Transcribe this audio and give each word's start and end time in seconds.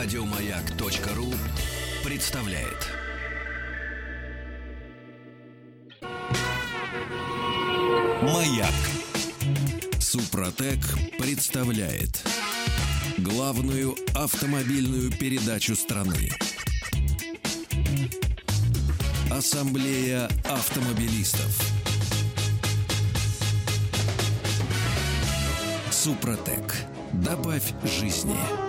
Радиомаяк.ру 0.00 1.34
представляет. 2.04 2.86
Маяк. 8.22 8.72
Супротек 9.98 10.78
представляет 11.18 12.24
главную 13.18 13.96
автомобильную 14.14 15.10
передачу 15.10 15.74
страны. 15.74 16.30
Ассамблея 19.32 20.26
автомобилистов. 20.44 21.60
Супротек. 25.90 26.76
Добавь 27.14 27.72
жизни. 27.82 28.67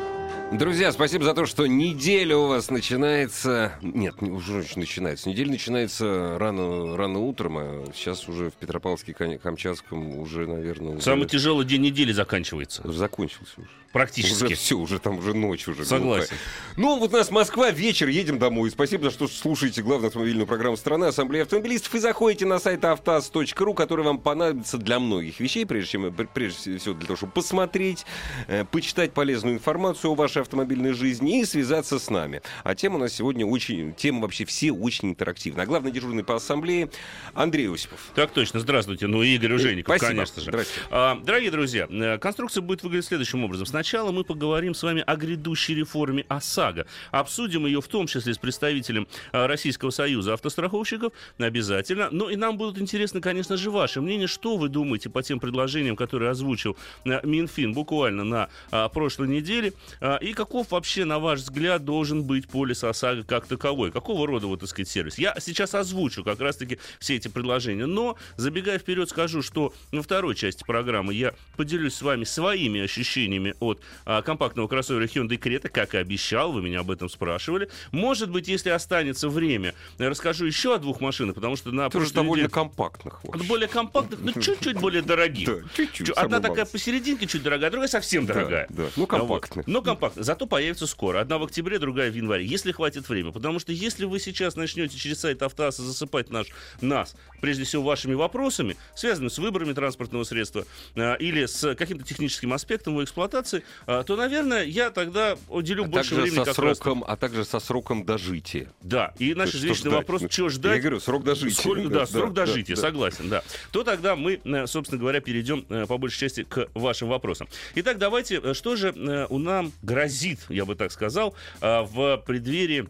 Друзья, 0.52 0.92
спасибо 0.92 1.24
за 1.26 1.36
то, 1.36 1.46
что 1.46 1.68
неделя 1.68 2.36
у 2.36 2.48
вас 2.48 2.72
начинается... 2.72 3.74
Нет, 3.84 4.20
не- 4.22 4.32
уже 4.32 4.58
очень 4.60 4.80
начинается. 4.80 5.30
Неделя 5.30 5.52
начинается 5.52 6.38
рано, 6.40 6.98
рано 6.98 7.20
утром, 7.20 7.58
а 7.60 7.86
сейчас 7.94 8.28
уже 8.28 8.50
в 8.50 8.54
Петропавловске-Камчатском 8.60 10.18
уже, 10.20 10.48
наверное, 10.48 10.94
уже, 10.94 11.02
Самый 11.04 11.28
тяжелый 11.28 11.66
день 11.68 11.82
недели 11.82 12.12
заканчивается. 12.12 12.82
закончился 12.92 13.54
уже. 13.58 13.70
Практически. 13.92 14.44
Уже 14.46 14.56
все, 14.56 14.78
уже 14.78 15.00
там 15.00 15.18
уже 15.18 15.34
ночь 15.34 15.68
уже. 15.68 15.84
Согласен. 15.84 16.28
глухая. 16.28 16.40
Ну, 16.78 17.00
вот 17.00 17.12
у 17.14 17.18
нас 17.18 17.32
Москва, 17.32 17.72
вечер, 17.72 18.08
едем 18.08 18.38
домой. 18.38 18.70
Спасибо, 18.70 19.06
за 19.06 19.12
что 19.12 19.28
слушаете 19.28 19.82
главную 19.82 20.08
автомобильную 20.08 20.46
программу 20.46 20.78
страны 20.78 21.06
Ассамблея 21.06 21.44
автомобилистов 21.44 21.96
и 21.96 22.00
заходите 22.00 22.46
на 22.46 22.60
сайт 22.60 22.86
автаз.ру, 22.86 23.74
который 23.74 24.06
вам 24.06 24.20
понадобится 24.20 24.78
для 24.78 25.00
многих 25.00 25.40
вещей, 25.40 25.66
прежде 25.66 25.92
чем 25.92 26.14
пр- 26.14 26.30
прежде 26.34 26.78
всего 26.78 26.94
для 26.94 27.08
того, 27.08 27.18
чтобы 27.18 27.34
посмотреть, 27.34 28.06
э, 28.48 28.64
почитать 28.66 29.12
полезную 29.14 29.56
информацию 29.56 30.12
о 30.12 30.16
вашей 30.16 30.42
автомобильной 30.44 30.94
жизни 30.94 31.42
и 31.42 31.46
связаться 31.46 31.98
с 32.00 32.10
нами. 32.10 32.42
А 32.64 32.76
тема 32.76 32.98
у 32.98 33.00
нас 33.00 33.14
сегодня 33.14 33.46
очень, 33.46 33.94
тема 33.94 34.22
вообще 34.22 34.46
все 34.46 34.72
очень 34.72 35.10
интерактивная. 35.10 35.64
А 35.64 35.68
главный 35.68 35.92
дежурный 35.92 36.24
по 36.24 36.36
ассамблее 36.36 36.90
Андрей 37.34 37.74
Осипов. 37.74 38.00
Так 38.16 38.32
точно. 38.32 38.60
Здравствуйте. 38.60 39.08
Ну, 39.08 39.24
Игорь 39.24 39.54
Ужеников, 39.54 39.96
Спасибо. 39.96 40.08
конечно 40.20 40.42
же. 40.42 40.52
Здрасте. 40.52 40.74
А, 40.92 41.20
дорогие 41.24 41.52
друзья, 41.52 41.88
э, 41.90 42.18
конструкция 42.20 42.62
будет 42.62 42.84
выглядеть 42.84 43.08
следующим 43.08 43.44
образом. 43.44 43.66
Сначала 43.80 44.12
мы 44.12 44.26
поговорим 44.26 44.74
с 44.74 44.84
вами 44.84 45.06
о 45.08 45.16
грядущей 45.16 45.74
реформе 45.74 46.26
ОСАГО. 46.28 46.86
Обсудим 47.12 47.66
ее 47.66 47.80
в 47.80 47.88
том 47.88 48.08
числе 48.08 48.34
с 48.34 48.38
представителем 48.38 49.08
э, 49.32 49.46
Российского 49.46 49.90
союза 49.90 50.34
автостраховщиков. 50.34 51.14
Обязательно. 51.38 52.10
Ну 52.12 52.28
и 52.28 52.36
нам 52.36 52.58
будут 52.58 52.78
интересны, 52.78 53.22
конечно 53.22 53.56
же, 53.56 53.72
ваши 53.72 54.02
мнения. 54.02 54.28
Что 54.28 54.58
вы 54.58 54.68
думаете 54.68 55.10
по 55.10 55.24
тем 55.24 55.40
предложениям, 55.40 55.96
которые 55.96 56.32
озвучил 56.32 56.76
э, 57.06 57.26
Минфин 57.26 57.72
буквально 57.72 58.26
на 58.26 58.50
а, 58.70 58.90
прошлой 58.90 59.30
неделе? 59.30 59.72
А, 60.02 60.18
и 60.18 60.34
каков 60.34 60.72
вообще, 60.72 61.06
на 61.06 61.20
ваш 61.20 61.40
взгляд, 61.40 61.86
должен 61.86 62.24
быть 62.24 62.50
полис 62.50 62.84
ОСАГО 62.84 63.24
как 63.24 63.48
таковой? 63.48 63.94
Какого 63.94 64.28
рода, 64.28 64.48
вот, 64.48 64.60
так 64.60 64.68
сказать, 64.68 64.90
сервис? 64.90 65.18
Я 65.18 65.34
сейчас 65.40 65.74
озвучу 65.74 66.26
как 66.26 66.42
раз-таки 66.42 66.80
все 67.00 67.16
эти 67.16 67.30
предложения. 67.30 67.86
Но, 67.86 68.18
забегая 68.36 68.78
вперед, 68.78 69.08
скажу, 69.08 69.42
что 69.42 69.74
во 69.94 70.02
второй 70.02 70.36
части 70.36 70.66
программы 70.66 71.14
я 71.14 71.34
поделюсь 71.56 71.94
с 71.94 72.02
вами 72.02 72.26
своими 72.26 72.82
ощущениями 72.82 73.56
от 73.70 73.82
а, 74.06 74.22
компактного 74.22 74.68
кроссовера 74.68 75.06
Hyundai 75.06 75.40
Creta, 75.40 75.70
как 75.70 75.94
и 75.96 75.98
обещал, 75.98 76.52
вы 76.52 76.62
меня 76.62 76.82
об 76.82 76.92
этом 76.92 77.10
спрашивали. 77.10 77.70
Может 77.92 78.30
быть, 78.30 78.48
если 78.48 78.70
останется 78.70 79.30
время, 79.30 79.74
я 79.98 80.10
расскажу 80.10 80.46
еще 80.46 80.76
о 80.76 80.78
двух 80.78 81.02
машинах, 81.02 81.36
потому 81.36 81.56
что 81.56 81.72
на 81.72 81.90
Тоже 81.90 82.12
довольно 82.14 82.42
неделе- 82.44 82.50
компактных. 82.50 83.24
в 83.24 83.30
общем. 83.30 83.48
более 83.48 83.68
компактных, 83.68 84.20
но 84.22 84.32
чуть-чуть 84.42 84.78
более 84.80 85.02
дорогих. 85.02 85.48
Да, 85.48 85.70
чуть-чуть, 85.76 86.08
Чу- 86.08 86.14
Одна 86.16 86.40
такая 86.40 86.66
посерединке 86.66 87.28
чуть 87.28 87.44
дорогая, 87.44 87.70
другая 87.72 87.90
совсем 87.90 88.26
Да, 88.26 88.34
дорогая. 88.34 88.68
да. 88.70 88.84
Ну, 88.96 89.08
компактная. 89.08 89.64
Вот. 89.66 89.68
Но 89.68 89.82
компактная. 89.82 90.24
Зато 90.24 90.46
появится 90.46 90.88
скоро. 90.88 91.20
Одна 91.22 91.38
в 91.38 91.44
октябре, 91.44 91.80
другая 91.80 92.12
в 92.12 92.16
январе. 92.16 92.46
Если 92.46 92.72
хватит 92.72 93.08
времени. 93.10 93.32
Потому 93.32 93.60
что 93.60 93.72
если 93.72 94.06
вы 94.06 94.20
сейчас 94.20 94.56
начнете 94.56 94.98
через 94.98 95.20
сайт 95.20 95.42
Автоаса 95.42 95.84
засыпать 95.84 96.30
наш, 96.30 96.48
нас, 96.82 97.16
прежде 97.42 97.64
всего, 97.64 97.84
вашими 97.84 98.14
вопросами, 98.14 98.76
связанными 98.96 99.30
с 99.30 99.38
выборами 99.38 99.74
транспортного 99.74 100.24
средства 100.24 100.66
а, 100.96 101.16
или 101.16 101.46
с 101.46 101.76
каким-то 101.76 102.04
техническим 102.06 102.54
аспектом 102.54 102.94
его 102.94 103.04
эксплуатации, 103.04 103.59
а, 103.86 104.04
то, 104.04 104.16
наверное, 104.16 104.64
я 104.66 104.90
тогда 104.92 105.38
уделю 105.50 105.84
А 105.86 105.88
больше 105.88 106.16
времени 106.16 106.36
со 106.36 106.46
как 106.46 106.60
раз- 106.60 106.78
сроком, 106.78 107.04
а 107.08 107.16
также 107.16 107.46
со 107.46 107.60
сроком 107.60 108.06
дожития. 108.06 108.72
Да, 108.82 109.14
и 109.20 109.34
наш 109.34 109.54
извечный 109.56 109.92
вопрос, 109.92 110.22
Ну, 110.22 110.28
чего 110.30 110.48
Я 110.48 110.52
ждать? 110.54 110.82
говорю, 110.82 111.00
срок 111.00 111.24
дожития. 111.24 111.56
Сколько- 111.62 111.90
да, 111.90 112.06
срок 112.06 112.34
да, 112.34 112.46
дожития, 112.46 112.76
да. 112.76 112.82
согласен, 112.82 113.30
да. 113.30 113.44
То 113.72 113.84
тогда 113.84 114.16
мы, 114.16 114.40
э, 114.44 114.68
собственно 114.68 115.00
говоря, 115.00 115.22
перейдем 115.22 115.66
э, 115.70 115.86
по 115.88 115.98
большей 115.98 116.20
части 116.20 116.44
к 116.44 116.68
вашим 116.74 117.10
вопросам. 117.10 117.48
Итак, 117.76 117.98
давайте, 117.98 118.40
э, 118.44 118.54
что 118.54 118.76
же 118.76 118.92
у 119.30 119.38
нам 119.38 119.72
грозит, 119.82 120.40
я 120.50 120.66
бы 120.66 120.76
так 120.76 120.92
сказал, 120.92 121.34
в 121.62 122.24
преддверии 122.26 122.88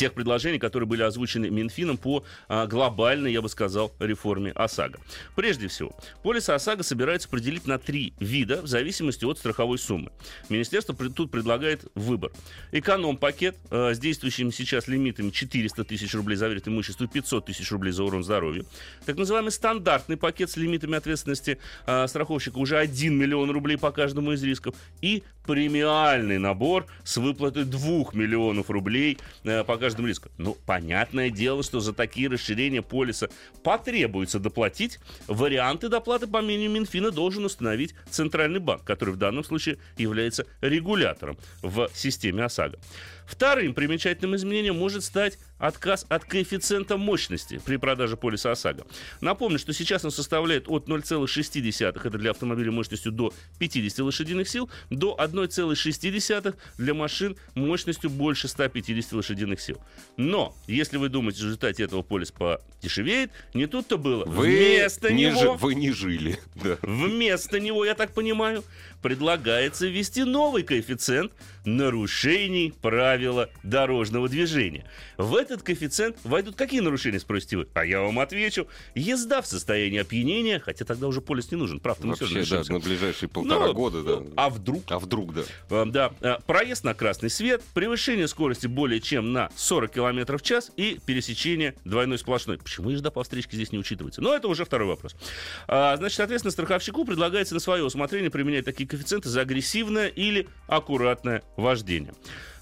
тех 0.00 0.14
предложений, 0.14 0.60
которые 0.60 0.88
были 0.88 1.02
озвучены 1.02 1.50
Минфином 1.50 1.98
по 1.98 2.24
а, 2.48 2.66
глобальной, 2.66 3.34
я 3.34 3.42
бы 3.42 3.50
сказал, 3.50 3.92
реформе 4.00 4.50
ОСАГО. 4.52 4.98
Прежде 5.36 5.68
всего, 5.68 5.92
полис 6.22 6.48
ОСАГО 6.48 6.82
собирается 6.82 7.28
определить 7.28 7.66
на 7.66 7.78
три 7.78 8.14
вида 8.18 8.62
в 8.62 8.66
зависимости 8.66 9.26
от 9.26 9.36
страховой 9.36 9.78
суммы. 9.78 10.10
Министерство 10.48 10.94
тут 10.94 11.30
предлагает 11.30 11.84
выбор. 11.94 12.32
Эконом-пакет 12.72 13.56
э, 13.70 13.92
с 13.92 13.98
действующими 13.98 14.48
сейчас 14.48 14.88
лимитами 14.88 15.28
400 15.28 15.84
тысяч 15.84 16.14
рублей 16.14 16.36
за 16.36 16.48
вред 16.48 16.66
имуществу 16.66 17.04
и 17.04 17.06
500 17.06 17.44
тысяч 17.44 17.70
рублей 17.70 17.92
за 17.92 18.04
урон 18.04 18.24
здоровью. 18.24 18.64
Так 19.04 19.18
называемый 19.18 19.52
стандартный 19.52 20.16
пакет 20.16 20.50
с 20.50 20.56
лимитами 20.56 20.96
ответственности 20.96 21.58
э, 21.86 22.06
страховщика 22.08 22.56
уже 22.56 22.78
1 22.78 23.14
миллион 23.14 23.50
рублей 23.50 23.76
по 23.76 23.90
каждому 23.90 24.32
из 24.32 24.42
рисков. 24.42 24.74
И 25.02 25.24
премиальный 25.46 26.38
набор 26.38 26.86
с 27.04 27.16
выплатой 27.18 27.64
2 27.64 28.12
миллионов 28.14 28.70
рублей 28.70 29.18
э, 29.44 29.62
по 29.62 29.76
каждому 29.76 29.89
риску. 29.98 30.28
Ну, 30.38 30.56
понятное 30.66 31.30
дело, 31.30 31.62
что 31.62 31.80
за 31.80 31.92
такие 31.92 32.28
расширения 32.28 32.82
полиса 32.82 33.28
потребуется 33.62 34.38
доплатить. 34.38 34.98
Варианты 35.26 35.88
доплаты, 35.88 36.26
по 36.26 36.40
мнению 36.40 36.70
Минфина, 36.70 37.10
должен 37.10 37.44
установить 37.44 37.94
Центральный 38.10 38.60
банк, 38.60 38.84
который 38.84 39.14
в 39.14 39.16
данном 39.16 39.44
случае 39.44 39.78
является 39.96 40.46
регулятором 40.60 41.38
в 41.62 41.90
системе 41.94 42.44
ОСАГО. 42.44 42.78
Вторым 43.30 43.74
примечательным 43.74 44.34
изменением 44.34 44.76
может 44.76 45.04
стать 45.04 45.38
отказ 45.58 46.04
от 46.08 46.24
коэффициента 46.24 46.96
мощности 46.96 47.60
при 47.64 47.76
продаже 47.76 48.16
полиса 48.16 48.50
ОСАГО. 48.50 48.84
Напомню, 49.20 49.58
что 49.60 49.72
сейчас 49.72 50.04
он 50.04 50.10
составляет 50.10 50.68
от 50.68 50.88
0,6, 50.88 51.86
это 51.86 52.18
для 52.18 52.30
автомобиля 52.32 52.72
мощностью 52.72 53.12
до 53.12 53.32
50 53.60 54.00
лошадиных 54.00 54.48
сил, 54.48 54.68
до 54.90 55.16
1,6 55.16 56.54
для 56.78 56.94
машин 56.94 57.36
мощностью 57.54 58.10
больше 58.10 58.48
150 58.48 59.12
лошадиных 59.12 59.60
сил. 59.60 59.80
Но, 60.16 60.56
если 60.66 60.96
вы 60.96 61.08
думаете, 61.08 61.38
что 61.38 61.44
в 61.44 61.48
результате 61.50 61.84
этого 61.84 62.02
полис 62.02 62.32
подешевеет, 62.32 63.30
не 63.54 63.66
тут-то 63.66 63.96
было. 63.96 64.24
Вы 64.24 64.46
Вместо 64.46 65.12
не, 65.12 65.26
него... 65.26 65.40
жи- 65.40 65.58
вы 65.60 65.74
не 65.76 65.92
жили. 65.92 66.38
Да. 66.62 66.76
Вместо 66.82 67.58
него, 67.60 67.84
я 67.86 67.94
так 67.94 68.12
понимаю, 68.12 68.64
предлагается 69.02 69.86
ввести 69.86 70.24
новый 70.24 70.62
коэффициент 70.62 71.32
нарушений 71.64 72.72
правила 72.80 73.50
дорожного 73.62 74.28
движения. 74.28 74.84
В 75.18 75.34
этот 75.34 75.62
коэффициент 75.62 76.16
войдут 76.24 76.56
какие 76.56 76.80
нарушения, 76.80 77.20
спросите 77.20 77.58
вы? 77.58 77.68
А 77.74 77.84
я 77.84 78.00
вам 78.00 78.18
отвечу. 78.18 78.66
Езда 78.94 79.42
в 79.42 79.46
состоянии 79.46 79.98
опьянения, 80.00 80.58
хотя 80.58 80.84
тогда 80.84 81.06
уже 81.06 81.20
полис 81.20 81.50
не 81.50 81.56
нужен, 81.58 81.80
правда, 81.80 82.06
мы 82.06 82.14
все 82.14 82.24
Вообще, 82.24 82.36
да, 82.36 82.40
решимся. 82.42 82.72
на 82.72 82.78
ближайшие 82.80 83.28
полтора 83.28 83.66
Ну, 83.66 83.74
года, 83.74 84.02
да. 84.02 84.22
А 84.36 84.48
вдруг? 84.50 84.84
А 84.88 84.98
вдруг, 84.98 85.34
да. 85.34 85.42
Э, 85.70 85.84
Да, 85.86 86.12
э, 86.20 86.36
проезд 86.46 86.84
на 86.84 86.94
красный 86.94 87.30
свет, 87.30 87.62
превышение 87.74 88.28
скорости 88.28 88.66
более 88.66 89.00
чем 89.00 89.32
на 89.32 89.50
40 89.56 89.92
км 89.92 90.38
в 90.38 90.42
час 90.42 90.70
и 90.76 90.98
пересечение 91.04 91.74
двойной 91.84 92.18
сплошной. 92.18 92.58
Почему 92.58 92.90
езда 92.90 93.10
по 93.10 93.22
встречке 93.22 93.56
здесь 93.56 93.72
не 93.72 93.78
учитывается? 93.78 94.22
Но 94.22 94.34
это 94.34 94.48
уже 94.48 94.64
второй 94.64 94.88
вопрос. 94.88 95.14
А, 95.68 95.96
Значит, 95.96 96.16
соответственно, 96.16 96.52
страховщику 96.52 97.04
предлагается 97.04 97.54
на 97.54 97.60
свое 97.60 97.84
усмотрение 97.84 98.30
применять 98.30 98.64
такие 98.64 98.86
коэффициенты 98.90 99.28
за 99.28 99.42
агрессивное 99.42 100.08
или 100.08 100.48
аккуратное 100.66 101.42
вождение. 101.56 102.12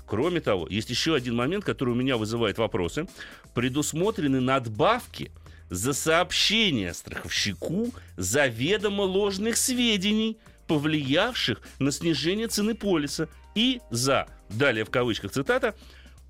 Кроме 0.06 0.40
того, 0.40 0.66
есть 0.68 0.90
еще 0.90 1.14
один 1.14 1.34
момент, 1.36 1.64
который 1.64 1.90
у 1.90 1.96
меня 1.96 2.16
вызывает 2.16 2.58
вопросы. 2.58 3.06
Предусмотрены 3.54 4.40
надбавки 4.40 5.30
за 5.70 5.92
сообщение 5.92 6.94
страховщику 6.94 7.92
заведомо 8.16 9.02
ложных 9.02 9.56
сведений, 9.56 10.38
повлиявших 10.66 11.60
на 11.78 11.92
снижение 11.92 12.48
цены 12.48 12.74
полиса, 12.74 13.28
и 13.54 13.80
за, 13.90 14.28
далее 14.48 14.84
в 14.84 14.90
кавычках 14.90 15.32
цитата, 15.32 15.74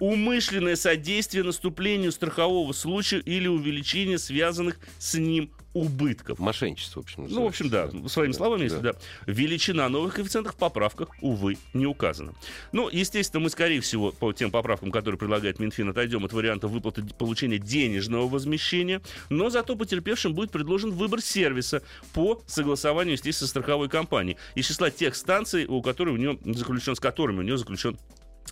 умышленное 0.01 0.77
содействие 0.77 1.45
наступлению 1.45 2.13
страхового 2.13 2.73
случая 2.73 3.19
или 3.19 3.49
увеличение 3.49 4.19
связанных 4.19 4.79
с 4.99 5.15
ним 5.15 5.53
убытков. 5.75 6.39
Мошенничество, 6.39 7.01
в 7.01 7.05
общем. 7.05 7.27
Ну, 7.29 7.45
в 7.45 7.47
общем, 7.47 7.69
да, 7.69 7.91
своими 8.09 8.33
словами, 8.33 8.65
если 8.65 8.79
да. 8.79 8.93
да. 8.93 8.99
Величина 9.27 9.89
новых 9.89 10.15
коэффициентов 10.15 10.55
в 10.55 10.59
поправках, 10.59 11.09
увы, 11.21 11.59
не 11.75 11.87
указана. 11.87 12.35
Ну, 12.73 12.89
естественно, 12.89 13.43
мы, 13.43 13.51
скорее 13.51 13.81
всего, 13.81 14.13
по 14.13 14.33
тем 14.33 14.51
поправкам, 14.51 14.91
которые 14.91 15.19
предлагает 15.19 15.59
Минфин, 15.59 15.89
отойдем 15.91 16.25
от 16.25 16.33
варианта 16.33 16.69
выплаты 16.69 17.03
получения 17.03 17.59
денежного 17.59 18.29
возмещения, 18.29 19.03
но 19.29 19.51
зато 19.51 19.77
потерпевшим 19.77 20.35
будет 20.35 20.51
предложен 20.51 20.91
выбор 20.91 21.21
сервиса 21.21 21.83
по 22.13 22.43
согласованию, 22.47 23.15
естественно, 23.15 23.49
страховой 23.49 23.89
компанией 23.89 24.39
из 24.55 24.67
числа 24.67 24.91
тех 24.91 25.15
станций, 25.15 25.67
у 25.67 25.83
которой 25.83 26.11
у 26.11 26.17
нее 26.17 26.39
заключен, 26.45 26.97
с 26.97 27.01
которыми 27.01 27.41
у 27.41 27.43
нее 27.43 27.59
заключен 27.59 27.99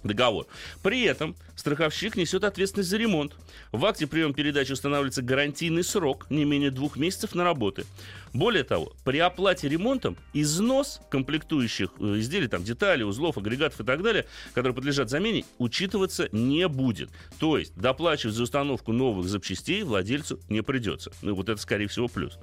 договор. 0.05 0.47
При 0.83 1.03
этом 1.03 1.37
страховщик 1.55 2.17
несет 2.17 2.45
ответственность 2.45 2.91
за 2.91 2.97
ремонт. 2.97 3.35
В 3.73 3.85
акте 3.85 4.07
прием 4.07 4.35
передачи 4.35 4.73
устанавливается 4.73 5.23
гарантийный 5.23 5.85
срок 5.85 6.27
не 6.31 6.45
менее 6.45 6.71
двух 6.71 6.97
месяцев 6.97 7.35
на 7.35 7.45
работы. 7.45 7.85
Более 8.33 8.65
того, 8.65 8.93
при 9.05 9.19
оплате 9.19 9.69
ремонтом 9.69 10.17
износ 10.35 11.01
комплектующих 11.11 11.91
э, 11.99 12.19
изделий, 12.19 12.49
там, 12.49 12.63
деталей, 12.63 13.05
узлов, 13.05 13.39
агрегатов 13.39 13.81
и 13.81 13.85
так 13.85 14.03
далее, 14.03 14.27
которые 14.53 14.75
подлежат 14.75 15.09
замене, 15.09 15.45
учитываться 15.59 16.29
не 16.33 16.69
будет. 16.69 17.09
То 17.39 17.57
есть 17.57 17.75
доплачивать 17.77 18.35
за 18.35 18.43
установку 18.43 18.93
новых 18.93 19.27
запчастей 19.27 19.83
владельцу 19.83 20.39
не 20.49 20.63
придется. 20.63 21.13
Ну, 21.23 21.35
вот 21.35 21.49
это, 21.49 21.61
скорее 21.61 21.87
всего, 21.87 22.09
плюс. 22.09 22.39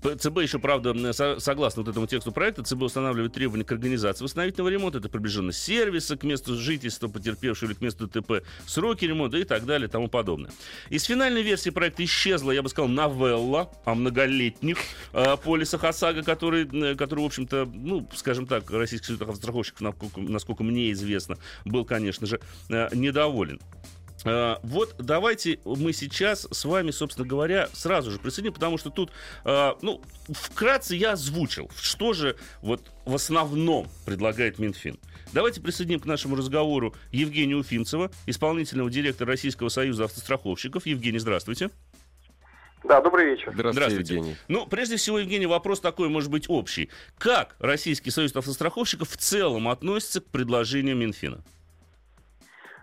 ЦБ 0.00 0.38
еще, 0.38 0.58
правда, 0.58 1.12
согласно 1.40 1.82
вот 1.82 1.90
этому 1.90 2.06
тексту 2.06 2.32
проекта, 2.32 2.62
ЦБ 2.62 2.82
устанавливает 2.82 3.32
требования 3.32 3.64
к 3.64 3.72
организации 3.72 4.24
восстановительного 4.24 4.68
ремонта. 4.68 4.98
Это 4.98 5.08
приближенность 5.08 5.62
сервиса 5.62 6.16
к 6.16 6.24
месту 6.24 6.56
жительства 6.56 7.08
потерпевшего 7.08 7.70
или 7.70 7.76
к 7.76 7.80
месту 7.80 8.08
ТП, 8.08 8.44
сроки 8.66 9.04
ремонта 9.04 9.38
и 9.38 9.44
так 9.44 9.64
далее 9.66 9.88
и 9.88 9.90
тому 9.90 10.08
подобное. 10.08 10.50
Из 10.88 11.04
финальной 11.04 11.42
версии 11.42 11.70
проекта 11.70 12.04
исчезла, 12.04 12.52
я 12.52 12.62
бы 12.62 12.68
сказал, 12.68 12.88
новелла 12.88 13.70
о 13.84 13.94
многолетних 13.94 14.78
э, 15.12 15.36
полисах 15.36 15.84
ОСАГО, 15.84 16.22
который, 16.22 16.68
э, 16.72 16.94
который, 16.94 17.20
в 17.20 17.26
общем-то, 17.26 17.68
ну, 17.72 18.08
скажем 18.14 18.46
так, 18.46 18.70
Российский 18.70 19.14
союз 19.14 19.36
страховщиков, 19.36 19.80
насколько, 19.80 20.20
насколько 20.20 20.62
мне 20.62 20.92
известно, 20.92 21.36
был, 21.64 21.84
конечно 21.84 22.26
же, 22.26 22.40
э, 22.68 22.88
недоволен. 22.94 23.60
Uh, 24.24 24.58
вот 24.62 24.94
давайте 24.98 25.60
мы 25.64 25.92
сейчас 25.92 26.46
с 26.50 26.64
вами, 26.64 26.90
собственно 26.90 27.26
говоря, 27.26 27.68
сразу 27.72 28.10
же 28.10 28.18
присоединим, 28.18 28.54
потому 28.54 28.76
что 28.76 28.90
тут, 28.90 29.10
uh, 29.44 29.78
ну, 29.80 30.02
вкратце 30.28 30.94
я 30.94 31.12
озвучил, 31.12 31.70
что 31.80 32.12
же 32.12 32.36
вот 32.60 32.82
в 33.06 33.14
основном 33.14 33.88
предлагает 34.04 34.58
Минфин. 34.58 34.98
Давайте 35.32 35.60
присоединим 35.60 36.00
к 36.00 36.06
нашему 36.06 36.36
разговору 36.36 36.94
Евгения 37.12 37.56
Уфимцева, 37.56 38.10
исполнительного 38.26 38.90
директора 38.90 39.30
Российского 39.30 39.68
союза 39.68 40.04
автостраховщиков. 40.04 40.86
Евгений, 40.86 41.18
здравствуйте. 41.18 41.70
Да, 42.84 43.00
добрый 43.00 43.26
вечер. 43.26 43.52
Здравствуйте, 43.52 43.72
Здравствуйте, 43.72 44.14
Евгений. 44.14 44.36
Ну, 44.48 44.66
прежде 44.66 44.96
всего, 44.96 45.18
Евгений, 45.18 45.46
вопрос 45.46 45.80
такой, 45.80 46.08
может 46.08 46.30
быть, 46.30 46.46
общий. 46.48 46.90
Как 47.18 47.54
Российский 47.58 48.10
союз 48.10 48.34
автостраховщиков 48.34 49.08
в 49.08 49.16
целом 49.16 49.68
относится 49.68 50.20
к 50.20 50.26
предложению 50.26 50.96
Минфина? 50.96 51.44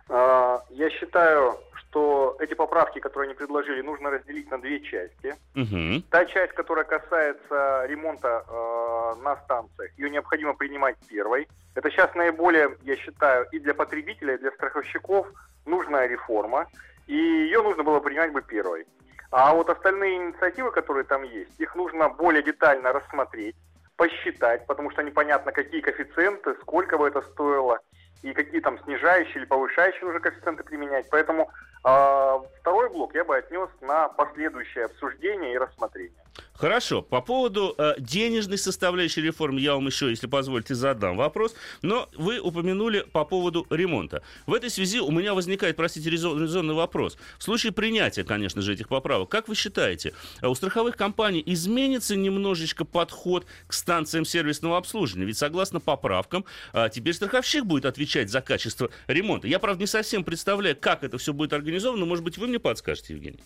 А, 0.09 0.61
я 0.69 0.89
считаю, 0.89 1.57
что 1.75 2.37
эти 2.39 2.53
поправки, 2.53 2.99
которые 2.99 3.27
они 3.27 3.37
предложили, 3.37 3.81
нужно 3.81 4.09
разделить 4.09 4.49
на 4.51 4.59
две 4.59 4.79
части. 4.79 5.35
Угу. 5.55 6.03
Та 6.09 6.25
часть, 6.25 6.53
которая 6.53 6.85
касается 6.85 7.85
ремонта 7.87 8.43
э, 8.47 9.21
на 9.23 9.35
станциях, 9.37 9.91
ее 9.97 10.09
необходимо 10.09 10.53
принимать 10.53 10.97
первой. 11.09 11.47
Это 11.75 11.89
сейчас 11.89 12.13
наиболее, 12.15 12.77
я 12.83 12.95
считаю, 12.97 13.47
и 13.51 13.59
для 13.59 13.73
потребителя, 13.73 14.35
и 14.35 14.37
для 14.37 14.51
страховщиков 14.51 15.27
нужная 15.65 16.07
реформа, 16.07 16.67
и 17.07 17.15
ее 17.15 17.61
нужно 17.61 17.83
было 17.83 17.99
принимать 17.99 18.31
бы 18.31 18.41
первой. 18.41 18.85
А 19.31 19.53
вот 19.53 19.69
остальные 19.69 20.15
инициативы, 20.15 20.71
которые 20.71 21.03
там 21.03 21.23
есть, 21.23 21.59
их 21.59 21.75
нужно 21.75 22.09
более 22.09 22.43
детально 22.43 22.93
рассмотреть, 22.93 23.55
посчитать, 23.97 24.65
потому 24.67 24.91
что 24.91 25.03
непонятно, 25.03 25.51
какие 25.51 25.81
коэффициенты, 25.81 26.55
сколько 26.61 26.97
бы 26.97 27.07
это 27.07 27.21
стоило– 27.21 27.79
и 28.23 28.33
какие 28.33 28.61
там 28.61 28.79
снижающие 28.83 29.35
или 29.37 29.45
повышающие 29.45 30.05
уже 30.05 30.19
коэффициенты 30.19 30.63
применять. 30.63 31.07
Поэтому 31.09 31.49
э, 31.83 32.39
второй 32.59 32.89
блок 32.89 33.13
я 33.15 33.23
бы 33.23 33.35
отнес 33.37 33.69
на 33.81 34.09
последующее 34.09 34.85
обсуждение 34.85 35.53
и 35.53 35.57
рассмотрение. 35.57 36.13
Хорошо. 36.57 37.03
По 37.03 37.21
поводу 37.21 37.75
э, 37.77 37.93
денежной 37.99 38.57
составляющей 38.57 39.21
реформы 39.21 39.59
я 39.59 39.75
вам 39.75 39.85
еще, 39.85 40.09
если 40.09 40.25
позволите, 40.25 40.73
задам 40.73 41.15
вопрос. 41.15 41.53
Но 41.83 42.09
вы 42.15 42.39
упомянули 42.39 43.01
по 43.11 43.25
поводу 43.25 43.67
ремонта. 43.69 44.23
В 44.47 44.53
этой 44.53 44.71
связи 44.71 44.99
у 44.99 45.11
меня 45.11 45.35
возникает, 45.35 45.75
простите, 45.75 46.09
резонный 46.09 46.73
вопрос. 46.73 47.17
В 47.37 47.43
случае 47.43 47.73
принятия, 47.73 48.23
конечно 48.23 48.61
же, 48.63 48.73
этих 48.73 48.89
поправок, 48.89 49.29
как 49.29 49.47
вы 49.47 49.55
считаете, 49.55 50.13
у 50.41 50.53
страховых 50.55 50.97
компаний 50.97 51.43
изменится 51.45 52.15
немножечко 52.15 52.85
подход 52.85 53.45
к 53.67 53.73
станциям 53.73 54.25
сервисного 54.25 54.77
обслуживания? 54.77 55.25
Ведь 55.25 55.37
согласно 55.37 55.79
поправкам, 55.79 56.43
э, 56.73 56.89
теперь 56.91 57.13
страховщик 57.13 57.65
будет 57.65 57.85
отвечать 57.85 58.31
за 58.31 58.41
качество 58.41 58.89
ремонта. 59.05 59.47
Я, 59.47 59.59
правда, 59.59 59.81
не 59.81 59.87
совсем 59.87 60.23
представляю, 60.23 60.75
как 60.75 61.03
это 61.03 61.19
все 61.19 61.33
будет 61.33 61.53
организовано, 61.53 61.99
но, 61.99 62.05
может 62.07 62.23
быть, 62.23 62.39
вы 62.39 62.47
мне 62.47 62.57
подскажете, 62.57 63.13
Евгений? 63.13 63.43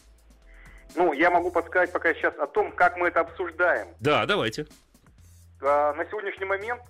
Ну, 0.96 1.14
я 1.14 1.30
могу 1.30 1.52
подсказать 1.52 1.92
пока 1.92 2.14
сейчас 2.14 2.34
о 2.38 2.48
том, 2.48 2.72
как 2.72 2.98
мы 2.98 3.08
это 3.08 3.22
обсуждаем. 3.22 3.88
Да, 4.00 4.26
давайте. 4.26 4.66
А, 5.62 5.94
на 5.94 6.06
сегодняшний 6.06 6.46
момент 6.46 6.82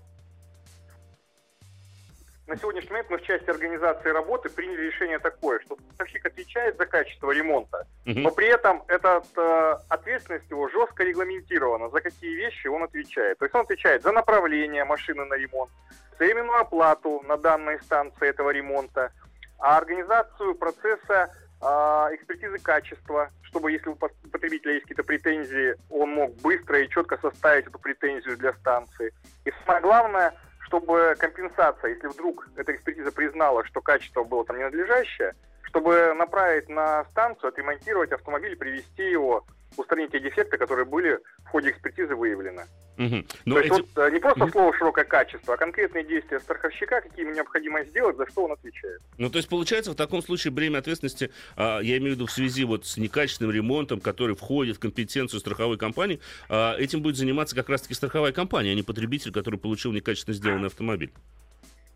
на 2.51 2.57
сегодняшний 2.57 2.89
момент 2.89 3.09
мы 3.09 3.17
в 3.17 3.23
части 3.23 3.49
организации 3.49 4.09
работы 4.09 4.49
приняли 4.49 4.87
решение 4.87 5.19
такое, 5.19 5.61
что 5.61 5.77
поставщик 5.77 6.25
отвечает 6.25 6.75
за 6.77 6.85
качество 6.85 7.31
ремонта, 7.31 7.87
угу. 8.05 8.19
но 8.19 8.29
при 8.29 8.47
этом 8.47 8.83
эта 8.89 9.23
э, 9.37 9.75
ответственность 9.87 10.49
его 10.49 10.67
жестко 10.67 11.05
регламентирована, 11.05 11.89
за 11.89 12.01
какие 12.01 12.35
вещи 12.35 12.67
он 12.67 12.83
отвечает. 12.83 13.37
То 13.37 13.45
есть 13.45 13.55
он 13.55 13.61
отвечает 13.61 14.03
за 14.03 14.11
направление 14.11 14.83
машины 14.83 15.23
на 15.23 15.35
ремонт, 15.35 15.71
за 16.19 16.25
временную 16.25 16.59
оплату 16.59 17.23
на 17.25 17.37
данной 17.37 17.79
станции 17.79 18.27
этого 18.27 18.49
ремонта, 18.49 19.13
а 19.57 19.77
организацию 19.77 20.55
процесса 20.55 21.33
экспертизы 21.61 22.57
качества, 22.57 23.29
чтобы 23.43 23.71
если 23.71 23.89
у 23.89 23.95
потребителя 23.95 24.73
есть 24.73 24.83
какие-то 24.83 25.03
претензии, 25.03 25.75
он 25.89 26.09
мог 26.11 26.35
быстро 26.41 26.79
и 26.79 26.89
четко 26.89 27.17
составить 27.17 27.67
эту 27.67 27.77
претензию 27.77 28.37
для 28.37 28.53
станции. 28.53 29.13
И 29.45 29.51
самое 29.65 29.81
главное, 29.81 30.33
чтобы 30.65 31.15
компенсация, 31.19 31.91
если 31.91 32.07
вдруг 32.07 32.47
эта 32.55 32.73
экспертиза 32.73 33.11
признала, 33.11 33.63
что 33.65 33.81
качество 33.81 34.23
было 34.23 34.43
там 34.45 34.57
ненадлежащее, 34.57 35.35
чтобы 35.63 36.13
направить 36.15 36.67
на 36.67 37.05
станцию, 37.11 37.49
отремонтировать 37.49 38.11
автомобиль, 38.11 38.55
привести 38.57 39.09
его, 39.09 39.45
устранить 39.77 40.11
те 40.11 40.19
дефекты, 40.19 40.57
которые 40.57 40.85
были 40.85 41.19
в 41.45 41.49
ходе 41.49 41.69
экспертизы 41.69 42.15
выявлены. 42.15 42.65
Угу. 42.97 43.25
Но 43.45 43.55
То 43.55 43.61
эти... 43.61 43.67
есть 43.69 43.95
вот, 43.95 44.07
э, 44.07 44.11
не 44.11 44.19
просто 44.19 44.43
угу. 44.43 44.51
слово 44.51 44.77
широкое 44.77 45.05
качество, 45.05 45.53
а 45.53 45.57
конкретные 45.57 46.03
действия 46.03 46.39
страховщика, 46.39 47.01
какие 47.01 47.25
ему 47.25 47.33
необходимо 47.33 47.83
сделать, 47.85 48.17
за 48.17 48.27
что 48.27 48.45
он 48.45 48.51
отвечает. 48.51 49.01
Ну, 49.17 49.29
то 49.29 49.37
есть, 49.37 49.49
получается, 49.49 49.91
в 49.91 49.95
таком 49.95 50.21
случае 50.21 50.51
бремя 50.51 50.79
ответственности, 50.79 51.31
а, 51.55 51.79
я 51.79 51.97
имею 51.97 52.13
в 52.13 52.15
виду 52.15 52.25
в 52.27 52.31
связи 52.31 52.63
вот 52.63 52.85
с 52.85 52.97
некачественным 52.97 53.53
ремонтом, 53.53 54.01
который 54.01 54.35
входит 54.35 54.77
в 54.77 54.79
компетенцию 54.79 55.39
страховой 55.39 55.77
компании, 55.77 56.19
а, 56.49 56.75
этим 56.77 57.01
будет 57.01 57.15
заниматься 57.15 57.55
как 57.55 57.69
раз-таки 57.69 57.93
страховая 57.93 58.33
компания, 58.33 58.71
а 58.71 58.75
не 58.75 58.83
потребитель, 58.83 59.31
который 59.31 59.59
получил 59.59 59.91
некачественно 59.91 60.35
сделанный 60.35 60.67
автомобиль. 60.67 61.11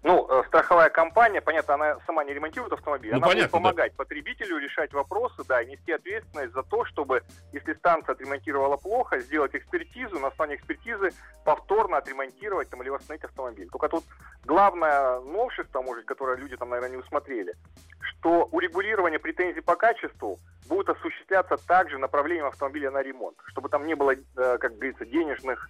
Ну, 0.06 0.28
э, 0.30 0.44
страховая 0.50 0.92
компания, 0.92 1.42
понятно, 1.42 1.74
она 1.74 1.98
сама 2.06 2.24
не 2.24 2.32
ремонтирует 2.32 2.72
автомобиль, 2.74 3.10
ну, 3.10 3.18
она 3.18 3.26
понятно, 3.26 3.42
будет 3.42 3.52
помогать 3.52 3.92
да. 3.94 3.98
потребителю 3.98 4.60
решать 4.60 4.94
вопросы, 4.94 5.44
да, 5.48 5.64
и 5.64 5.66
нести 5.66 5.92
ответственность 5.92 6.54
за 6.54 6.62
то, 6.62 6.86
чтобы, 6.86 7.24
если 7.54 7.74
станция 7.74 8.14
отремонтировала 8.14 8.78
плохо, 8.78 9.18
сделать 9.18 9.56
экспертизу, 9.56 10.20
на 10.20 10.28
основании 10.28 10.58
экспертизы 10.58 11.10
повторно 11.44 11.98
отремонтировать 11.98 12.70
там, 12.70 12.84
или 12.84 12.90
восстановить 12.90 13.24
автомобиль. 13.24 13.68
Только 13.72 13.90
тут 13.90 14.04
главное 14.44 15.22
новшество, 15.22 15.82
может, 15.82 16.06
которое 16.06 16.38
люди 16.38 16.56
там, 16.56 16.70
наверное, 16.70 16.98
не 16.98 17.02
усмотрели, 17.04 17.56
что 18.00 18.48
урегулирование 18.52 19.18
претензий 19.18 19.62
по 19.62 19.76
качеству 19.76 20.38
будет 20.70 20.88
осуществляться 20.88 21.58
также 21.58 21.98
направлением 21.98 22.46
автомобиля 22.46 22.92
на 22.92 23.02
ремонт, 23.02 23.38
чтобы 23.48 23.70
там 23.70 23.88
не 23.88 23.96
было, 23.96 24.12
э, 24.12 24.58
как 24.60 24.76
говорится, 24.76 25.04
денежных 25.04 25.68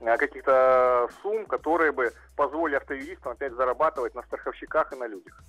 каких-то 0.00 1.08
сумм, 1.22 1.46
которые 1.46 1.92
бы 1.92 2.12
позволили 2.36 2.76
автоюристам 2.76 3.32
опять 3.32 3.52
зарабатывать 3.52 4.14
на 4.14 4.22
страховщиках 4.22 4.92
и 4.92 4.96
на 4.96 5.06
людях. 5.06 5.42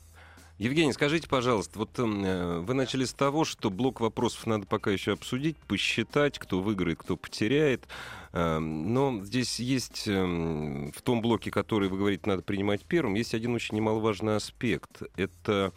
Евгений, 0.57 0.91
скажите, 0.91 1.29
пожалуйста, 1.29 1.77
вот 1.77 1.99
эм, 1.99 2.25
э, 2.25 2.59
вы 2.61 2.73
начали 2.73 3.05
с 3.05 3.13
того, 3.13 3.45
что 3.45 3.69
блок 3.69 3.99
вопросов 3.99 4.47
надо 4.47 4.65
пока 4.65 4.89
еще 4.89 5.13
обсудить, 5.13 5.55
посчитать, 5.55 6.39
кто 6.39 6.61
выиграет, 6.61 6.97
кто 6.97 7.15
потеряет. 7.15 7.87
Э, 8.33 8.57
но 8.57 9.23
здесь 9.23 9.59
есть 9.59 10.07
э, 10.07 10.19
в 10.19 10.99
том 11.03 11.21
блоке, 11.21 11.51
который 11.51 11.89
вы 11.89 11.97
говорите, 11.99 12.23
надо 12.25 12.41
принимать 12.41 12.83
первым, 12.85 13.13
есть 13.13 13.35
один 13.35 13.53
очень 13.53 13.75
немаловажный 13.75 14.35
аспект. 14.35 15.03
Это 15.15 15.73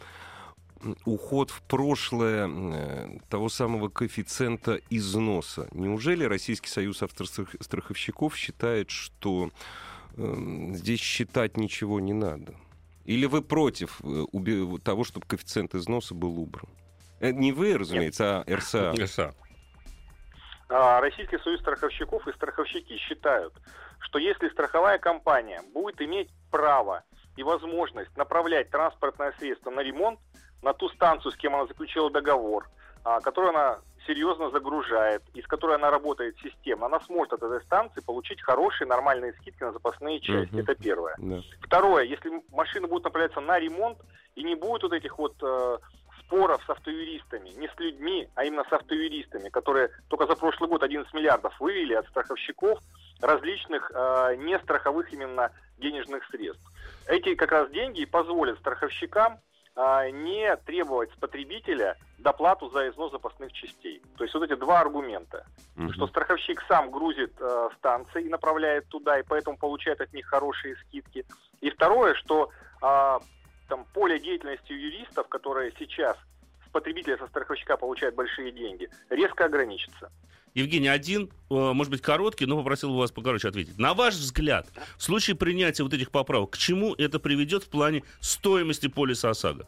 уход 1.05 1.49
в 1.49 1.61
прошлое 1.63 2.47
э, 2.47 3.19
того 3.29 3.49
самого 3.49 3.89
коэффициента 3.89 4.79
износа. 4.89 5.67
Неужели 5.71 6.23
Российский 6.23 6.69
союз 6.69 7.03
автостраховщиков 7.03 8.35
считает, 8.35 8.89
что 8.89 9.49
э, 10.17 10.35
здесь 10.73 10.99
считать 10.99 11.57
ничего 11.57 11.99
не 11.99 12.13
надо? 12.13 12.55
Или 13.05 13.25
вы 13.25 13.41
против 13.41 14.01
э, 14.03 14.25
того, 14.83 15.03
чтобы 15.03 15.25
коэффициент 15.25 15.75
износа 15.75 16.13
был 16.13 16.39
убран? 16.39 16.69
Не 17.19 17.51
вы, 17.51 17.77
разумеется, 17.77 18.43
Нет. 18.47 18.57
а 18.57 18.59
РСА. 18.59 18.93
РСА. 18.93 19.35
А, 20.69 21.01
Российский 21.01 21.37
союз 21.39 21.59
страховщиков 21.59 22.27
и 22.27 22.33
страховщики 22.33 22.97
считают, 22.97 23.53
что 23.99 24.19
если 24.19 24.49
страховая 24.49 24.97
компания 24.97 25.61
будет 25.73 26.01
иметь 26.01 26.29
право 26.49 27.03
и 27.35 27.43
возможность 27.43 28.15
направлять 28.17 28.69
транспортное 28.69 29.33
средство 29.37 29.69
на 29.69 29.81
ремонт, 29.81 30.19
на 30.61 30.73
ту 30.73 30.89
станцию, 30.89 31.31
с 31.31 31.35
кем 31.35 31.55
она 31.55 31.65
заключила 31.65 32.09
договор, 32.09 32.67
а, 33.03 33.19
которую 33.19 33.49
она 33.51 33.79
серьезно 34.05 34.49
загружает, 34.49 35.21
и 35.33 35.41
с 35.41 35.47
которой 35.47 35.75
она 35.75 35.91
работает 35.91 36.37
системно, 36.39 36.87
она 36.87 36.99
сможет 37.01 37.33
от 37.33 37.43
этой 37.43 37.61
станции 37.61 38.01
получить 38.01 38.41
хорошие 38.41 38.87
нормальные 38.87 39.33
скидки 39.33 39.63
на 39.63 39.71
запасные 39.71 40.19
части. 40.19 40.53
Мгм. 40.53 40.59
Это 40.61 40.75
первое. 40.75 41.15
Да. 41.17 41.39
Второе, 41.61 42.03
если 42.05 42.43
машины 42.51 42.87
будут 42.87 43.03
направляться 43.03 43.41
на 43.41 43.59
ремонт, 43.59 43.97
и 44.35 44.43
не 44.43 44.55
будет 44.55 44.83
вот 44.83 44.93
этих 44.93 45.17
вот 45.17 45.35
э, 45.41 45.77
споров 46.19 46.63
с 46.65 46.69
автоюристами, 46.69 47.49
не 47.49 47.67
с 47.67 47.77
людьми, 47.77 48.29
а 48.35 48.45
именно 48.45 48.63
с 48.63 48.71
автоюристами, 48.71 49.49
которые 49.49 49.89
только 50.07 50.25
за 50.25 50.35
прошлый 50.35 50.69
год 50.69 50.81
11 50.81 51.13
миллиардов 51.13 51.53
вывели 51.59 51.93
от 51.93 52.07
страховщиков 52.07 52.79
различных 53.21 53.91
э, 53.93 54.35
нестраховых 54.37 55.11
именно 55.11 55.51
денежных 55.77 56.25
средств. 56.27 56.65
Эти 57.07 57.35
как 57.35 57.51
раз 57.51 57.69
деньги 57.71 58.05
позволят 58.05 58.57
страховщикам 58.59 59.39
не 59.75 60.55
требовать 60.65 61.11
с 61.11 61.15
потребителя 61.15 61.97
доплату 62.17 62.69
за 62.69 62.89
износ 62.89 63.11
запасных 63.11 63.51
частей. 63.53 64.01
То 64.17 64.23
есть 64.23 64.33
вот 64.33 64.43
эти 64.43 64.55
два 64.55 64.81
аргумента. 64.81 65.45
Мгм. 65.75 65.93
Что 65.93 66.07
страховщик 66.07 66.61
сам 66.67 66.91
грузит 66.91 67.33
э, 67.39 67.69
станции 67.77 68.23
и 68.23 68.29
направляет 68.29 68.87
туда, 68.87 69.19
и 69.19 69.23
поэтому 69.23 69.57
получает 69.57 70.01
от 70.01 70.13
них 70.13 70.27
хорошие 70.27 70.75
скидки. 70.75 71.25
И 71.61 71.69
второе, 71.69 72.13
что 72.15 72.49
а, 72.81 73.19
там 73.67 73.85
поле 73.93 74.19
деятельности 74.19 74.73
юристов, 74.73 75.27
которые 75.29 75.71
сейчас 75.79 76.17
с 76.67 76.69
потребителя, 76.71 77.17
со 77.17 77.27
страховщика 77.27 77.77
получают 77.77 78.15
большие 78.15 78.51
деньги, 78.51 78.89
резко 79.09 79.45
ограничится. 79.45 80.11
Евгений, 80.53 80.89
один, 80.89 81.29
э, 81.49 81.53
может 81.53 81.91
быть, 81.91 82.01
короткий, 82.01 82.45
но 82.45 82.57
попросил 82.57 82.93
вас 82.93 83.11
покороче 83.11 83.47
ответить. 83.47 83.77
На 83.77 83.93
ваш 83.93 84.15
взгляд, 84.15 84.67
в 84.97 85.03
случае 85.03 85.35
принятия 85.35 85.83
вот 85.83 85.93
этих 85.93 86.11
поправок, 86.11 86.51
к 86.51 86.57
чему 86.57 86.93
это 86.95 87.19
приведет 87.19 87.63
в 87.63 87.69
плане 87.69 88.03
стоимости 88.19 88.87
полиса 88.87 89.29
ОСАГО? 89.29 89.65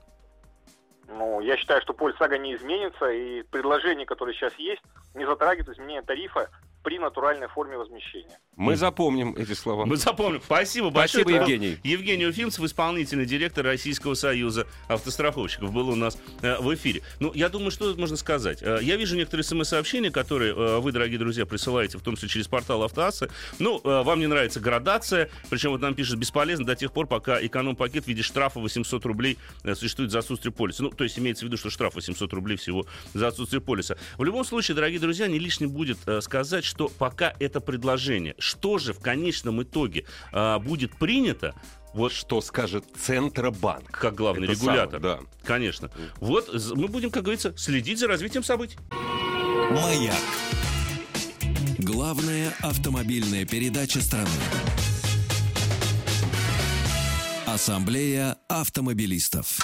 Ну, 1.08 1.40
я 1.42 1.58
считаю, 1.58 1.82
что 1.82 1.94
поле 1.94 2.13
САГА 2.18 2.38
не 2.38 2.56
изменится, 2.56 3.10
и 3.10 3.44
предложение, 3.44 4.06
которое 4.06 4.34
сейчас 4.34 4.54
есть, 4.56 4.82
не 5.13 5.25
затрагивает 5.25 5.70
изменение 5.70 6.02
тарифа 6.02 6.50
при 6.84 7.00
натуральной 7.00 7.48
форме 7.48 7.78
возмещения. 7.78 8.38
Мы 8.56 8.75
запомним 8.75 9.36
эти 9.36 9.54
слова. 9.54 9.86
Мы 9.86 9.96
запомним. 9.96 10.42
Спасибо 10.44 10.90
большое. 10.90 11.24
Спасибо, 11.24 11.44
Это 11.44 11.52
Евгений. 11.52 11.78
Евгений 11.84 12.28
Уфимцев, 12.28 12.63
исполнительный 12.63 13.25
директор 13.25 13.66
Российского 13.66 14.13
союза 14.13 14.68
автостраховщиков, 14.90 15.72
был 15.72 15.90
у 15.90 15.96
нас 15.96 16.18
э, 16.42 16.58
в 16.60 16.74
эфире. 16.75 17.02
Ну, 17.20 17.32
я 17.34 17.50
думаю, 17.50 17.72
что 17.72 17.90
тут 17.90 17.98
можно 17.98 18.18
сказать. 18.18 18.62
Э, 18.62 18.80
я 18.82 18.98
вижу 18.98 19.16
некоторые 19.16 19.44
смс-сообщения, 19.44 20.12
которые 20.12 20.54
э, 20.54 20.80
вы, 20.80 20.92
дорогие 20.92 21.18
друзья, 21.18 21.46
присылаете, 21.46 21.98
в 21.98 22.02
том 22.02 22.16
числе 22.16 22.30
через 22.30 22.48
портал 22.48 22.84
Автоассы. 22.84 23.30
Ну, 23.60 23.80
э, 23.84 24.04
вам 24.04 24.20
не 24.20 24.28
нравится 24.28 24.60
градация, 24.60 25.30
причем 25.50 25.72
вот 25.72 25.82
нам 25.82 25.96
пишут 25.96 26.18
бесполезно 26.18 26.66
до 26.66 26.75
тех 26.75 26.92
пор, 26.92 27.08
пока 27.08 27.44
эконом-пакет 27.44 28.04
в 28.04 28.08
виде 28.08 28.22
штрафа 28.22 28.60
800 28.60 29.06
рублей 29.06 29.38
э, 29.63 29.74
существует 29.74 30.12
за 30.12 30.20
отсутствие 30.20 30.52
полиса. 30.52 30.84
Ну, 30.84 30.90
то 30.90 31.06
есть 31.06 31.18
имеется 31.18 31.46
в 31.46 31.48
виду, 31.48 31.58
что 31.58 31.70
штраф 31.70 31.96
800 31.96 32.32
рублей 32.34 32.58
всего 32.58 32.86
за 33.13 33.30
отсутствие 33.30 33.62
полиса. 33.62 33.98
В 34.18 34.24
любом 34.24 34.44
случае, 34.44 34.75
дорогие 34.75 35.00
друзья, 35.00 35.28
не 35.28 35.40
лишним 35.40 35.72
будет 35.72 35.98
э, 36.06 36.22
сказать, 36.22 36.66
что 36.74 36.88
пока 36.89 37.36
это 37.39 37.60
предложение, 37.62 38.34
что 38.39 38.80
же 38.80 38.94
в 38.94 39.00
конечном 39.00 39.62
итоге 39.62 40.06
э, 40.32 40.58
будет 40.58 40.98
принято, 40.98 41.53
вот 41.94 42.12
Что 42.12 42.42
скажет 42.42 42.84
Центробанк? 43.00 43.92
как 43.92 44.15
главный 44.15 44.46
Это 44.46 44.53
регулятор. 44.53 45.00
самое, 45.00 45.20
да. 45.22 45.46
Конечно. 45.46 45.92
Вот 46.20 46.51
мы 46.75 46.88
будем, 46.88 47.12
как 47.12 47.22
говорится, 47.22 47.53
следить 47.56 48.00
за 48.00 48.08
развитием 48.08 48.44
событий. 48.44 48.77
Маяк. 49.70 50.15
Главная 51.77 52.51
автомобильная 52.62 53.46
передача 53.46 54.01
страны. 54.01 54.27
Ассамблея 57.46 58.38
автомобилистов. 58.48 59.60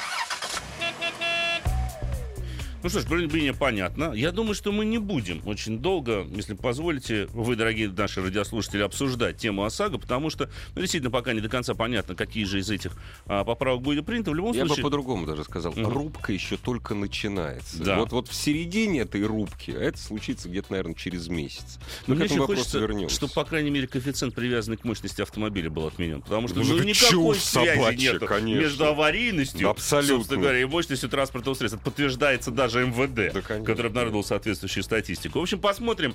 Ну 2.82 2.88
что 2.90 3.02
ж, 3.02 3.06
более-менее 3.08 3.54
понятно. 3.54 4.14
Я 4.14 4.32
думаю, 4.32 4.56
что 4.56 4.72
мы 4.72 4.86
не 4.86 5.00
будем 5.00 5.46
очень 5.46 5.80
долго, 5.80 6.26
если 6.34 6.54
позволите, 6.54 7.28
вы, 7.34 7.58
дорогие 7.58 7.90
наши 7.90 8.22
радиослушатели, 8.22 8.82
обсуждать 8.82 9.38
тему 9.38 9.66
ОСАГО, 9.66 9.98
потому 9.98 10.30
что, 10.30 10.50
ну, 10.76 10.82
действительно, 10.82 11.12
пока 11.12 11.34
не 11.34 11.42
до 11.42 11.50
конца 11.50 11.74
понятно, 11.74 12.16
какие 12.16 12.46
же 12.46 12.60
из 12.60 12.70
этих 12.70 12.94
а, 13.26 13.44
поправок 13.44 13.82
будет 13.82 14.06
принято. 14.06 14.32
В 14.32 14.36
любом 14.36 14.54
Я 14.54 14.62
бы 14.62 14.68
случае... 14.68 14.84
по-другому 14.84 15.26
даже 15.26 15.44
сказал. 15.44 15.74
Мгм. 15.74 15.88
Рубка 15.88 16.32
еще 16.32 16.56
только 16.56 16.96
начинается. 16.96 17.84
Да. 17.84 17.98
Вот, 18.00 18.14
вот 18.14 18.28
в 18.30 18.34
середине 18.34 19.02
этой 19.02 19.26
рубки, 19.26 19.72
а 19.72 19.80
это 19.82 19.98
случится 19.98 20.48
где-то, 20.48 20.72
наверное, 20.72 20.96
через 20.96 21.28
месяц. 21.28 21.80
Но 22.08 22.16
к 22.16 22.20
мне 22.20 22.28
вопросу 22.30 22.46
хочется, 22.46 22.80
вернемся. 22.80 23.14
чтобы, 23.14 23.34
по 23.34 23.44
крайней 23.44 23.72
мере, 23.72 23.88
коэффициент, 23.88 24.34
привязанный 24.34 24.78
к 24.78 24.86
мощности 24.86 25.22
автомобиля, 25.22 25.70
был 25.70 25.86
отменен. 25.88 26.22
Потому 26.22 26.48
что 26.48 26.60
Ну, 26.60 26.64
ну, 26.64 26.84
никакой 26.84 27.36
связи 27.36 27.76
собачья, 27.76 28.14
нет 28.14 28.46
между 28.62 28.86
аварийностью, 28.86 29.70
Абсолютно. 29.70 30.16
собственно 30.16 30.42
говоря, 30.44 30.62
и 30.62 30.66
мощностью 30.66 31.10
транспортного 31.10 31.56
средства. 31.56 31.78
Это 31.78 31.84
подтверждается 31.84 32.52
даже 32.52 32.69
МВД, 32.76 33.34
Да, 33.34 33.42
конечно. 33.42 33.66
который 33.66 33.88
обнародовал 33.88 34.24
соответствующую 34.24 34.84
статистику. 34.84 35.40
В 35.40 35.42
общем, 35.44 35.60
посмотрим, 35.60 36.14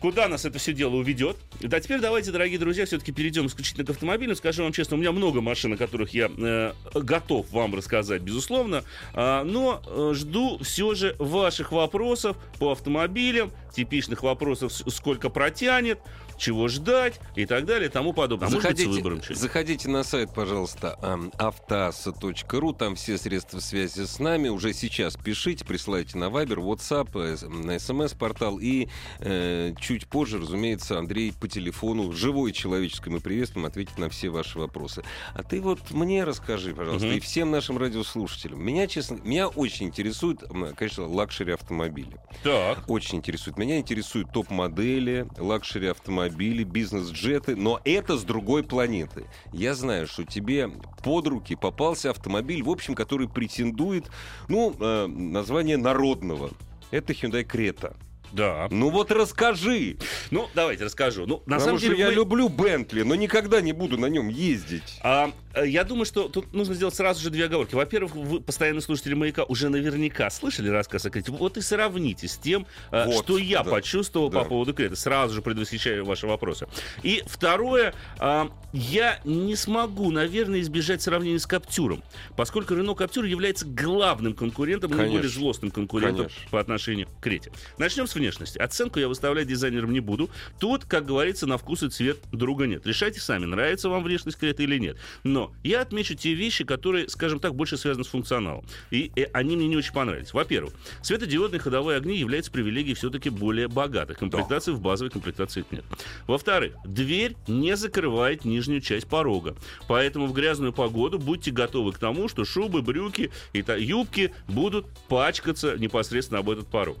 куда 0.00 0.28
нас 0.28 0.44
это 0.44 0.58
все 0.58 0.72
дело 0.72 0.96
уведет. 0.96 1.36
Да, 1.60 1.80
теперь 1.80 2.00
давайте, 2.00 2.30
дорогие 2.30 2.58
друзья, 2.58 2.86
все-таки 2.86 3.12
перейдем 3.12 3.46
исключительно 3.46 3.84
к 3.86 3.90
автомобилю. 3.90 4.36
Скажу 4.36 4.62
вам 4.62 4.72
честно, 4.72 4.96
у 4.96 5.00
меня 5.00 5.12
много 5.12 5.40
машин, 5.40 5.72
о 5.72 5.76
которых 5.76 6.12
я 6.14 6.30
э, 6.36 6.72
готов 6.94 7.50
вам 7.50 7.74
рассказать, 7.74 8.22
безусловно. 8.22 8.84
А, 9.14 9.44
но 9.44 9.82
э, 9.86 10.12
жду 10.14 10.58
все 10.62 10.94
же 10.94 11.16
ваших 11.18 11.72
вопросов 11.72 12.36
по 12.58 12.72
автомобилям, 12.72 13.50
типичных 13.74 14.22
вопросов, 14.22 14.72
сколько 14.72 15.28
протянет, 15.30 15.98
чего 16.38 16.68
ждать 16.68 17.20
и 17.34 17.46
так 17.46 17.64
далее, 17.66 17.88
и 17.88 17.92
тому 17.92 18.12
подобное. 18.12 18.48
А 18.48 18.50
может 18.50 18.68
быть, 18.68 18.78
с 18.78 18.80
Заходите, 18.82 19.00
чего-нибудь. 19.02 19.36
заходите 19.36 19.88
на 19.88 20.02
сайт, 20.04 20.32
пожалуйста, 20.34 20.98
ам, 21.02 21.32
автоаса.ру, 21.38 22.72
там 22.72 22.94
все 22.96 23.18
средства 23.18 23.60
связи 23.60 24.04
с 24.04 24.18
нами. 24.18 24.48
Уже 24.48 24.72
сейчас 24.72 25.16
пишите, 25.16 25.64
присылайте 25.64 26.18
на 26.18 26.24
Viber, 26.26 26.56
WhatsApp, 26.56 27.10
э, 27.14 27.46
на 27.48 27.78
смс-портал. 27.78 28.58
И 28.60 28.88
э, 29.20 29.72
чуть 29.80 30.06
позже, 30.06 30.38
разумеется, 30.38 30.98
Андрей 30.98 31.32
по 31.38 31.48
телефону, 31.48 32.12
живым 32.12 32.52
человеческим 32.52 33.16
и 33.16 33.20
приветствием, 33.20 33.66
ответит 33.66 33.98
на 33.98 34.08
все 34.08 34.28
ваши 34.28 34.58
вопросы. 34.58 35.02
А 35.34 35.42
ты 35.42 35.60
вот 35.60 35.90
мне 35.90 36.24
расскажи, 36.24 36.74
пожалуйста, 36.74 37.06
Мгм. 37.08 37.16
и 37.16 37.20
всем 37.20 37.50
нашим 37.50 37.78
радиослушателям. 37.78 38.62
Меня, 38.62 38.86
честно, 38.86 39.18
меня 39.22 39.48
очень 39.48 39.86
интересует, 39.86 40.42
конечно, 40.76 41.06
luxury 41.06 41.52
автомобили. 41.52 42.16
Так. 42.42 42.84
Очень 42.88 43.18
интересует. 43.18 43.56
Меня 43.58 43.78
интересуют 43.78 44.32
топ-модели, 44.32 45.26
luxury 45.38 45.88
автомобили, 45.88 46.25
бизнес-джеты, 46.64 47.56
но 47.56 47.80
это 47.84 48.16
с 48.16 48.24
другой 48.24 48.62
планеты. 48.62 49.24
Я 49.52 49.74
знаю, 49.74 50.06
что 50.06 50.24
тебе 50.24 50.68
под 51.02 51.26
руки 51.26 51.54
попался 51.56 52.10
автомобиль, 52.10 52.62
в 52.62 52.70
общем, 52.70 52.94
который 52.94 53.28
претендует, 53.28 54.06
ну, 54.48 54.74
э, 54.78 55.06
название 55.06 55.76
народного. 55.76 56.50
Это 56.90 57.12
Hyundai 57.12 57.44
Creta. 57.44 57.96
Да. 58.32 58.66
Ну 58.70 58.90
вот 58.90 59.12
расскажи. 59.12 59.98
Ну, 60.30 60.48
давайте 60.54 60.84
расскажу. 60.84 61.26
Ну, 61.26 61.36
на 61.46 61.56
Потому 61.56 61.60
самом 61.60 61.78
деле, 61.78 61.98
я 61.98 62.08
мы- 62.08 62.14
люблю 62.14 62.48
Бентли, 62.48 63.02
но 63.02 63.14
никогда 63.14 63.60
не 63.60 63.72
буду 63.72 63.96
на 63.98 64.06
нем 64.06 64.28
ездить. 64.28 64.98
А, 65.02 65.30
я 65.64 65.84
думаю, 65.84 66.04
что 66.04 66.28
тут 66.28 66.52
нужно 66.52 66.74
сделать 66.74 66.94
сразу 66.94 67.22
же 67.22 67.30
две 67.30 67.46
оговорки. 67.46 67.74
Во-первых, 67.74 68.14
вы, 68.14 68.40
постоянные 68.40 68.82
слушатели 68.82 69.14
«Маяка», 69.14 69.44
уже 69.44 69.68
наверняка 69.68 70.28
слышали 70.30 70.68
рассказ 70.68 71.06
о 71.06 71.10
Крете. 71.10 71.32
Вот 71.32 71.56
и 71.56 71.60
сравните 71.60 72.28
с 72.28 72.36
тем, 72.36 72.66
э, 72.90 73.06
Вот, 73.06 73.24
что 73.24 73.38
я 73.38 73.62
да, 73.62 73.70
почувствовал 73.70 74.28
да. 74.28 74.40
по 74.40 74.48
поводу 74.48 74.74
Крета. 74.74 74.96
Сразу 74.96 75.34
же 75.34 75.42
предвосхищаю 75.42 76.04
ваши 76.04 76.26
вопросы. 76.26 76.66
И 77.02 77.22
второе, 77.26 77.94
а, 78.18 78.50
я 78.72 79.20
не 79.24 79.56
смогу, 79.56 80.10
наверное, 80.10 80.60
избежать 80.60 81.00
сравнения 81.02 81.38
с 81.38 81.46
Каптюром, 81.46 82.02
поскольку 82.36 82.74
Рено 82.74 82.94
Каптюр 82.94 83.24
является 83.24 83.66
главным 83.66 84.34
конкурентом, 84.34 84.90
наиболее 84.90 85.28
злостным 85.28 85.70
конкурентом 85.70 86.26
Конечно. 86.26 86.50
по 86.50 86.60
отношению 86.60 87.08
к 87.08 87.22
Крете. 87.22 87.52
Начнем 87.78 88.06
с 88.06 88.14
внешности. 88.14 88.58
Оценку 88.58 88.98
я 88.98 89.08
выставлять 89.08 89.46
дизайнером 89.46 89.92
не 89.92 90.00
буду. 90.00 90.30
Тут, 90.58 90.84
как 90.84 91.06
говорится, 91.06 91.46
на 91.46 91.56
вкус 91.56 91.82
и 91.82 91.88
цвет 91.88 92.18
друга 92.32 92.66
нет. 92.66 92.86
Решайте 92.86 93.20
сами, 93.20 93.46
нравится 93.46 93.88
вам 93.88 94.02
внешность 94.02 94.38
Креты 94.38 94.64
или 94.64 94.78
нет. 94.78 94.96
Но 95.24 95.45
я 95.62 95.82
отмечу 95.82 96.14
те 96.14 96.34
вещи, 96.34 96.64
которые, 96.64 97.08
скажем 97.08 97.40
так, 97.40 97.54
больше 97.54 97.76
связаны 97.76 98.04
с 98.04 98.08
функционалом. 98.08 98.64
И, 98.90 99.10
э, 99.16 99.24
они 99.32 99.56
мне 99.56 99.68
не 99.68 99.76
очень 99.76 99.92
понравились. 99.92 100.32
Во-первых, 100.32 100.72
светодиодные 101.02 101.60
ходовые 101.60 101.98
огни 101.98 102.16
являются 102.16 102.50
привилегией 102.50 102.94
все-таки 102.94 103.30
более 103.30 103.68
богатых. 103.68 104.18
Комплектации 104.18 104.72
в 104.72 104.80
базовой 104.80 105.10
комплектации 105.10 105.60
их 105.60 105.66
нет. 105.70 105.84
Во-вторых, 106.26 106.74
дверь 106.84 107.36
не 107.46 107.76
закрывает 107.76 108.44
нижнюю 108.44 108.80
часть 108.80 109.06
порога. 109.06 109.56
Поэтому 109.88 110.26
в 110.26 110.32
грязную 110.32 110.72
погоду 110.72 111.18
будьте 111.18 111.50
готовы 111.50 111.92
к 111.92 111.98
тому, 111.98 112.28
что 112.28 112.44
шубы, 112.44 112.82
брюки 112.82 113.30
и 113.52 113.64
юбки 113.78 114.32
будут 114.48 114.86
пачкаться 115.08 115.76
непосредственно 115.78 116.40
об 116.40 116.50
этот 116.50 116.68
порог. 116.68 116.98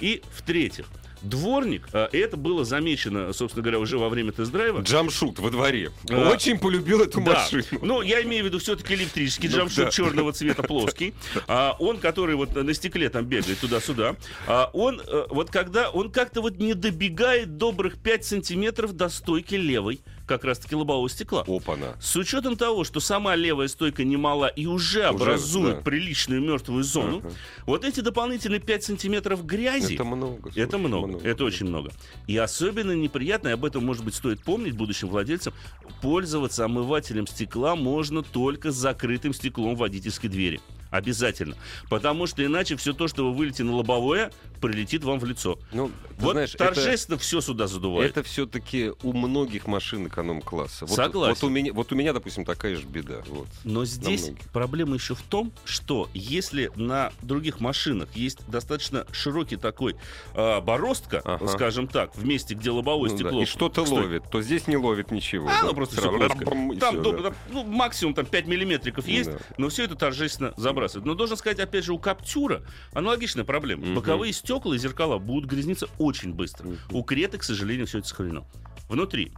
И 0.00 0.22
в-третьих, 0.34 0.86
дворник, 1.22 1.88
а, 1.92 2.08
это 2.12 2.36
было 2.36 2.64
замечено, 2.64 3.32
собственно 3.32 3.62
говоря, 3.62 3.78
уже 3.78 3.98
во 3.98 4.08
время 4.08 4.32
тест-драйва, 4.32 4.80
Джамшут 4.80 5.38
во 5.38 5.50
дворе. 5.50 5.90
Да. 6.04 6.30
Очень 6.30 6.58
полюбил 6.58 7.02
эту 7.02 7.20
да. 7.20 7.34
машину. 7.34 7.64
Ну, 7.82 8.02
я 8.02 8.22
имею 8.22 8.44
в 8.44 8.46
виду 8.46 8.58
все-таки 8.58 8.94
электрический 8.94 9.48
Ну, 9.48 9.56
джамшут 9.56 9.84
да. 9.86 9.90
черного 9.90 10.32
цвета 10.32 10.62
плоский. 10.62 11.14
А, 11.46 11.76
он, 11.78 11.98
который 11.98 12.34
вот 12.34 12.54
на 12.54 12.74
стекле 12.74 13.08
там 13.08 13.24
бегает 13.24 13.58
туда-сюда, 13.58 14.16
а, 14.46 14.70
он 14.72 15.00
э, 15.00 15.26
вот 15.30 15.50
когда 15.50 15.90
он 15.90 16.10
как-то 16.10 16.40
вот 16.40 16.58
не 16.58 16.74
добегает 16.74 17.56
добрых 17.56 17.98
5 17.98 18.24
сантиметров 18.24 18.94
до 18.94 19.08
стойки 19.08 19.54
левой, 19.54 20.00
как 20.32 20.44
раз-таки 20.44 20.74
лобового 20.74 21.08
стекла. 21.10 21.44
Опа-на. 21.46 21.94
С 22.00 22.16
учетом 22.16 22.56
того, 22.56 22.84
что 22.84 23.00
сама 23.00 23.36
левая 23.36 23.68
стойка 23.68 24.02
немала 24.04 24.46
и 24.46 24.66
уже, 24.66 25.04
образует 25.04 25.76
да. 25.76 25.82
приличную 25.82 26.40
мертвую 26.40 26.84
зону, 26.84 27.18
uh-huh. 27.18 27.32
вот 27.66 27.84
эти 27.84 28.00
дополнительные 28.00 28.60
5 28.60 28.84
сантиметров 28.84 29.44
грязи... 29.44 29.94
Это 29.94 30.04
много. 30.04 30.42
Слушай, 30.42 30.62
это 30.62 30.78
много, 30.78 31.06
много, 31.06 31.28
это 31.28 31.44
очень 31.44 31.66
много. 31.66 31.90
И 32.26 32.36
особенно 32.36 32.92
неприятно, 32.92 33.48
и 33.48 33.52
об 33.52 33.64
этом, 33.64 33.84
может 33.84 34.04
быть, 34.04 34.14
стоит 34.14 34.42
помнить 34.42 34.74
будущим 34.74 35.08
владельцам, 35.08 35.52
пользоваться 36.00 36.64
омывателем 36.64 37.26
стекла 37.26 37.76
можно 37.76 38.22
только 38.22 38.70
с 38.70 38.74
закрытым 38.74 39.34
стеклом 39.34 39.76
водительской 39.76 40.30
двери. 40.30 40.60
Обязательно. 40.92 41.56
Потому 41.88 42.26
что 42.26 42.44
иначе 42.44 42.76
все 42.76 42.92
то, 42.92 43.08
что 43.08 43.30
вы 43.30 43.34
вылетите 43.36 43.64
на 43.64 43.74
лобовое, 43.74 44.30
прилетит 44.60 45.02
вам 45.04 45.18
в 45.18 45.24
лицо. 45.24 45.58
Ну, 45.72 45.90
вот 46.18 46.32
знаешь, 46.32 46.52
торжественно 46.52 47.14
это, 47.14 47.24
все 47.24 47.40
сюда 47.40 47.66
задувает. 47.66 48.10
Это 48.10 48.22
все-таки 48.22 48.92
у 49.02 49.14
многих 49.14 49.66
машин 49.66 50.06
эконом-класса. 50.06 50.84
Вот, 50.84 50.94
Согласен. 50.94 51.34
Вот 51.34 51.44
у, 51.44 51.48
меня, 51.48 51.72
вот 51.72 51.90
у 51.92 51.94
меня, 51.96 52.12
допустим, 52.12 52.44
такая 52.44 52.76
же 52.76 52.86
беда. 52.86 53.22
Вот, 53.26 53.48
Но 53.64 53.86
здесь 53.86 54.32
проблема 54.52 54.94
еще 54.94 55.14
в 55.14 55.22
том, 55.22 55.50
что 55.64 56.10
если 56.12 56.70
на 56.76 57.10
других 57.22 57.60
машинах 57.60 58.10
есть 58.14 58.46
достаточно 58.46 59.06
широкий 59.12 59.56
такой 59.56 59.96
э, 60.34 60.60
бороздка, 60.60 61.22
ага. 61.24 61.48
скажем 61.48 61.88
так, 61.88 62.14
в 62.14 62.26
месте, 62.26 62.54
где 62.54 62.70
лобовое 62.70 63.10
ну, 63.10 63.16
стекло... 63.16 63.38
Да. 63.38 63.42
И 63.42 63.46
что-то 63.46 63.82
ловит, 63.82 64.24
то 64.30 64.42
здесь 64.42 64.66
не 64.66 64.76
ловит 64.76 65.10
ничего. 65.10 65.48
А, 65.48 65.62
да? 65.62 65.66
ну 65.68 65.72
просто 65.72 65.96
все 65.96 66.28
Там, 66.38 66.76
все, 66.76 67.22
да. 67.22 67.32
ну, 67.50 67.64
максимум 67.64 68.12
там 68.12 68.26
5 68.26 68.46
миллиметриков 68.46 69.08
есть, 69.08 69.30
да. 69.32 69.38
но 69.56 69.70
все 69.70 69.84
это 69.84 69.94
торжественно 69.96 70.52
забрасывается 70.58 70.81
забрасывать. 70.82 71.06
Но 71.06 71.14
должен 71.14 71.36
сказать, 71.36 71.58
опять 71.60 71.84
же, 71.84 71.92
у 71.92 71.98
Каптюра 71.98 72.62
аналогичная 72.92 73.44
проблема. 73.44 73.84
Угу. 73.84 73.94
Боковые 73.94 74.32
стекла 74.32 74.74
и 74.74 74.78
зеркала 74.78 75.18
будут 75.18 75.50
грязниться 75.50 75.88
очень 75.98 76.32
быстро. 76.34 76.68
Угу. 76.68 76.98
У 76.98 77.02
Креты, 77.04 77.38
к 77.38 77.42
сожалению, 77.42 77.86
все 77.86 77.98
это 77.98 78.08
сохранено. 78.08 78.44
Внутри 78.88 79.32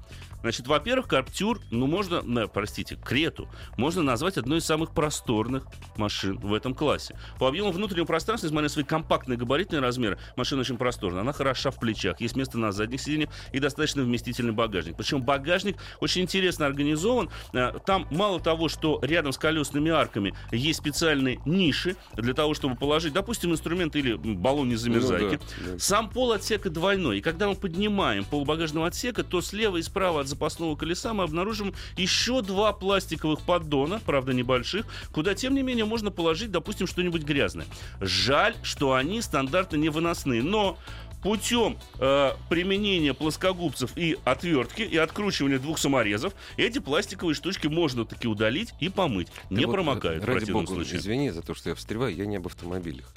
Значит, 0.45 0.67
во-первых, 0.67 1.09
Каптюр, 1.09 1.59
ну, 1.71 1.87
можно, 1.87 2.21
ну, 2.21 2.47
простите, 2.49 2.97
Крету, 2.97 3.49
можно 3.79 4.03
назвать 4.03 4.37
одной 4.37 4.59
из 4.59 4.67
самых 4.67 4.91
просторных 4.91 5.65
машин 5.97 6.37
в 6.37 6.53
этом 6.53 6.75
классе. 6.75 7.19
По 7.39 7.49
объему 7.49 7.73
внутреннего 7.73 8.05
пространства, 8.05 8.47
несмотря 8.49 8.65
на 8.65 8.69
свои 8.69 8.85
компактные 8.85 9.39
габаритные 9.39 9.81
размеры, 9.81 10.19
машина 10.37 10.61
очень 10.61 10.77
просторная. 10.77 11.23
Она 11.23 11.33
хороша 11.33 11.71
в 11.71 11.81
плечах, 11.81 12.21
есть 12.21 12.37
место 12.37 12.59
на 12.59 12.73
задних 12.73 13.01
сиденьях 13.01 13.31
и 13.55 13.59
достаточно 13.59 14.03
вместительный 14.03 14.53
багажник. 14.53 14.99
Причем 14.99 15.23
багажник 15.23 15.79
очень 16.01 16.21
интересно 16.21 16.67
организован. 16.67 17.31
Э, 17.55 17.73
там 17.87 18.07
мало 18.11 18.39
того, 18.39 18.69
что 18.69 19.01
рядом 19.01 19.33
с 19.33 19.39
колесными 19.39 19.91
арками 19.91 20.35
есть 20.53 20.79
специальные 20.79 21.41
ниши 21.47 21.97
для 22.17 22.35
того, 22.35 22.53
чтобы 22.53 22.77
положить, 22.77 23.15
допустим, 23.15 23.51
инструмент 23.53 23.97
или 23.97 24.13
баллон 24.13 24.77
замерзайки. 24.77 25.25
Ну, 25.25 25.65
да, 25.65 25.73
да. 25.73 25.79
Сам 25.79 26.11
пол 26.11 26.33
отсека 26.33 26.69
двойной. 26.69 27.21
И 27.21 27.21
когда 27.23 27.49
мы 27.49 27.55
поднимаем 27.55 28.27
пол 28.27 28.45
багажного 28.45 28.89
отсека, 28.89 29.25
то 29.25 29.41
слева 29.41 29.79
и 29.79 29.83
справа 29.83 30.21
от 30.21 30.34
запасного 30.35 30.77
колеса 30.77 31.15
мы 31.15 31.25
обнаружим 31.25 31.75
еще 31.97 32.43
два 32.43 32.73
пластиковых 32.73 33.41
поддона, 33.41 34.01
правда 34.05 34.33
небольших, 34.35 34.87
куда, 35.13 35.35
тем 35.35 35.55
не 35.55 35.63
менее, 35.63 35.85
можно 35.85 36.11
положить, 36.11 36.51
допустим, 36.51 36.87
что-нибудь 36.87 37.23
грязное. 37.23 37.67
Жаль, 38.01 38.55
что 38.63 38.95
они 38.95 39.23
стандартно 39.23 39.77
не 39.77 39.89
выносные, 39.89 40.43
но 40.43 40.77
путем 41.23 41.79
э, 41.99 42.33
применения 42.51 43.15
плоскогубцев 43.15 43.97
и 43.97 44.19
отвертки 44.25 44.83
и 44.83 44.99
откручивания 44.99 45.59
двух 45.59 45.79
саморезов 45.79 46.35
эти 46.59 46.81
пластиковые 46.81 47.35
штучки 47.35 47.67
можно 47.67 48.05
таки 48.05 48.29
удалить 48.29 48.75
и 48.79 48.91
помыть. 48.91 49.29
Да 49.49 49.57
не 49.57 49.65
вот, 49.65 49.73
промокают 49.73 50.25
ради 50.25 50.51
в 50.51 50.53
бога, 50.53 50.67
случае. 50.67 50.99
Извини 50.99 51.31
за 51.31 51.41
то, 51.41 51.55
что 51.55 51.71
я 51.71 51.75
встреваю, 51.75 52.15
я 52.15 52.27
не 52.27 52.37
об 52.37 52.47
автомобилях 52.47 53.15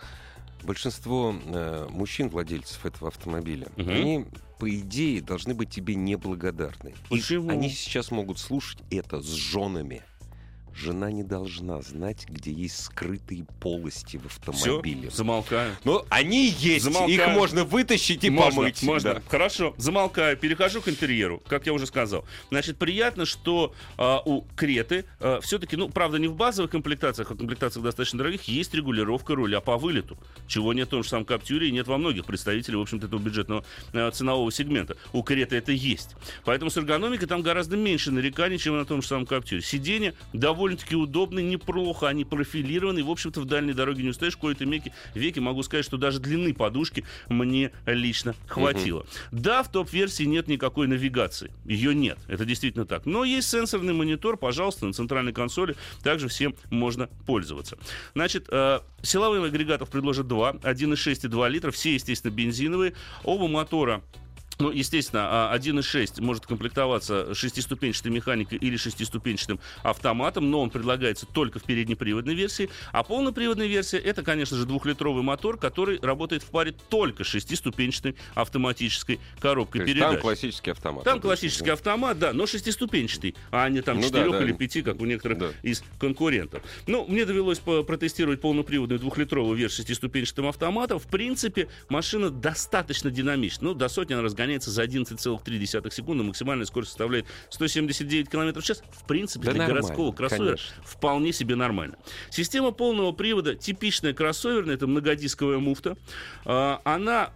большинство 0.63 1.35
э, 1.45 1.87
мужчин, 1.89 2.29
владельцев 2.29 2.85
этого 2.85 3.07
автомобиля, 3.07 3.67
угу. 3.77 3.89
они, 3.89 4.25
по 4.57 4.69
идее, 4.69 5.21
должны 5.21 5.53
быть 5.53 5.69
тебе 5.69 5.95
неблагодарны. 5.95 6.93
Почему? 7.09 7.49
И 7.49 7.53
они 7.53 7.69
сейчас 7.69 8.11
могут 8.11 8.39
слушать 8.39 8.79
это 8.89 9.21
с 9.21 9.27
женами. 9.27 10.03
Жена 10.77 11.11
не 11.11 11.23
должна 11.23 11.81
знать, 11.81 12.27
где 12.29 12.51
есть 12.51 12.83
скрытые 12.83 13.45
полости 13.59 14.17
в 14.17 14.27
автомобиле. 14.27 15.09
Все, 15.09 15.17
замолкаю. 15.17 15.75
Но 15.83 16.05
они 16.09 16.49
есть, 16.49 16.85
замолкаю. 16.85 17.13
их 17.13 17.27
можно 17.29 17.63
вытащить 17.63 18.23
и 18.23 18.29
можно, 18.29 18.61
помыть. 18.61 18.83
Можно, 18.83 19.15
да. 19.15 19.23
хорошо, 19.27 19.73
замолкаю, 19.77 20.37
перехожу 20.37 20.81
к 20.81 20.87
интерьеру, 20.87 21.41
как 21.47 21.65
я 21.65 21.73
уже 21.73 21.87
сказал. 21.87 22.25
Значит, 22.49 22.77
приятно, 22.77 23.25
что 23.25 23.73
а, 23.97 24.21
у 24.23 24.43
Креты 24.55 25.05
а, 25.19 25.39
все-таки, 25.41 25.75
ну, 25.75 25.89
правда, 25.89 26.19
не 26.19 26.27
в 26.27 26.35
базовых 26.35 26.69
комплектациях, 26.69 27.31
а 27.31 27.33
в 27.33 27.37
комплектациях 27.37 27.83
достаточно 27.83 28.19
дорогих, 28.19 28.43
есть 28.43 28.71
регулировка 28.75 29.33
руля 29.33 29.61
по 29.61 29.77
вылету, 29.77 30.15
чего 30.47 30.73
нет 30.73 30.89
в 30.89 30.91
том 30.91 31.01
же 31.01 31.09
самом 31.09 31.25
Каптюре 31.25 31.69
и 31.69 31.71
нет 31.71 31.87
во 31.87 31.97
многих 31.97 32.25
представителей, 32.25 32.77
в 32.77 32.81
общем-то, 32.81 33.07
этого 33.07 33.19
бюджетного 33.19 33.65
а, 33.93 34.11
ценового 34.11 34.51
сегмента. 34.51 34.95
У 35.11 35.23
Креты 35.23 35.55
это 35.55 35.71
есть. 35.71 36.15
Поэтому 36.45 36.69
с 36.69 36.77
эргономикой 36.77 37.27
там 37.27 37.41
гораздо 37.41 37.77
меньше 37.77 38.11
нареканий, 38.11 38.59
чем 38.59 38.77
на 38.77 38.85
том 38.85 39.01
же 39.01 39.07
самом 39.07 39.25
Каптюре. 39.25 39.63
Сиденье 39.63 40.13
довольно 40.33 40.66
довольно-таки 40.67 40.95
удобны, 40.95 41.41
неплохо, 41.41 42.07
они 42.07 42.25
профилированы. 42.25 42.99
И, 42.99 43.03
в 43.03 43.09
общем-то, 43.09 43.39
в 43.41 43.45
дальней 43.45 43.73
дороге 43.73 44.03
не 44.03 44.09
устаешь. 44.09 44.35
Кои-то 44.35 44.65
веки, 44.65 44.93
веки 45.13 45.39
могу 45.39 45.63
сказать, 45.63 45.85
что 45.85 45.97
даже 45.97 46.19
длины 46.19 46.53
подушки 46.53 47.05
мне 47.29 47.71
лично 47.85 48.35
хватило. 48.47 48.99
Угу. 48.99 49.07
Да, 49.31 49.63
в 49.63 49.71
топ-версии 49.71 50.23
нет 50.23 50.47
никакой 50.47 50.87
навигации. 50.87 51.51
Ее 51.65 51.95
нет. 51.95 52.17
Это 52.27 52.45
действительно 52.45 52.85
так. 52.85 53.05
Но 53.05 53.23
есть 53.23 53.49
сенсорный 53.49 53.93
монитор, 53.93 54.37
пожалуйста, 54.37 54.85
на 54.85 54.93
центральной 54.93 55.33
консоли. 55.33 55.75
Также 56.03 56.27
всем 56.27 56.55
можно 56.69 57.07
пользоваться. 57.25 57.77
Значит, 58.13 58.47
э, 58.49 58.79
силовых 59.01 59.45
агрегатов 59.45 59.89
предложат 59.89 60.27
два. 60.27 60.51
1,6 60.51 61.25
и 61.25 61.27
2 61.29 61.49
литра. 61.49 61.71
Все, 61.71 61.93
естественно, 61.93 62.31
бензиновые. 62.31 62.93
Оба 63.23 63.47
мотора 63.47 64.03
ну, 64.59 64.71
естественно, 64.71 65.51
1.6 65.53 66.13
а, 66.17 66.21
может 66.21 66.45
комплектоваться 66.45 67.33
шестиступенчатой 67.35 68.11
механикой 68.11 68.57
или 68.57 68.75
шестиступенчатым 68.75 69.59
автоматом, 69.83 70.49
но 70.49 70.61
он 70.61 70.69
предлагается 70.69 71.25
только 71.25 71.59
в 71.59 71.63
переднеприводной 71.63 72.33
версии. 72.33 72.69
А 72.91 73.03
полноприводная 73.03 73.67
версия 73.67 73.97
это, 73.97 74.23
конечно 74.23 74.57
же, 74.57 74.65
двухлитровый 74.65 75.23
мотор, 75.23 75.57
который 75.57 75.99
работает 76.01 76.43
в 76.43 76.47
паре 76.47 76.73
только 76.89 77.23
с 77.23 77.27
шестиступенчатой 77.27 78.15
автоматической 78.33 79.19
коробкой 79.39 79.85
передач. 79.85 80.13
Там 80.13 80.21
классический 80.21 80.71
автомат. 80.71 81.03
Там 81.03 81.21
классический 81.21 81.69
автомат, 81.69 82.17
да, 82.17 82.33
но 82.33 82.47
шестиступенчатый, 82.47 83.35
а 83.51 83.69
не 83.69 83.81
там 83.81 83.97
ну, 83.97 84.03
четырех 84.03 84.31
да, 84.31 84.39
да. 84.39 84.43
или 84.45 84.53
пяти, 84.53 84.81
как 84.81 84.99
у 84.99 85.05
некоторых 85.05 85.37
да. 85.37 85.49
из 85.61 85.83
конкурентов. 85.99 86.63
Ну, 86.87 87.05
мне 87.07 87.25
довелось 87.25 87.59
протестировать 87.59 88.41
полноприводную 88.41 88.99
двухлитровую 88.99 89.55
версию 89.55 89.77
шестиступенчатым 89.77 90.47
автоматом. 90.47 90.97
В 90.97 91.07
принципе, 91.07 91.67
машина 91.89 92.31
достаточно 92.31 93.11
динамична. 93.11 93.67
Ну, 93.67 93.73
до 93.73 93.87
сотни 93.87 94.13
она 94.13 94.23
разгоняется 94.23 94.46
разгоняется 94.47 94.71
за 94.71 94.83
11,3 94.83 95.91
секунды, 95.91 96.23
максимальная 96.23 96.65
скорость 96.65 96.91
составляет 96.91 97.25
179 97.49 98.29
км 98.29 98.59
в 98.59 98.63
час. 98.63 98.81
В 98.91 99.05
принципе, 99.05 99.45
да 99.45 99.53
для 99.53 99.67
городского 99.67 100.11
кроссовера 100.11 100.55
конечно. 100.55 100.83
вполне 100.83 101.33
себе 101.33 101.55
нормально. 101.55 101.97
Система 102.29 102.71
полного 102.71 103.11
привода 103.11 103.55
типичная 103.55 104.13
кроссоверная, 104.13 104.75
это 104.75 104.87
многодисковая 104.87 105.59
муфта. 105.59 105.97
А, 106.45 106.81
она 106.83 107.31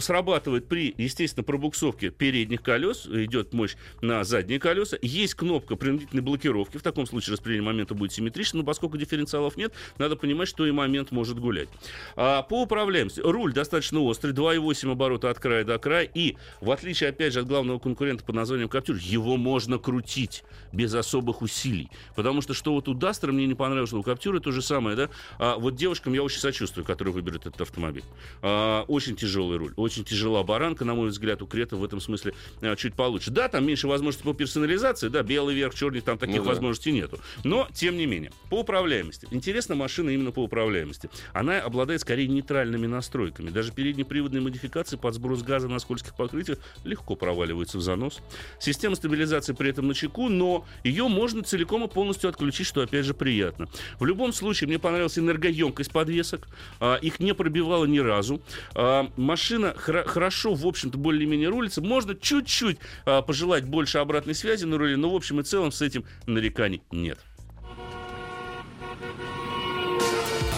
срабатывает 0.00 0.68
при, 0.68 0.94
естественно, 0.96 1.44
пробуксовке 1.44 2.10
передних 2.10 2.62
колес, 2.62 3.06
идет 3.06 3.52
мощь 3.52 3.74
на 4.00 4.24
задние 4.24 4.60
колеса. 4.60 4.98
Есть 5.02 5.34
кнопка 5.34 5.76
принудительной 5.76 6.22
блокировки, 6.22 6.78
в 6.78 6.82
таком 6.82 7.06
случае 7.06 7.32
распределение 7.32 7.66
момента 7.66 7.94
будет 7.94 8.12
симметрично, 8.12 8.60
но 8.60 8.64
поскольку 8.64 8.96
дифференциалов 8.96 9.56
нет, 9.56 9.72
надо 9.98 10.16
понимать, 10.16 10.48
что 10.48 10.66
и 10.66 10.70
момент 10.70 11.10
может 11.10 11.38
гулять. 11.38 11.68
А, 12.16 12.42
по 12.42 12.62
управляемости. 12.62 13.20
Руль 13.20 13.52
достаточно 13.52 14.00
острый, 14.00 14.32
2,8 14.32 14.92
оборота 14.92 15.30
от 15.30 15.38
края 15.38 15.64
до 15.64 15.78
края, 15.78 16.08
и 16.12 16.36
в 16.60 16.70
отличие, 16.70 17.10
опять 17.10 17.32
же, 17.32 17.40
от 17.40 17.46
главного 17.46 17.78
конкурента 17.78 18.24
под 18.24 18.34
названием 18.34 18.68
Каптюр, 18.68 18.96
его 18.96 19.36
можно 19.36 19.78
крутить 19.78 20.44
без 20.72 20.94
особых 20.94 21.42
усилий. 21.42 21.90
Потому 22.14 22.40
что 22.40 22.54
что 22.54 22.74
вот 22.74 22.88
у 22.88 22.94
Дастера 22.94 23.32
мне 23.32 23.46
не 23.46 23.54
понравилось, 23.54 23.90
что 23.90 23.98
у 23.98 24.02
Каптюра 24.02 24.40
то 24.40 24.50
же 24.52 24.62
самое, 24.62 24.96
да? 24.96 25.10
А 25.38 25.56
вот 25.56 25.74
девушкам 25.74 26.12
я 26.12 26.22
очень 26.22 26.40
сочувствую, 26.40 26.84
которые 26.84 27.12
выберут 27.12 27.46
этот 27.46 27.60
автомобиль. 27.60 28.04
А, 28.42 28.84
очень 28.88 29.16
тяжелый 29.16 29.58
руль, 29.58 29.72
очень 29.76 30.04
тяжела 30.04 30.42
баранка, 30.42 30.84
на 30.84 30.94
мой 30.94 31.08
взгляд, 31.08 31.42
у 31.42 31.46
Крета 31.46 31.76
в 31.76 31.84
этом 31.84 32.00
смысле 32.00 32.34
а, 32.60 32.76
чуть 32.76 32.94
получше. 32.94 33.30
Да, 33.30 33.48
там 33.48 33.66
меньше 33.66 33.88
возможностей 33.88 34.24
по 34.24 34.34
персонализации, 34.34 35.08
да, 35.08 35.22
белый 35.22 35.54
верх, 35.54 35.74
черный, 35.74 36.00
там 36.00 36.18
таких 36.18 36.38
ну, 36.38 36.44
да. 36.44 36.50
возможностей 36.50 36.92
нету. 36.92 37.18
Но, 37.44 37.68
тем 37.72 37.96
не 37.96 38.06
менее, 38.06 38.32
по 38.50 38.60
управляемости. 38.60 39.26
Интересна 39.30 39.74
машина 39.74 40.10
именно 40.10 40.32
по 40.32 40.42
управляемости. 40.42 41.10
Она 41.32 41.60
обладает 41.60 42.00
скорее 42.00 42.28
нейтральными 42.28 42.86
настройками. 42.86 43.50
Даже 43.50 43.72
переднеприводные 43.72 44.40
модификации 44.40 44.96
под 44.96 45.14
сброс 45.14 45.42
газа 45.42 45.68
на 45.68 45.78
скользких 45.78 46.14
покрытиях 46.14 46.41
покрытию 46.42 46.58
легко 46.84 47.16
проваливается 47.16 47.78
в 47.78 47.82
занос. 47.82 48.20
Система 48.58 48.96
стабилизации 48.96 49.52
при 49.52 49.70
этом 49.70 49.88
на 49.88 49.94
чеку, 49.94 50.28
но 50.28 50.64
ее 50.84 51.08
можно 51.08 51.42
целиком 51.42 51.84
и 51.84 51.88
полностью 51.88 52.30
отключить, 52.30 52.66
что 52.66 52.82
опять 52.82 53.04
же 53.04 53.14
приятно. 53.14 53.68
В 53.98 54.04
любом 54.04 54.32
случае, 54.32 54.68
мне 54.68 54.78
понравилась 54.78 55.18
энергоемкость 55.18 55.92
подвесок. 55.92 56.48
А, 56.80 56.96
их 56.96 57.20
не 57.20 57.34
пробивало 57.34 57.86
ни 57.86 57.98
разу. 57.98 58.42
А, 58.74 59.10
машина 59.16 59.74
хра- 59.76 60.06
хорошо, 60.06 60.54
в 60.54 60.66
общем-то, 60.66 60.98
более-менее 60.98 61.48
рулится. 61.48 61.80
Можно 61.80 62.14
чуть-чуть 62.14 62.78
а, 63.04 63.22
пожелать 63.22 63.64
больше 63.64 63.98
обратной 63.98 64.34
связи 64.34 64.64
на 64.64 64.78
руле, 64.78 64.96
но 64.96 65.10
в 65.10 65.16
общем 65.16 65.40
и 65.40 65.42
целом 65.42 65.72
с 65.72 65.82
этим 65.82 66.04
нареканий 66.26 66.82
нет. 66.90 67.18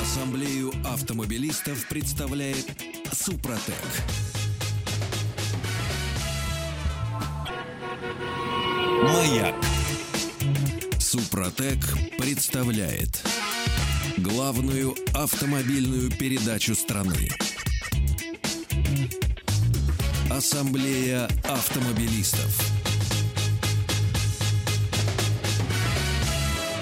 Ассамблею 0.02 0.72
автомобилистов 0.84 1.88
представляет 1.88 2.66
Супротек. 3.12 3.74
Маяк. 9.04 9.54
Супротек 10.98 11.78
представляет 12.16 13.22
главную 14.16 14.94
автомобильную 15.12 16.10
передачу 16.10 16.74
страны. 16.74 17.28
Ассамблея 20.30 21.28
автомобилистов. 21.44 22.58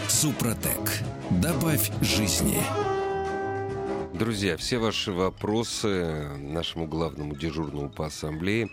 Супротек. 0.06 1.02
Добавь 1.42 1.90
жизни. 2.02 2.62
Друзья, 4.14 4.56
все 4.56 4.78
ваши 4.78 5.10
вопросы 5.10 6.28
нашему 6.38 6.86
главному 6.86 7.34
дежурному 7.34 7.90
по 7.90 8.06
ассамблее 8.06 8.68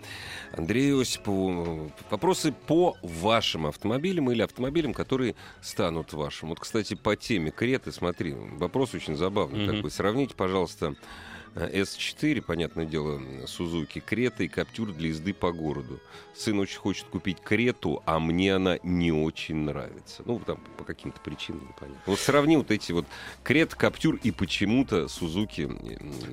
Андрею 0.53 0.99
Осипову. 0.99 1.91
Вопросы 2.09 2.53
по 2.67 2.97
вашим 3.01 3.67
автомобилям 3.67 4.31
или 4.31 4.41
автомобилям, 4.41 4.93
которые 4.93 5.35
станут 5.61 6.13
вашим. 6.13 6.49
Вот, 6.49 6.59
кстати, 6.59 6.95
по 6.95 7.15
теме 7.15 7.51
Креты, 7.51 7.91
смотри, 7.91 8.33
вопрос 8.33 8.93
очень 8.93 9.15
забавный 9.15 9.61
mm-hmm. 9.61 9.75
такой. 9.75 9.91
Сравните, 9.91 10.35
пожалуйста, 10.35 10.95
S4, 11.55 12.41
понятное 12.41 12.85
дело, 12.85 13.21
Сузуки, 13.45 13.99
Крета 13.99 14.43
и 14.43 14.47
Каптюр 14.47 14.91
для 14.93 15.09
езды 15.09 15.33
по 15.33 15.51
городу. 15.51 15.99
Сын 16.35 16.57
очень 16.59 16.77
хочет 16.77 17.05
купить 17.05 17.41
Крету, 17.41 18.01
а 18.05 18.19
мне 18.19 18.55
она 18.55 18.79
не 18.83 19.11
очень 19.11 19.55
нравится. 19.55 20.23
Ну, 20.25 20.39
там 20.39 20.57
по 20.77 20.85
каким-то 20.85 21.19
причинам 21.19 21.67
непонятно. 21.67 22.01
Вот 22.05 22.19
сравни 22.19 22.55
вот 22.55 22.71
эти 22.71 22.93
вот 22.93 23.05
Крета, 23.43 23.75
Каптюр 23.75 24.17
и 24.23 24.31
почему-то 24.31 25.09
Сузуки 25.09 25.69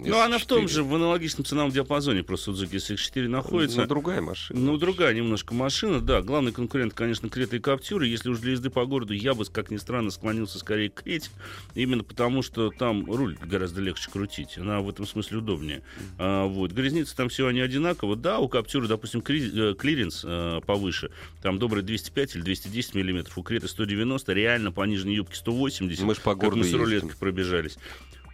Ну, 0.04 0.20
она 0.20 0.38
в 0.38 0.44
том 0.44 0.68
же, 0.68 0.84
в 0.84 0.94
аналогичном 0.94 1.44
ценовом 1.44 1.72
диапазоне 1.72 2.22
просто 2.22 2.46
Сузуки 2.46 2.76
SX4 2.76 3.26
находится. 3.26 3.80
Ну, 3.80 3.86
другая 3.86 4.20
машина. 4.20 4.60
Ну, 4.60 4.76
другая 4.76 5.12
немножко 5.12 5.54
машина, 5.54 6.00
да. 6.00 6.22
Главный 6.22 6.52
конкурент, 6.52 6.94
конечно, 6.94 7.28
Крета 7.28 7.56
и 7.56 7.58
Каптюр. 7.58 8.02
И 8.02 8.08
если 8.08 8.28
уж 8.28 8.38
для 8.38 8.52
езды 8.52 8.70
по 8.70 8.86
городу, 8.86 9.12
я 9.12 9.34
бы, 9.34 9.44
как 9.46 9.70
ни 9.70 9.76
странно, 9.76 10.10
склонился 10.10 10.58
скорее 10.58 10.90
к 10.90 11.02
Крете. 11.02 11.30
Именно 11.74 12.04
потому, 12.04 12.42
что 12.42 12.70
там 12.70 13.10
руль 13.12 13.36
гораздо 13.42 13.80
легче 13.80 14.10
крутить. 14.10 14.56
Она 14.58 14.80
в 14.80 14.88
этом 14.88 15.05
этом 15.06 15.22
смысле 15.22 15.38
удобнее. 15.38 15.82
А, 16.18 16.46
вот. 16.46 16.72
Грязницы 16.72 17.16
там 17.16 17.28
все 17.28 17.46
они 17.46 17.60
одинаково. 17.60 18.16
Да, 18.16 18.38
у 18.38 18.48
Каптюра, 18.48 18.86
допустим, 18.86 19.20
э, 19.20 19.74
клиренс 19.74 20.22
а, 20.24 20.60
повыше. 20.60 21.10
Там 21.42 21.58
добрый 21.58 21.82
205 21.82 22.36
или 22.36 22.42
210 22.42 22.94
миллиметров. 22.94 23.38
У 23.38 23.42
Крета 23.42 23.68
190, 23.68 24.32
реально 24.32 24.72
по 24.72 24.84
нижней 24.84 25.14
юбке 25.14 25.36
180. 25.36 26.04
Мы 26.04 26.14
же 26.14 26.20
по 26.20 26.34
городу 26.34 26.58
мы 26.58 26.64
с 26.64 26.72
рулеткой 26.72 27.16
пробежались. 27.18 27.78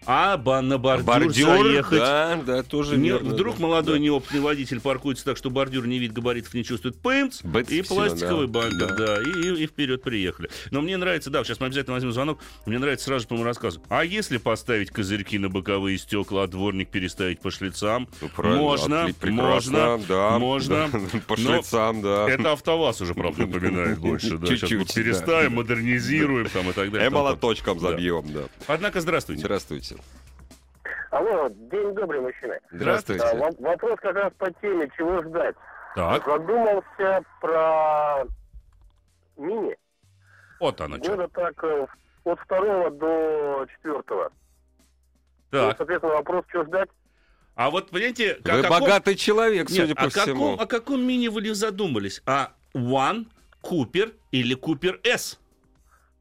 А 0.07 0.37
на 0.37 0.79
бордюр, 0.79 1.05
бордюр 1.07 1.65
заехать. 1.65 1.99
Да, 1.99 2.43
да, 2.45 2.63
тоже 2.63 2.97
не, 2.97 3.11
верно, 3.11 3.31
Вдруг 3.31 3.57
да. 3.57 3.63
молодой 3.63 3.99
да. 3.99 4.05
неопытный 4.05 4.41
водитель 4.41 4.81
паркуется 4.81 5.25
так, 5.25 5.37
что 5.37 5.51
бордюр 5.51 5.87
не 5.87 5.99
вид 5.99 6.13
габаритов 6.13 6.55
не 6.55 6.65
чувствует. 6.65 6.97
Пымц, 7.01 7.43
Бэц, 7.43 7.71
и 7.71 7.83
всё, 7.83 7.95
пластиковый 7.95 8.47
да, 8.49 8.53
бампер, 8.61 8.95
да. 8.97 9.07
да, 9.07 9.23
и, 9.23 9.49
и, 9.61 9.63
и 9.65 9.67
вперед 9.67 10.03
приехали. 10.03 10.51
Но 10.71 10.81
мне 10.81 10.97
нравится, 10.97 11.31
да, 11.31 11.45
сейчас 11.45 11.61
мы 11.61 11.67
обязательно 11.67 11.95
возьмем 11.95 12.13
звонок, 12.13 12.41
мне 12.67 12.79
нравится 12.79 13.07
сразу 13.07 13.23
же 13.23 13.29
по 13.29 13.35
моему 13.35 13.47
рассказу. 13.47 13.83
А 13.89 14.05
если 14.05 14.39
поставить 14.39 14.91
козырьки 14.91 15.39
на 15.39 15.49
боковые 15.49 15.99
стекла, 15.99 16.45
а 16.45 16.47
дворник 16.47 16.89
переставить 16.91 17.41
по 17.41 17.51
шлицам? 17.51 18.09
Ну, 18.21 18.29
можно, 18.57 19.09
отли- 19.09 19.31
можно, 19.31 20.01
да, 20.09 20.39
можно. 20.39 20.89
да, 20.93 21.19
по 21.27 21.37
шлицам, 21.37 22.03
да. 22.03 22.29
Это 22.29 22.53
АвтоВАЗ 22.53 23.03
уже, 23.03 23.15
правда, 23.15 23.43
напоминает 23.47 23.99
больше. 23.99 24.37
Да. 24.39 24.47
Сейчас 24.47 24.61
Чуть-чуть, 24.61 24.79
вот 24.79 24.89
да. 24.89 24.95
переставим, 24.95 25.53
модернизируем 25.55 26.49
там 26.49 26.71
и 26.71 26.73
так 26.73 26.91
далее. 26.91 27.09
И 27.09 27.11
Там, 27.11 27.13
там. 27.13 27.23
молоточком 27.25 27.79
Да. 27.79 27.91
забьем, 27.91 28.25
да. 28.33 28.43
Однако, 28.67 29.01
здравствуйте. 29.01 29.41
Здравствуйте. 29.43 29.92
Алло, 31.11 31.49
день 31.51 31.95
добрый, 31.95 32.21
мужчина. 32.21 32.59
Здравствуйте. 32.71 33.25
А, 33.25 33.35
во- 33.35 33.51
вопрос 33.71 33.99
как 34.01 34.15
раз 34.17 34.33
по 34.39 34.51
теме, 34.61 34.89
чего 34.97 35.23
ждать. 35.23 35.55
Так, 35.95 36.25
Задумался 36.25 37.23
про 37.41 38.25
мини. 39.37 39.77
вот 40.59 40.81
оно 40.81 40.97
что. 40.97 41.11
Года 41.11 41.29
так 41.29 41.65
э, 41.65 41.87
от 42.25 42.41
второго 42.41 42.91
до 42.91 43.67
четвертого. 43.77 44.33
Ну, 45.51 45.59
Так, 45.69 45.77
соответственно, 45.77 46.15
вопрос, 46.15 46.45
что 46.49 46.65
ждать. 46.65 46.89
а 47.57 47.69
вот, 47.71 47.91
понимаете, 47.91 48.39
Вы 48.43 48.63
каком- 48.63 48.71
богатый 48.81 49.15
человек, 49.17 49.69
Нет, 49.69 49.81
судя 49.83 49.95
по 49.95 50.05
о 50.05 50.09
каком, 50.11 50.23
всему. 50.23 50.55
о 50.55 50.67
каком 50.67 51.07
мини 51.07 51.29
вы 51.29 51.43
не 51.43 51.53
задумались? 51.55 52.23
А 52.25 52.53
One, 52.75 53.27
Купер 53.61 54.13
или 54.31 54.55
Купер 54.55 54.99
S? 55.05 55.39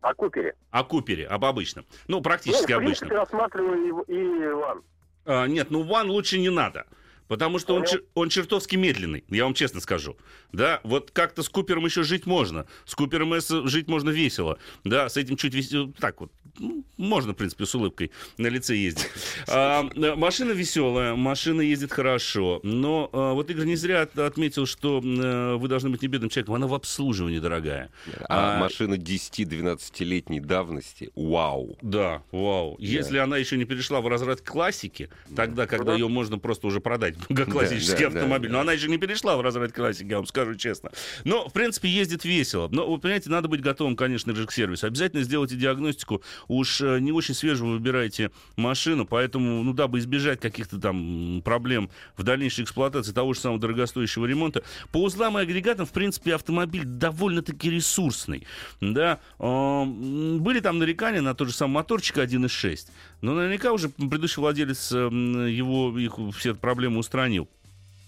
О 0.01 0.13
Купере. 0.15 0.55
О 0.71 0.83
Купере, 0.83 1.27
об 1.27 1.45
обычном. 1.45 1.85
Ну, 2.07 2.17
Ну, 2.17 2.23
практически 2.23 2.71
в 2.73 2.77
обычном. 2.77 3.09
принципе, 3.09 3.15
рассматриваю 3.15 4.03
и, 4.07 4.13
и 4.13 4.45
Иван. 4.45 4.83
А, 5.25 5.45
нет, 5.47 5.69
ну 5.69 5.83
One 5.83 6.07
лучше 6.07 6.39
не 6.39 6.49
надо. 6.49 6.85
Потому 7.31 7.59
что 7.59 7.75
он, 7.75 7.83
чер- 7.83 8.03
он 8.13 8.27
чертовски 8.27 8.75
медленный, 8.75 9.23
я 9.29 9.45
вам 9.45 9.53
честно 9.53 9.79
скажу. 9.79 10.17
Да, 10.51 10.81
вот 10.83 11.11
как-то 11.11 11.43
с 11.43 11.47
Купером 11.47 11.85
еще 11.85 12.03
жить 12.03 12.25
можно. 12.25 12.65
С 12.83 12.93
Купером 12.93 13.33
S 13.33 13.47
жить 13.69 13.87
можно 13.87 14.09
весело. 14.09 14.57
Да, 14.83 15.07
с 15.07 15.15
этим 15.15 15.37
чуть 15.37 15.53
весело. 15.53 15.93
Так 15.97 16.19
вот, 16.19 16.29
ну, 16.59 16.83
можно, 16.97 17.31
в 17.31 17.37
принципе, 17.37 17.65
с 17.65 17.73
улыбкой 17.73 18.11
на 18.37 18.47
лице 18.47 18.75
ездить. 18.75 19.07
А, 19.47 19.83
машина 20.17 20.51
веселая, 20.51 21.15
машина 21.15 21.61
ездит 21.61 21.93
хорошо. 21.93 22.59
Но 22.63 23.09
а, 23.13 23.31
вот 23.31 23.49
Игорь 23.49 23.63
не 23.65 23.77
зря 23.77 24.01
от- 24.01 24.19
отметил, 24.19 24.65
что 24.65 24.99
э, 25.01 25.55
вы 25.55 25.69
должны 25.69 25.89
быть 25.89 26.01
не 26.01 26.09
бедным 26.09 26.29
человеком. 26.29 26.55
Она 26.55 26.67
в 26.67 26.73
обслуживании 26.73 27.39
дорогая. 27.39 27.91
А 28.27 28.57
А, 28.57 28.59
машина 28.59 28.95
10-12-летней 28.95 30.41
давности, 30.41 31.11
вау. 31.15 31.77
Да, 31.81 32.23
вау. 32.33 32.75
Если 32.77 33.17
она 33.19 33.37
еще 33.37 33.55
не 33.57 33.63
перешла 33.63 34.01
в 34.01 34.07
разряд 34.09 34.41
классики, 34.41 35.09
тогда, 35.33 35.65
когда 35.65 35.93
ее 35.93 36.09
можно 36.09 36.37
просто 36.37 36.67
уже 36.67 36.81
продать, 36.81 37.15
как 37.27 37.51
классический 37.51 38.03
да, 38.05 38.09
да, 38.09 38.19
автомобиль. 38.19 38.49
да. 38.49 38.55
Но 38.57 38.61
она 38.61 38.73
еще 38.73 38.87
не 38.87 38.97
перешла 38.97 39.37
в 39.37 39.41
разряд 39.41 39.71
классики, 39.71 40.09
я 40.09 40.17
вам 40.17 40.25
скажу 40.25 40.55
честно. 40.55 40.91
Но, 41.23 41.47
в 41.47 41.53
принципе, 41.53 41.89
ездит 41.89 42.25
весело. 42.25 42.67
Но, 42.71 42.89
вы 42.89 42.99
понимаете, 42.99 43.29
надо 43.29 43.47
быть 43.47 43.61
готовым, 43.61 43.95
конечно 43.95 44.35
же, 44.35 44.45
к 44.45 44.51
сервису. 44.51 44.87
Обязательно 44.87 45.23
сделайте 45.23 45.55
диагностику. 45.55 46.21
Уж 46.47 46.81
э, 46.81 46.99
не 46.99 47.11
очень 47.11 47.33
свежую 47.33 47.73
выбираете 47.73 48.31
машину, 48.55 49.05
поэтому, 49.05 49.63
ну, 49.63 49.73
дабы 49.73 49.99
избежать 49.99 50.39
каких-то 50.39 50.79
там 50.79 51.41
проблем 51.43 51.89
в 52.17 52.23
дальнейшей 52.23 52.63
эксплуатации 52.63 53.11
того 53.11 53.33
же 53.33 53.39
самого 53.39 53.59
дорогостоящего 53.59 54.25
ремонта, 54.25 54.63
по 54.91 55.03
узлам 55.03 55.37
и 55.37 55.41
агрегатам, 55.41 55.85
в 55.85 55.91
принципе, 55.91 56.35
автомобиль 56.35 56.83
довольно-таки 56.85 57.69
ресурсный. 57.69 58.45
Да, 58.79 59.19
были 59.39 60.59
там 60.59 60.79
нарекания 60.79 61.21
на 61.21 61.33
тот 61.35 61.49
же 61.49 61.53
самый 61.53 61.73
моторчик 61.75 62.17
1.6, 62.17 62.87
но 63.21 63.33
наверняка 63.33 63.71
уже 63.71 63.89
предыдущий 63.89 64.41
владелец 64.41 64.91
эм, 64.91 65.45
его 65.47 65.97
их 65.97 66.15
все 66.35 66.53
проблемы 66.53 66.99
устранил. 66.99 67.47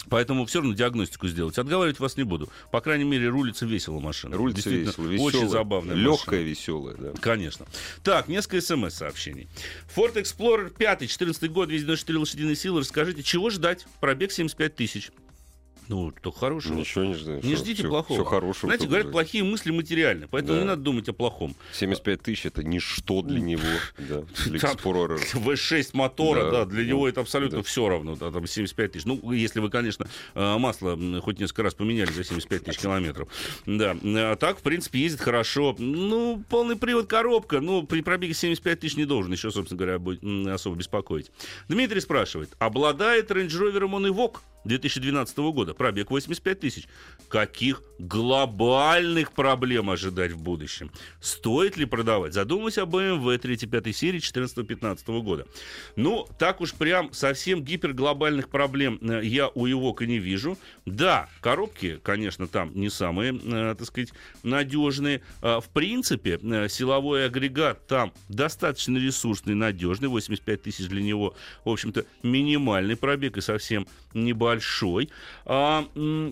Поэтому 0.09 0.45
все 0.45 0.59
равно 0.59 0.73
диагностику 0.73 1.27
сделать. 1.29 1.57
Отговаривать 1.57 1.99
вас 1.99 2.17
не 2.17 2.23
буду. 2.23 2.49
По 2.71 2.81
крайней 2.81 3.05
мере, 3.05 3.29
рулится 3.29 3.65
весело 3.65 3.99
машина. 3.99 4.35
Рулится 4.35 4.69
Действительно, 4.69 5.07
весело, 5.07 5.25
Очень 5.25 5.37
веселая, 5.39 5.49
забавная 5.49 5.95
Легкая, 5.95 6.39
машина. 6.41 6.49
веселая, 6.49 6.95
да. 6.97 7.11
Конечно. 7.21 7.65
Так, 8.03 8.27
несколько 8.27 8.59
смс-сообщений. 8.59 9.47
Ford 9.95 10.13
Explorer 10.15 10.73
5, 10.77 11.09
14 11.09 11.49
год, 11.51 11.69
весь 11.69 11.83
94 11.83 12.19
лошадиные 12.19 12.55
силы. 12.55 12.81
Расскажите, 12.81 13.23
чего 13.23 13.49
ждать? 13.49 13.87
Пробег 14.01 14.33
75 14.33 14.75
тысяч. 14.75 15.11
Ну, 15.89 16.11
то 16.21 16.31
хорошего. 16.31 16.75
Ничего 16.75 17.03
не 17.05 17.13
ждешь. 17.13 17.43
Не 17.43 17.55
ждите 17.55 17.87
плохого. 17.87 18.19
Все 18.21 18.29
хорошего. 18.29 18.67
Знаете, 18.67 18.87
говорят, 18.87 19.05
ждать. 19.07 19.11
плохие 19.13 19.43
мысли 19.43 19.71
материальны, 19.71 20.27
поэтому 20.29 20.55
Да. 20.55 20.61
не 20.61 20.67
надо 20.67 20.81
думать 20.81 21.07
о 21.09 21.13
плохом. 21.13 21.55
75 21.73 22.21
тысяч 22.21 22.45
это 22.45 22.63
ничто 22.63 23.21
для 23.21 23.39
него, 23.41 23.61
да, 23.97 24.23
для 24.45 24.59
Там- 24.59 24.75
Explorer. 24.75 25.19
V6 25.33 25.89
мотора, 25.93 26.43
Да, 26.45 26.51
да, 26.51 26.65
для 26.65 26.81
ну, 26.83 26.87
него 26.89 27.07
это 27.09 27.21
абсолютно 27.21 27.57
да. 27.59 27.63
все 27.63 27.87
равно, 27.89 28.15
да, 28.15 28.31
там 28.31 28.45
75 28.47 28.91
тысяч. 28.93 29.05
Ну, 29.05 29.31
если 29.31 29.59
вы, 29.59 29.69
конечно, 29.69 30.07
э, 30.35 30.57
масло 30.57 30.97
хоть 31.21 31.39
несколько 31.39 31.63
раз 31.63 31.73
поменяли 31.73 32.11
за 32.11 32.23
75 32.23 32.63
тысяч 32.65 32.79
километров. 32.79 33.27
Да, 33.65 33.95
а 34.03 34.35
так, 34.35 34.59
в 34.59 34.61
принципе, 34.61 34.99
ездит 34.99 35.21
хорошо. 35.21 35.75
Ну, 35.77 36.43
полный 36.49 36.75
привод 36.75 37.07
коробка, 37.07 37.59
ну, 37.61 37.83
при 37.83 38.01
пробеге 38.01 38.33
75 38.33 38.79
тысяч 38.79 38.95
не 38.97 39.05
должен 39.05 39.31
еще, 39.31 39.51
собственно 39.51 39.77
говоря, 39.77 40.53
особо 40.53 40.75
беспокоить. 40.75 41.31
Дмитрий 41.67 42.01
спрашивает, 42.01 42.49
обладает 42.59 43.31
Range 43.31 43.47
Rover 43.47 43.83
он 43.93 44.05
Evoque 44.05 44.37
2012 44.65 45.37
года, 45.51 45.72
пробег 45.73 46.09
85 46.09 46.59
тысяч. 46.59 46.87
Каких 47.27 47.81
глобальных 47.99 49.31
проблем 49.33 49.89
ожидать 49.89 50.31
в 50.31 50.41
будущем? 50.41 50.91
Стоит 51.19 51.77
ли 51.77 51.85
продавать? 51.85 52.33
Задумайся 52.33 52.83
об 52.83 52.93
BMW 52.93 53.39
3-5 53.39 53.93
серии 53.93 54.19
14-15 54.19 55.21
года. 55.21 55.47
Ну, 55.95 56.27
так 56.37 56.61
уж 56.61 56.73
прям 56.73 57.11
совсем 57.13 57.63
гиперглобальных 57.63 58.49
проблем 58.49 58.99
э, 59.01 59.21
я 59.23 59.49
у 59.49 59.67
Evoque 59.67 60.05
не 60.05 60.19
вижу. 60.19 60.57
Да, 60.85 61.29
коробки, 61.41 61.99
конечно, 62.03 62.47
там 62.47 62.71
не 62.75 62.89
самые, 62.89 63.33
э, 63.33 63.75
так 63.77 63.87
сказать, 63.87 64.13
надежные. 64.43 65.21
А, 65.41 65.59
В 65.59 65.69
принципе, 65.69 66.39
э, 66.41 66.67
силовой 66.69 67.25
агрегат 67.25 67.87
там 67.87 68.13
достаточно 68.29 68.97
ресурсный, 68.97 69.55
надежный. 69.55 70.07
85 70.07 70.61
тысяч 70.61 70.87
для 70.87 71.01
него, 71.01 71.35
в 71.65 71.69
общем-то, 71.69 72.05
минимальный 72.21 72.95
пробег 72.95 73.37
и 73.37 73.41
совсем 73.41 73.87
небольшой. 74.13 75.09
А, 75.65 75.87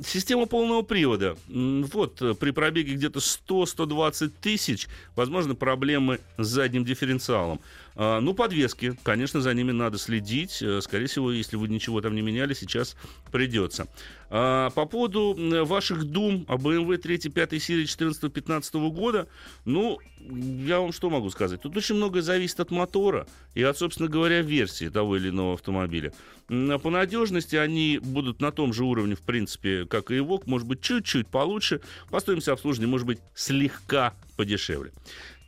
система 0.05 0.45
полного 0.45 0.81
привода. 0.81 1.37
Вот, 1.47 2.21
э, 2.21 2.33
при 2.33 2.51
пробеге 2.51 2.95
где-то 2.95 3.19
100-120 3.21 4.29
тысяч, 4.41 4.89
возможно, 5.15 5.55
проблемы 5.55 6.19
с 6.37 6.47
задним 6.47 6.83
дифференциалом. 6.83 7.61
А, 7.95 8.19
ну, 8.19 8.33
подвески, 8.33 8.93
конечно, 9.03 9.39
за 9.39 9.53
ними 9.53 9.71
надо 9.71 9.97
следить. 9.97 10.61
Э, 10.61 10.81
Скорее 10.81 11.05
всего, 11.05 11.31
если 11.31 11.55
вы 11.55 11.69
ничего 11.69 12.01
там 12.01 12.13
не 12.13 12.21
меняли, 12.21 12.53
сейчас 12.53 12.97
придется. 13.31 13.87
А, 14.33 14.69
по 14.69 14.85
поводу 14.85 15.35
ваших 15.65 16.05
дум 16.05 16.45
о 16.47 16.55
BMW 16.55 16.95
3 16.95 17.29
5 17.29 17.61
серии 17.61 17.83
14-15 17.83 18.89
года, 18.89 19.27
ну, 19.65 19.99
я 20.19 20.79
вам 20.79 20.93
что 20.93 21.09
могу 21.09 21.29
сказать? 21.29 21.61
Тут 21.61 21.75
очень 21.75 21.95
многое 21.95 22.21
зависит 22.21 22.61
от 22.61 22.71
мотора 22.71 23.27
и 23.55 23.61
от, 23.61 23.77
собственно 23.77 24.07
говоря, 24.07 24.41
версии 24.41 24.87
того 24.87 25.17
или 25.17 25.29
иного 25.29 25.55
автомобиля. 25.55 26.13
М, 26.47 26.79
По 26.79 26.89
надежности 26.89 27.57
они 27.57 27.99
будут 28.01 28.39
на 28.39 28.53
том 28.53 28.71
же 28.71 28.85
уровне, 28.85 29.15
в 29.15 29.21
принципе, 29.21 29.85
как 29.85 30.11
и 30.11 30.19
Evoque, 30.19 30.43
может 30.45 30.65
быть, 30.65 30.79
чуть-чуть 30.79 31.27
получше. 31.27 31.81
По 32.09 32.21
стоимости 32.21 32.51
обслуживания, 32.51 32.89
может 32.89 33.07
быть, 33.07 33.19
слегка 33.35 34.13
подешевле. 34.37 34.93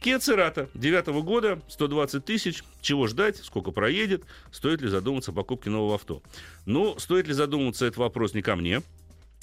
Kia 0.03 0.19
Cerato 0.19 0.67
9 0.73 1.23
года, 1.23 1.61
120 1.69 2.25
тысяч. 2.25 2.65
Чего 2.81 3.07
ждать, 3.07 3.37
сколько 3.37 3.71
проедет, 3.71 4.23
стоит 4.51 4.81
ли 4.81 4.89
задуматься 4.89 5.31
о 5.31 5.33
покупке 5.33 5.69
нового 5.69 5.95
авто? 5.95 6.21
Ну, 6.65 6.99
стоит 6.99 7.29
ли 7.29 7.33
задумываться, 7.33 7.85
это 7.85 8.01
вопрос 8.01 8.33
не 8.33 8.41
ко 8.41 8.57
мне. 8.57 8.81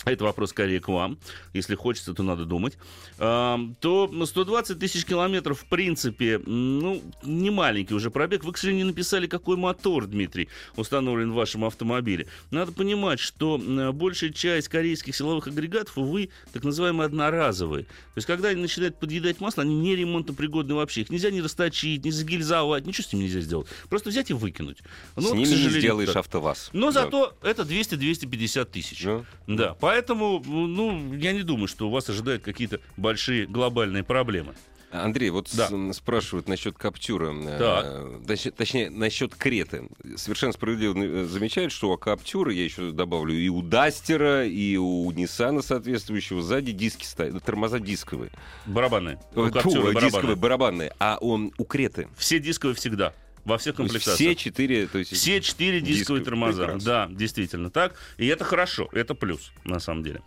Это 0.07 0.25
вопрос 0.25 0.51
скорее 0.51 0.81
к 0.81 0.89
вам. 0.89 1.19
Если 1.53 1.75
хочется, 1.75 2.15
то 2.15 2.23
надо 2.23 2.47
думать. 2.47 2.79
То 3.19 4.11
120 4.25 4.79
тысяч 4.79 5.05
километров, 5.05 5.61
в 5.61 5.67
принципе, 5.67 6.39
ну, 6.39 7.03
не 7.23 7.51
маленький 7.51 7.93
уже 7.95 8.11
пробег. 8.11 8.45
Вы, 8.45 8.53
к 8.53 8.59
сожалению, 8.59 8.87
не 8.87 8.93
написали, 8.93 9.27
какой 9.27 9.57
мотор, 9.59 10.07
Дмитрий, 10.07 10.49
установлен 10.77 11.33
в 11.33 11.35
вашем 11.35 11.65
автомобиле. 11.65 12.27
Надо 12.51 12.73
понимать, 12.73 13.21
что 13.21 13.57
м, 13.57 13.95
большая 13.95 14.31
часть 14.31 14.69
корейских 14.69 15.15
силовых 15.15 15.47
агрегатов, 15.49 15.99
увы, 15.99 16.31
так 16.53 16.65
называемые 16.65 17.07
одноразовые. 17.07 17.85
То 17.85 17.91
есть, 18.17 18.27
когда 18.27 18.49
они 18.49 18.63
начинают 18.63 18.99
подъедать 18.99 19.41
масло, 19.41 19.63
они 19.65 19.75
не 19.79 19.97
ремонтопригодны 19.97 20.75
вообще. 20.75 21.03
Их 21.03 21.11
нельзя 21.11 21.31
не 21.31 21.43
расточить, 21.43 22.05
не 22.05 22.11
загильзовать, 22.11 22.87
ничего 22.87 23.07
с 23.07 23.13
ними 23.13 23.25
нельзя 23.25 23.41
сделать. 23.41 23.67
Просто 23.91 24.09
взять 24.09 24.31
и 24.31 24.33
выкинуть. 24.35 24.79
Ну, 25.17 25.23
С 25.29 25.33
ними 25.33 25.47
не 25.47 25.69
сделаешь 25.69 26.09
так. 26.09 26.17
автоваз. 26.19 26.71
Но 26.73 26.87
Да. 26.91 27.03
зато 27.03 27.35
это 27.43 27.65
200-250 27.65 28.71
тысяч. 28.71 29.03
Да. 29.05 29.25
Да, 29.47 29.75
поэтому, 29.91 30.41
ну, 30.47 31.15
я 31.15 31.33
не 31.33 31.43
думаю, 31.43 31.67
что 31.67 31.89
у 31.89 31.91
вас 31.91 32.09
ожидают 32.09 32.45
какие-то 32.45 32.79
большие 32.97 33.47
глобальные 33.47 34.05
проблемы. 34.05 34.55
Андрей, 34.93 35.31
вот 35.31 35.49
Да. 35.53 35.69
с- 35.69 35.97
спрашивают 35.97 36.49
насчет 36.49 36.77
Каптюра, 36.77 37.33
э, 37.33 37.59
Так. 37.59 38.27
точ- 38.29 38.51
точнее, 38.53 38.91
насчет 38.91 39.35
Креты. 39.37 39.89
Совершенно 40.17 40.53
справедливо 40.53 40.95
э, 40.99 41.25
замечают, 41.27 41.73
что 41.73 41.91
у 41.93 41.97
Каптюра, 41.97 42.53
я 42.53 42.65
еще 42.65 42.91
добавлю, 42.93 43.35
и 43.35 43.49
у 43.49 43.63
Дастера, 43.63 44.45
и 44.47 44.77
у 44.77 45.11
Ниссана 45.13 45.63
соответствующего 45.63 46.41
сзади 46.43 46.71
диски 46.73 47.05
стоят, 47.05 47.41
тормоза 47.45 47.79
дисковые. 47.81 48.31
Барабаны. 48.67 49.19
У 49.35 49.43
Э, 49.47 49.51
Каптюра 49.51 49.75
фу, 49.75 49.93
барабаны. 49.93 50.07
дисковые, 50.11 50.37
барабанные. 50.37 50.93
А 51.01 51.19
он 51.21 51.53
у 51.59 51.65
Креты. 51.65 52.09
Все 52.17 52.39
дисковые 52.41 52.75
всегда. 52.77 53.13
Во 53.45 53.59
всех 53.59 53.77
комплектациях. 53.77 54.17
все 54.17 54.35
четыре... 54.35 54.87
То 54.87 54.99
есть 54.99 55.13
Все 55.13 55.41
четыре 55.41 55.81
дисковые 55.81 55.99
дисковые. 55.99 56.25
тормоза. 56.25 56.63
Прекрасно. 56.65 56.87
Да, 56.87 57.09
действительно 57.11 57.71
так. 57.71 57.95
И 58.19 58.27
это 58.27 58.45
хорошо, 58.45 58.89
это 58.93 59.15
плюс, 59.15 59.53
на 59.65 59.81
самом 59.81 60.03
деле. 60.03 60.21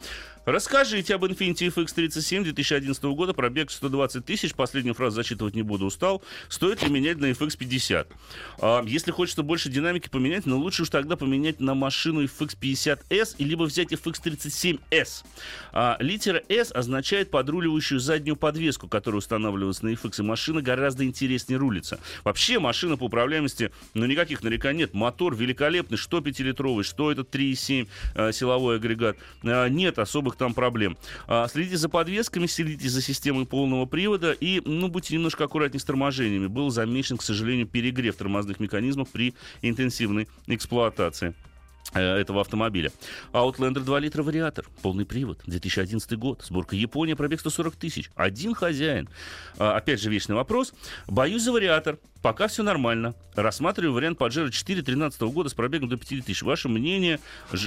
Расскажите 0.45 1.15
об 1.15 1.23
Infiniti 1.23 1.73
FX37 1.73 2.43
2011 2.43 3.03
года, 3.03 3.33
пробег 3.33 3.71
120 3.71 4.25
тысяч, 4.25 4.53
последнюю 4.53 4.93
фразу 4.93 5.15
зачитывать 5.15 5.55
не 5.55 5.61
буду, 5.61 5.85
устал. 5.85 6.21
Стоит 6.49 6.83
ли 6.83 6.89
менять 6.89 7.17
на 7.17 7.31
FX50? 7.31 8.07
А, 8.59 8.83
если 8.85 9.11
хочется 9.11 9.41
больше 9.41 9.69
динамики 9.69 10.09
поменять, 10.09 10.45
но 10.45 10.57
лучше 10.57 10.83
уж 10.83 10.89
тогда 10.89 11.15
поменять 11.15 11.61
на 11.61 11.75
машину 11.75 12.25
FX50S, 12.25 13.35
и 13.37 13.43
либо 13.45 13.63
взять 13.63 13.93
FX37S. 13.93 15.23
А, 15.71 15.97
литера 15.99 16.43
S 16.49 16.71
означает 16.71 17.31
подруливающую 17.31 18.01
заднюю 18.01 18.35
подвеску, 18.35 18.89
которая 18.89 19.19
устанавливается 19.19 19.85
на 19.85 19.89
FX, 19.89 20.19
и 20.19 20.23
машина 20.23 20.61
гораздо 20.61 21.05
интереснее 21.05 21.57
рулится. 21.57 21.99
Вообще 22.25 22.59
машина 22.59 22.97
по 22.97 23.05
управляемости, 23.05 23.71
ну 23.93 24.05
никаких 24.05 24.43
нареканий 24.43 24.73
нет. 24.73 24.93
Мотор 24.93 25.35
великолепный, 25.35 25.97
что 25.97 26.19
5-литровый, 26.19 26.83
что 26.83 27.11
этот 27.11 27.33
3,7 27.33 27.87
э, 28.15 28.31
силовой 28.31 28.77
агрегат. 28.77 29.17
Э, 29.43 29.69
нет 29.69 29.99
особых 29.99 30.32
там 30.35 30.53
проблем. 30.53 30.97
А, 31.27 31.47
следите 31.47 31.77
за 31.77 31.89
подвесками, 31.89 32.45
следите 32.45 32.89
за 32.89 33.01
системой 33.01 33.45
полного 33.45 33.85
привода 33.85 34.31
и, 34.31 34.61
ну, 34.65 34.87
будьте 34.87 35.13
немножко 35.15 35.43
аккуратнее 35.45 35.79
с 35.79 35.83
торможениями. 35.85 36.47
Был 36.47 36.69
замечен, 36.69 37.17
к 37.17 37.21
сожалению, 37.23 37.67
перегрев 37.67 38.15
тормозных 38.15 38.59
механизмов 38.59 39.09
при 39.09 39.33
интенсивной 39.61 40.27
эксплуатации 40.47 41.33
э, 41.93 42.01
этого 42.01 42.41
автомобиля. 42.41 42.91
Outlander 43.33 43.79
2 43.81 43.99
литра 43.99 44.23
вариатор, 44.23 44.65
полный 44.81 45.05
привод, 45.05 45.39
2011 45.45 46.13
год, 46.17 46.43
сборка 46.43 46.75
Япония, 46.75 47.15
пробег 47.15 47.39
140 47.39 47.75
тысяч, 47.75 48.09
один 48.15 48.53
хозяин. 48.53 49.09
А, 49.57 49.75
опять 49.77 50.01
же, 50.01 50.09
вечный 50.09 50.35
вопрос. 50.35 50.73
Боюсь 51.07 51.43
за 51.43 51.51
вариатор, 51.51 51.99
пока 52.21 52.47
все 52.47 52.63
нормально. 52.63 53.15
Рассматриваю 53.35 53.93
вариант 53.93 54.19
Pajero 54.19 54.49
4 54.49 54.81
13 54.81 55.21
года 55.23 55.49
с 55.49 55.53
пробегом 55.53 55.89
до 55.89 55.97
50 55.97 56.25
тысяч. 56.25 56.41
Ваше 56.41 56.69
мнение, 56.69 57.19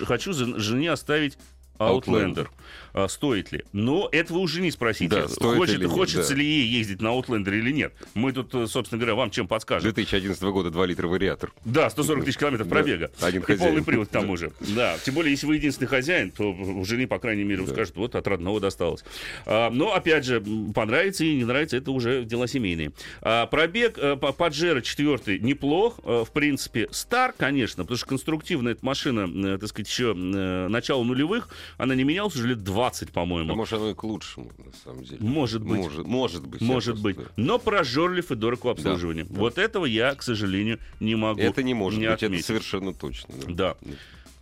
хочу 0.07 0.33
за- 0.33 0.59
жене 0.59 0.91
оставить 0.93 1.37
Outlander. 1.79 2.49
А, 2.93 3.09
стоит 3.09 3.53
ли? 3.53 3.63
Но 3.73 4.09
это 4.11 4.33
вы 4.33 4.41
уже 4.41 4.61
не 4.63 4.71
спросите. 4.71 5.09
Да, 5.15 5.29
стоит 5.29 5.59
Хочет- 5.59 5.81
нет, 5.81 5.91
хочется 5.91 6.31
да. 6.31 6.35
ли 6.41 6.45
ей 6.47 6.67
ездить 6.67 7.03
на 7.03 7.09
Outlander 7.09 7.55
или 7.55 7.71
нет. 7.71 7.93
Мы 8.15 8.33
тут, 8.33 8.55
э, 8.55 8.67
собственно 8.67 8.99
говоря, 8.99 9.15
вам 9.15 9.31
чем 9.31 9.47
подскажем. 9.47 9.83
2011 9.83 10.43
года 10.51 10.71
2 10.71 10.87
литра 10.87 11.07
вариатор. 11.07 11.53
Да, 11.65 11.91
140 11.91 12.25
тысяч 12.25 12.39
километров 12.39 12.69
Да, 12.69 12.75
пробега. 12.75 13.11
один 13.21 13.43
и 13.43 13.45
хозяин. 13.45 13.69
полный 13.71 13.85
привод 13.85 14.09
к 14.09 14.11
тому 14.11 14.37
же. 14.39 14.51
Да, 14.61 14.97
тем 15.05 15.15
более, 15.15 15.31
если 15.33 15.47
вы 15.47 15.57
единственный 15.57 15.89
хозяин, 15.89 16.31
то 16.31 16.51
у 16.53 16.85
жены, 16.87 17.07
по 17.07 17.19
крайней 17.19 17.45
мере, 17.45 17.67
скажет, 17.67 17.97
вот 17.97 18.15
от 18.15 18.27
родного 18.27 18.61
досталось. 18.61 19.05
А, 19.45 19.69
но, 19.71 19.95
опять 19.95 20.25
же, 20.25 20.43
понравится 20.75 21.25
и 21.25 21.35
не 21.35 21.45
нравится, 21.45 21.77
это 21.77 21.91
уже 21.91 22.25
дела 22.25 22.47
семейные. 22.49 22.93
А, 23.21 23.47
пробег 23.47 23.99
по 24.21 24.33
Паджеро 24.33 24.81
4 24.81 25.39
неплох, 25.41 26.01
э, 26.05 26.25
в 26.27 26.33
принципе. 26.33 26.89
Стар, 26.91 27.35
конечно, 27.37 27.85
потому 27.85 27.99
что 27.99 28.07
конструктивная 28.07 28.73
эта 28.73 28.85
машина, 28.85 29.29
э, 29.55 29.59
так 29.59 29.69
сказать, 29.69 29.89
еще 29.89 30.15
э, 30.17 30.69
начало 30.69 31.05
нулевых, 31.05 31.49
она 31.79 31.95
не 31.95 32.05
менялась 32.05 32.35
уже 32.37 32.49
лет 32.49 32.63
20, 32.65 33.09
А 33.11 33.13
по-моему. 33.13 33.55
может, 33.55 33.75
оно 33.75 33.91
и 33.91 33.95
к 33.95 34.05
лучшему, 34.05 34.51
на 34.59 34.73
самом 34.85 35.05
деле. 35.05 35.19
Может 35.21 35.63
быть. 35.63 35.79
Может, 35.79 36.07
может 36.07 36.47
быть. 36.47 36.61
Может 36.61 37.01
просто- 37.01 37.21
быть. 37.21 37.29
Но 37.37 37.59
прожорлив 37.59 38.31
и 38.31 38.35
дорог 38.35 38.65
в 38.65 38.69
обслуживании. 38.69 39.23
да. 39.23 39.35
Вот 39.41 39.59
этого 39.59 39.85
я, 39.87 40.15
к 40.15 40.23
сожалению, 40.23 40.79
не 41.01 41.15
могу 41.15 41.41
Это 41.41 41.63
не 41.63 41.75
может 41.75 42.01
быть, 42.01 42.09
отметить. 42.09 42.39
это 42.39 42.47
совершенно 42.47 42.93
точно. 42.95 43.35
Да. 43.49 43.77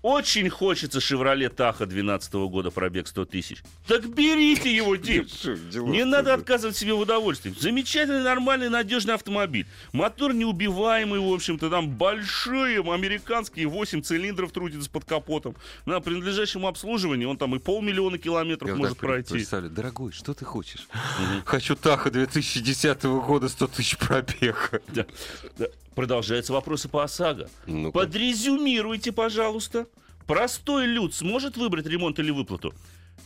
Очень 0.04 0.50
хочется 0.50 1.00
«Шевроле 1.00 1.48
Таха» 1.48 1.86
12 1.86 2.34
года, 2.34 2.70
пробег 2.70 3.08
100 3.08 3.24
тысяч. 3.24 3.62
Так 3.86 4.06
берите 4.06 4.70
его, 4.70 4.96
Дим. 4.96 5.26
Не 5.90 6.04
надо 6.04 6.34
отказывать 6.34 6.76
себе 6.76 6.92
в 6.92 6.98
удовольствии. 6.98 7.54
Замечательный, 7.58 8.22
нормальный, 8.22 8.68
надежный 8.68 9.14
автомобиль. 9.14 9.66
Мотор 9.94 10.34
неубиваемый, 10.34 11.20
в 11.20 11.32
общем-то, 11.32 11.70
там 11.70 11.88
большие 11.88 12.80
американские 12.80 13.66
8 13.66 14.02
цилиндров 14.02 14.52
трудится 14.52 14.90
под 14.90 15.06
капотом. 15.06 15.56
На 15.86 16.00
принадлежащему 16.00 16.68
обслуживанию 16.68 17.30
он 17.30 17.38
там 17.38 17.54
и 17.56 17.58
полмиллиона 17.58 18.18
километров 18.18 18.68
Я 18.68 18.76
может 18.76 18.98
пройти. 18.98 19.32
представляю, 19.32 19.72
дорогой, 19.72 20.12
что 20.12 20.34
ты 20.34 20.44
хочешь? 20.44 20.86
Хочу 21.46 21.76
Таха 21.76 22.10
2010 22.10 23.04
года 23.04 23.48
100 23.48 23.66
тысяч 23.68 23.96
пробега. 23.96 24.82
Да. 24.88 25.06
Да. 25.56 25.68
Продолжаются 25.94 26.52
вопросы 26.52 26.88
по 26.88 27.04
ОСАГО. 27.04 27.48
Ну-ка. 27.66 28.00
Подрезюмируйте, 28.00 29.12
пожалуйста. 29.12 29.86
Простой 30.26 30.86
люд 30.86 31.14
сможет 31.14 31.56
выбрать 31.56 31.86
ремонт 31.86 32.18
или 32.18 32.30
выплату? 32.30 32.74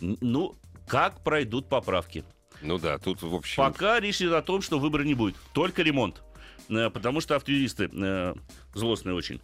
Ну, 0.00 0.56
как 0.86 1.22
пройдут 1.22 1.68
поправки? 1.68 2.24
Ну 2.60 2.78
да, 2.78 2.98
тут, 2.98 3.22
в 3.22 3.34
общем... 3.34 3.62
Пока 3.62 4.00
речь 4.00 4.20
идет 4.20 4.32
о 4.34 4.42
том, 4.42 4.62
что 4.62 4.78
выбора 4.78 5.04
не 5.04 5.14
будет. 5.14 5.36
Только 5.52 5.82
ремонт. 5.82 6.22
Э, 6.68 6.90
Потому 6.90 7.20
что 7.20 7.36
автоюристы 7.36 7.88
э, 7.92 8.34
злостные 8.74 9.14
очень. 9.14 9.40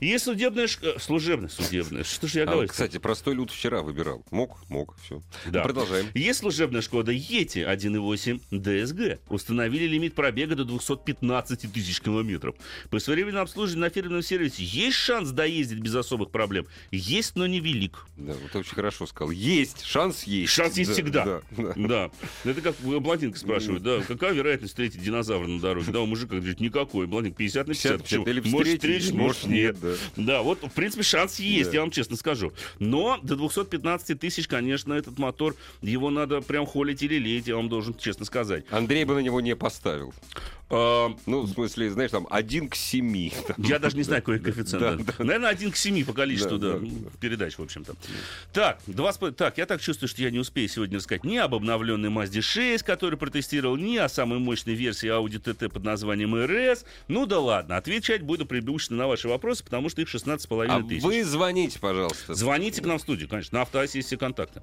Есть 0.00 0.24
судебная... 0.24 0.66
ш- 0.66 0.78
э, 0.82 0.98
Служебная, 0.98 1.48
судебная. 1.48 2.04
Что 2.04 2.26
же 2.26 2.38
я 2.40 2.44
А, 2.44 2.52
говорю? 2.52 2.68
кстати, 2.68 2.98
простой 2.98 3.34
люд 3.34 3.50
вчера 3.50 3.82
выбирал. 3.82 4.24
Мог? 4.30 4.58
Мог, 4.68 4.96
все. 5.04 5.22
Да. 5.46 5.62
Продолжаем. 5.62 6.06
Есть 6.14 6.40
служебная 6.40 6.80
Шкода 6.80 7.12
Yeti 7.12 7.64
1.8 7.66 8.40
DSG. 8.50 9.18
Установили 9.28 9.84
лимит 9.86 10.14
пробега 10.14 10.54
до 10.56 10.64
215 10.64 11.72
тысяч 11.72 12.00
километров. 12.00 12.54
По 12.90 12.98
своевременному 12.98 13.42
обслуживанию 13.42 13.80
на 13.86 13.90
фирменном 13.90 14.22
сервисе 14.22 14.64
есть 14.64 14.96
шанс 14.96 15.30
доездить 15.30 15.78
без 15.80 15.94
особых 15.94 16.30
проблем. 16.30 16.66
Есть, 16.90 17.36
но 17.36 17.46
невелик. 17.46 18.06
Да, 18.16 18.32
вот 18.34 18.56
очень 18.56 18.74
хорошо 18.74 19.06
сказал. 19.06 19.30
Есть, 19.30 19.84
шанс 19.84 20.24
есть. 20.24 20.50
Шанс 20.52 20.76
есть 20.78 20.90
Да, 20.90 20.94
всегда. 20.94 21.24
Да, 21.24 21.40
да. 21.56 21.72
Да. 21.90 22.10
Это 22.50 22.60
как 22.62 22.76
э, 22.84 22.98
блондинка 23.00 23.38
спрашивает, 23.38 23.82
да, 23.82 24.00
какая 24.00 24.32
вероятность 24.32 24.72
встретить 24.72 25.02
динозавра 25.02 25.46
на 25.46 25.60
дороге? 25.60 25.90
Да, 25.92 26.00
у 26.00 26.06
мужика 26.06 26.36
говорит, 26.36 26.60
никакой. 26.60 27.06
Блондинка 27.06 27.38
50 27.38 27.66
на 27.68 27.74
50. 27.74 27.92
50, 27.92 28.02
Почему? 28.02 28.26
или 28.26 28.48
Может, 28.48 28.74
встретить, 28.74 29.12
может, 29.12 29.46
нет. 29.46 29.82
нет, 29.82 29.89
да. 30.16 30.22
Да, 30.30 30.42
вот, 30.42 30.62
в 30.62 30.70
принципе, 30.70 31.02
шанс 31.02 31.38
есть, 31.38 31.70
Да. 31.70 31.76
я 31.76 31.80
вам 31.80 31.90
честно 31.90 32.16
скажу. 32.16 32.52
Но 32.78 33.18
до 33.22 33.36
215 33.36 34.18
тысяч, 34.18 34.46
конечно, 34.46 34.92
этот 34.94 35.18
мотор, 35.18 35.56
его 35.82 36.10
надо 36.10 36.40
прям 36.40 36.66
холить 36.66 37.02
или 37.02 37.16
леять, 37.18 37.46
я 37.46 37.56
вам 37.56 37.68
должен 37.68 37.94
честно 37.94 38.24
сказать. 38.24 38.64
Андрей 38.70 39.04
бы 39.04 39.14
на 39.14 39.20
него 39.20 39.40
не 39.40 39.56
поставил. 39.56 40.14
А, 40.72 41.16
ну, 41.26 41.42
в 41.42 41.50
смысле, 41.50 41.90
знаешь, 41.90 42.12
там 42.12 42.28
один 42.30 42.68
к 42.68 42.76
семи. 42.76 43.32
Я 43.58 43.80
даже 43.80 43.96
не 43.96 44.04
знаю, 44.04 44.22
какой 44.22 44.38
коэффициент. 44.38 45.04
Да, 45.04 45.12
да. 45.18 45.24
Наверное, 45.24 45.50
один 45.50 45.72
к 45.72 45.76
семи 45.76 46.04
по 46.04 46.12
количеству 46.12 46.58
да, 46.58 46.78
да, 46.78 46.86
передач, 47.20 47.58
в 47.58 47.62
общем-то. 47.62 47.96
Так, 48.52 48.78
два, 48.86 49.12
так, 49.12 49.58
я 49.58 49.66
так 49.66 49.80
чувствую, 49.80 50.08
что 50.08 50.22
я 50.22 50.30
не 50.30 50.38
успею 50.38 50.68
сегодня 50.68 50.98
рассказать 50.98 51.24
ни 51.24 51.36
об 51.38 51.56
обновленной 51.56 52.08
Mazda 52.08 52.40
6, 52.40 52.84
который 52.84 53.18
протестировал, 53.18 53.76
ни 53.76 53.96
о 53.96 54.08
самой 54.08 54.38
мощной 54.38 54.76
версии 54.76 55.08
Audi 55.08 55.42
TT 55.42 55.70
под 55.70 55.82
названием 55.82 56.36
RS. 56.36 56.84
Ну 57.08 57.26
да 57.26 57.40
ладно, 57.40 57.76
отвечать 57.76 58.22
буду 58.22 58.46
преимущественно 58.46 59.00
на 59.00 59.08
ваши 59.08 59.28
вопросы, 59.28 59.64
потому 59.64 59.88
что 59.88 60.02
их 60.02 60.14
16,5 60.14 60.66
а 60.68 60.82
тысяч. 60.86 61.02
вы 61.02 61.24
звоните, 61.24 61.80
пожалуйста. 61.80 62.34
Звоните 62.34 62.80
к 62.80 62.86
нам 62.86 62.98
в 62.98 63.02
студию, 63.02 63.28
конечно, 63.28 63.58
на 63.58 63.62
автоасе 63.62 63.98
есть 63.98 64.06
все 64.06 64.16
контакты. 64.16 64.62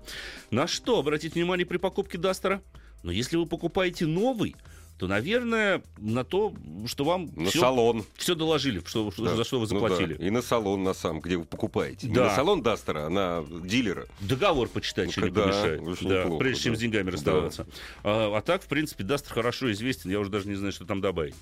На 0.52 0.68
что 0.68 1.00
обратить 1.00 1.36
внимание 1.36 1.66
при 1.66 1.78
покупке 1.78 2.18
Дастера? 2.18 2.62
Но 3.04 3.12
если 3.12 3.36
вы 3.38 3.46
покупаете 3.46 4.06
новый, 4.06 4.56
то, 4.98 5.08
наверное, 5.08 5.84
на 5.98 6.24
то, 6.24 6.54
что 6.88 7.04
вам 7.04 7.30
на 7.36 7.50
все, 7.50 7.60
салон. 7.60 8.04
все 8.16 8.34
доложили, 8.34 8.82
что, 8.86 9.12
да. 9.18 9.36
за 9.36 9.44
что 9.44 9.60
вы 9.60 9.68
заплатили. 9.68 10.14
Ну, 10.14 10.20
да. 10.20 10.26
И 10.26 10.30
на 10.32 10.42
салон, 10.42 10.84
на 10.84 10.94
сам, 10.94 11.20
где 11.20 11.38
вы 11.38 11.46
покупаете. 11.46 12.08
Да. 12.08 12.14
Не 12.14 12.20
на 12.30 12.36
салон 12.36 12.64
Дастера, 12.64 13.06
а 13.06 13.10
на 13.10 13.46
дилера. 13.64 14.08
Договор 14.22 14.68
почитать, 14.68 15.08
ну, 15.08 15.12
что 15.12 15.22
не 15.22 15.32
помешает. 15.32 15.84
Да, 15.84 16.24
неплохо, 16.24 16.40
прежде 16.40 16.64
чем 16.64 16.74
да. 16.74 16.78
с 16.78 16.82
деньгами 16.82 17.10
расставаться. 17.12 17.64
Да. 17.64 17.70
А, 18.04 18.38
а 18.38 18.42
так, 18.42 18.64
в 18.64 18.68
принципе, 18.68 19.04
Дастер 19.04 19.34
хорошо 19.34 19.72
известен, 19.72 20.10
я 20.10 20.20
уже 20.20 20.32
даже 20.32 20.48
не 20.48 20.56
знаю, 20.56 20.74
что 20.74 20.86
там 20.86 21.00
добавить. 21.00 21.36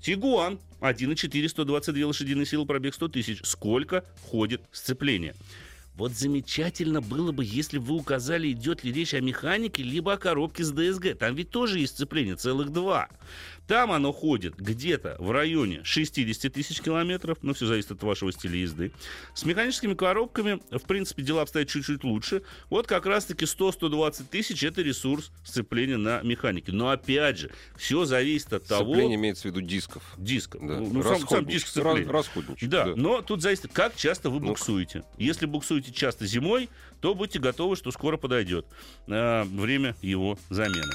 Тигуан 0.00 0.58
1.4, 0.80 1.48
122 1.48 2.06
лошадиные 2.06 2.46
силы, 2.46 2.66
пробег 2.66 2.94
100 2.94 3.08
тысяч. 3.08 3.40
Сколько 3.44 4.04
ходит 4.30 4.62
сцепление? 4.72 5.34
Вот 5.96 6.12
замечательно 6.12 7.00
было 7.00 7.32
бы, 7.32 7.42
если 7.42 7.78
бы 7.78 7.86
вы 7.86 7.94
указали, 7.94 8.52
идет 8.52 8.84
ли 8.84 8.92
речь 8.92 9.14
о 9.14 9.20
механике, 9.20 9.82
либо 9.82 10.12
о 10.12 10.18
коробке 10.18 10.62
с 10.62 10.70
ДСГ. 10.70 11.16
Там 11.18 11.34
ведь 11.34 11.50
тоже 11.50 11.78
есть 11.78 11.94
сцепление, 11.94 12.36
целых 12.36 12.70
два. 12.70 13.08
Там 13.66 13.90
оно 13.90 14.12
ходит 14.12 14.56
где-то 14.56 15.16
в 15.18 15.30
районе 15.30 15.82
60 15.82 16.52
тысяч 16.52 16.80
километров, 16.80 17.38
но 17.42 17.52
все 17.52 17.66
зависит 17.66 17.92
от 17.92 18.02
вашего 18.02 18.32
стиля 18.32 18.56
езды. 18.56 18.92
С 19.34 19.44
механическими 19.44 19.94
коробками, 19.94 20.60
в 20.70 20.82
принципе, 20.86 21.22
дела 21.22 21.42
обстоят 21.42 21.68
чуть-чуть 21.68 22.04
лучше. 22.04 22.42
Вот 22.70 22.86
как 22.86 23.06
раз-таки 23.06 23.44
100-120 23.44 24.26
тысяч– 24.30 24.62
это 24.64 24.82
ресурс 24.82 25.32
сцепления 25.44 25.96
на 25.96 26.22
механике. 26.22 26.72
Но 26.72 26.90
опять 26.90 27.38
же, 27.38 27.50
все 27.76 28.04
зависит 28.04 28.52
от 28.52 28.66
того... 28.66 28.92
Сцепление 28.92 29.16
имеется 29.16 29.42
в 29.42 29.44
виду 29.46 29.60
дисков. 29.60 30.02
Дисков. 30.16 30.66
Да. 30.66 30.78
Ну, 30.78 31.02
сам, 31.02 31.28
сам 31.28 31.46
диск 31.46 31.66
сцепления. 31.66 32.10
Расходничек. 32.10 32.68
Да, 32.68 32.86
да, 32.86 32.92
но 32.96 33.22
тут 33.22 33.42
зависит, 33.42 33.70
как 33.72 33.96
часто 33.96 34.30
вы 34.30 34.40
буксуете. 34.40 35.02
Если 35.18 35.46
буксуете 35.46 35.92
часто 35.92 36.26
зимой, 36.26 36.68
то 37.00 37.14
будьте 37.14 37.38
готовы, 37.38 37.76
что 37.76 37.90
скоро 37.90 38.16
подойдет 38.16 38.66
э, 39.08 39.44
время 39.44 39.96
его 40.02 40.38
замены. 40.50 40.92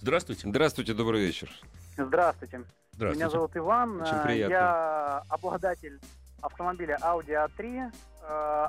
Здравствуйте. 0.00 0.48
Здравствуйте, 0.48 0.94
добрый 0.94 1.20
вечер. 1.20 1.50
Здравствуйте. 1.98 2.62
Здравствуйте. 2.92 3.18
Меня 3.18 3.28
зовут 3.28 3.54
Иван. 3.54 4.00
Очень 4.00 4.22
приятно. 4.22 4.52
Я 4.54 5.22
обладатель 5.28 6.00
автомобиля 6.40 6.98
Audi 7.02 7.36
A3 7.36 7.92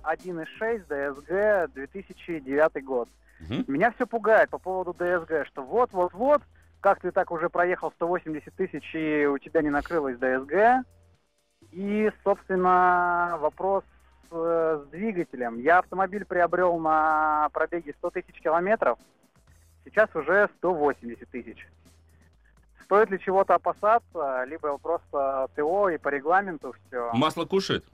1.6 0.04 0.88
DSG 0.90 1.72
2009 1.74 2.84
год. 2.84 3.08
Угу. 3.40 3.72
Меня 3.72 3.92
все 3.92 4.06
пугает 4.06 4.50
по 4.50 4.58
поводу 4.58 4.92
DSG, 4.92 5.46
что 5.46 5.64
вот-вот-вот, 5.64 6.42
как 6.82 7.00
ты 7.00 7.12
так 7.12 7.32
уже 7.32 7.50
проехал 7.50 7.92
180 7.92 8.54
тысяч 8.54 8.94
и 8.94 9.26
у 9.26 9.38
тебя 9.38 9.62
не 9.62 9.70
накрылось 9.70 10.18
DSG. 10.18 10.84
И, 11.72 12.12
собственно, 12.26 13.38
вопрос 13.40 13.86
э, 14.32 14.84
с 14.86 14.90
двигателем. 14.90 15.60
Я 15.60 15.80
автомобиль 15.80 16.26
приобрел 16.26 16.78
на 16.78 17.48
пробеге 17.54 17.94
100 18.00 18.10
тысяч 18.10 18.42
километров 18.42 19.00
сейчас 19.86 20.10
уже 20.16 20.50
180 20.58 21.30
тысяч. 21.30 21.68
Стоит 22.84 23.10
ли 23.10 23.20
чего-то 23.20 23.56
опасаться, 23.56 24.44
либо 24.46 24.78
просто 24.78 25.48
ТО 25.56 25.90
и 25.90 25.98
по 25.98 26.10
регламенту 26.10 26.76
все? 26.88 27.12
Масло 27.14 27.46
кушает? 27.46 27.86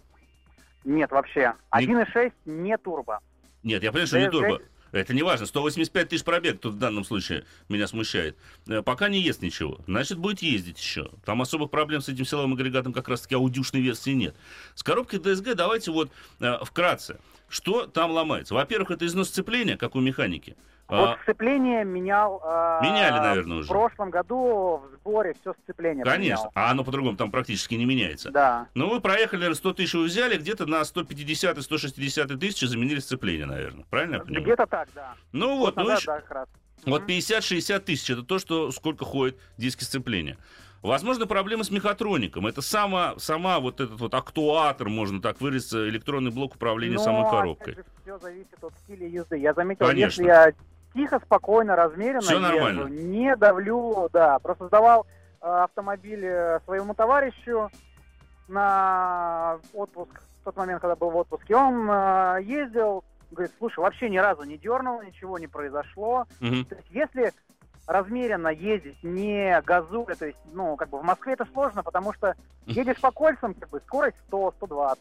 Нет, 0.84 1.12
вообще. 1.12 1.54
1.6 1.72 2.34
не 2.46 2.78
турбо. 2.78 3.20
Нет, 3.64 3.84
я 3.84 3.92
понимаю, 3.92 4.08
что 4.08 4.20
не 4.20 4.30
турбо. 4.30 4.60
Это 4.92 5.14
не 5.14 5.22
важно. 5.22 5.46
185 5.46 6.10
тысяч 6.10 6.24
пробег 6.24 6.60
тут 6.60 6.76
в 6.76 6.78
данном 6.80 7.04
случае 7.04 7.46
меня 7.70 7.88
смущает. 7.88 8.38
Э, 8.68 8.82
пока 8.82 9.10
не 9.10 9.20
ест 9.20 9.42
ничего. 9.42 9.80
Значит, 9.86 10.18
будет 10.18 10.42
ездить 10.42 10.80
еще. 10.80 11.12
Там 11.26 11.42
особых 11.42 11.70
проблем 11.70 12.02
с 12.02 12.10
этим 12.10 12.26
силовым 12.26 12.54
агрегатом 12.54 12.94
как 12.94 13.08
раз-таки 13.08 13.36
аудюшной 13.36 13.82
версии 13.82 14.12
нет. 14.12 14.36
С 14.76 14.84
коробкой 14.84 15.20
DSG 15.20 15.56
давайте 15.56 15.92
вот 15.92 16.10
э, 16.40 16.58
вкратце. 16.64 17.20
Что 17.50 17.86
там 17.86 18.12
ломается? 18.12 18.54
Во-первых, 18.54 18.92
это 18.92 19.06
износ 19.06 19.30
сцепления, 19.30 19.78
как 19.78 19.96
у 19.96 20.00
механики. 20.00 20.56
Вот 20.88 21.10
а... 21.10 21.18
сцепление 21.24 21.84
менял... 21.84 22.42
Э, 22.46 22.80
Меняли, 22.82 23.20
наверное, 23.20 23.58
уже. 23.58 23.68
В 23.68 23.72
прошлом 23.72 24.10
году 24.10 24.84
в 24.90 24.96
сборе 24.96 25.36
все 25.42 25.54
сцепление 25.64 26.06
Конечно. 26.06 26.46
Поменял. 26.46 26.52
А 26.56 26.72
оно 26.72 26.84
по-другому 26.86 27.18
там 27.18 27.30
практически 27.30 27.76
не 27.76 27.86
меняется. 27.86 28.32
Да. 28.32 28.68
Ну, 28.74 28.90
вы 28.90 29.02
проехали 29.02 29.52
100 29.52 29.74
тысяч 29.74 29.94
вы 29.94 30.06
взяли, 30.06 30.38
где-то 30.38 30.66
на 30.66 30.82
150-160 30.82 32.38
тысячи 32.38 32.66
заменили 32.66 33.00
сцепление, 33.00 33.46
наверное. 33.46 33.86
Правильно 33.90 34.16
я 34.16 34.20
понимаю? 34.22 34.44
Где-то 34.44 34.66
так, 34.66 34.88
да. 34.96 35.16
Ну 35.34 35.58
вот, 35.58 35.76
ну, 35.76 35.88
да, 35.88 35.98
да, 36.06 36.46
вот 36.86 37.04
50-60 37.04 37.80
тысяч, 37.80 38.10
это 38.10 38.24
то, 38.24 38.40
что 38.40 38.72
сколько 38.72 39.04
ходит 39.04 39.38
диски 39.58 39.84
сцепления. 39.84 40.38
Возможно, 40.82 41.26
проблемы 41.26 41.64
с 41.64 41.72
мехатроником. 41.72 42.48
Это 42.48 42.62
сама, 42.62 43.16
сама 43.18 43.60
вот 43.60 43.82
этот 43.82 44.00
вот 44.00 44.14
актуатор, 44.14 44.88
можно 44.88 45.22
так 45.22 45.42
выразиться, 45.42 45.90
электронный 45.90 46.32
блок 46.32 46.56
управления 46.56 46.96
Но, 46.96 47.04
самой 47.04 47.30
коробкой. 47.30 47.76
Же, 47.76 47.86
все 48.04 48.18
зависит 48.20 48.64
от 48.64 48.74
стиля 48.84 49.08
езды. 49.08 49.38
Я 49.38 49.54
заметил, 49.54 49.86
Конечно. 49.86 50.22
если 50.22 50.32
я 50.32 50.54
тихо, 50.94 51.20
спокойно, 51.20 51.76
размеренно 51.76 52.22
Все 52.22 52.40
нормально. 52.40 52.82
езжу, 52.82 52.88
не 52.88 53.36
давлю, 53.36 54.10
да, 54.12 54.40
просто 54.40 54.68
сдавал 54.68 55.06
э, 55.42 55.46
автомобиль 55.46 56.26
э, 56.26 56.60
своему 56.66 56.94
товарищу 56.94 57.70
на 58.48 59.60
отпуск, 59.74 60.22
в 60.42 60.46
тот 60.46 60.56
момент, 60.58 60.82
когда 60.82 60.96
был 60.96 61.10
в 61.10 61.18
отпуске, 61.18 61.56
он 61.56 61.90
э, 61.90 62.40
ездил, 62.44 63.04
говорит, 63.32 63.54
слушай, 63.58 63.80
вообще 63.80 64.10
ни 64.10 64.18
разу 64.18 64.44
не 64.44 64.58
дернул, 64.58 65.02
ничего 65.02 65.38
не 65.38 65.48
произошло. 65.48 66.26
Угу. 66.42 66.64
То 66.70 66.76
есть, 66.76 66.88
если 66.92 67.34
размеренно 67.88 68.50
ездить, 68.50 69.02
не 69.02 69.62
газуя, 69.62 70.16
то 70.16 70.26
есть, 70.26 70.40
ну, 70.54 70.76
как 70.76 70.90
бы 70.90 71.00
в 71.00 71.04
Москве 71.04 71.34
это 71.34 71.46
сложно, 71.46 71.84
потому 71.84 72.14
что 72.14 72.36
едешь 72.66 73.00
по 73.00 73.12
кольцам, 73.12 73.54
как 73.54 73.70
бы 73.70 73.80
скорость 73.86 74.18
100-120. 74.30 74.98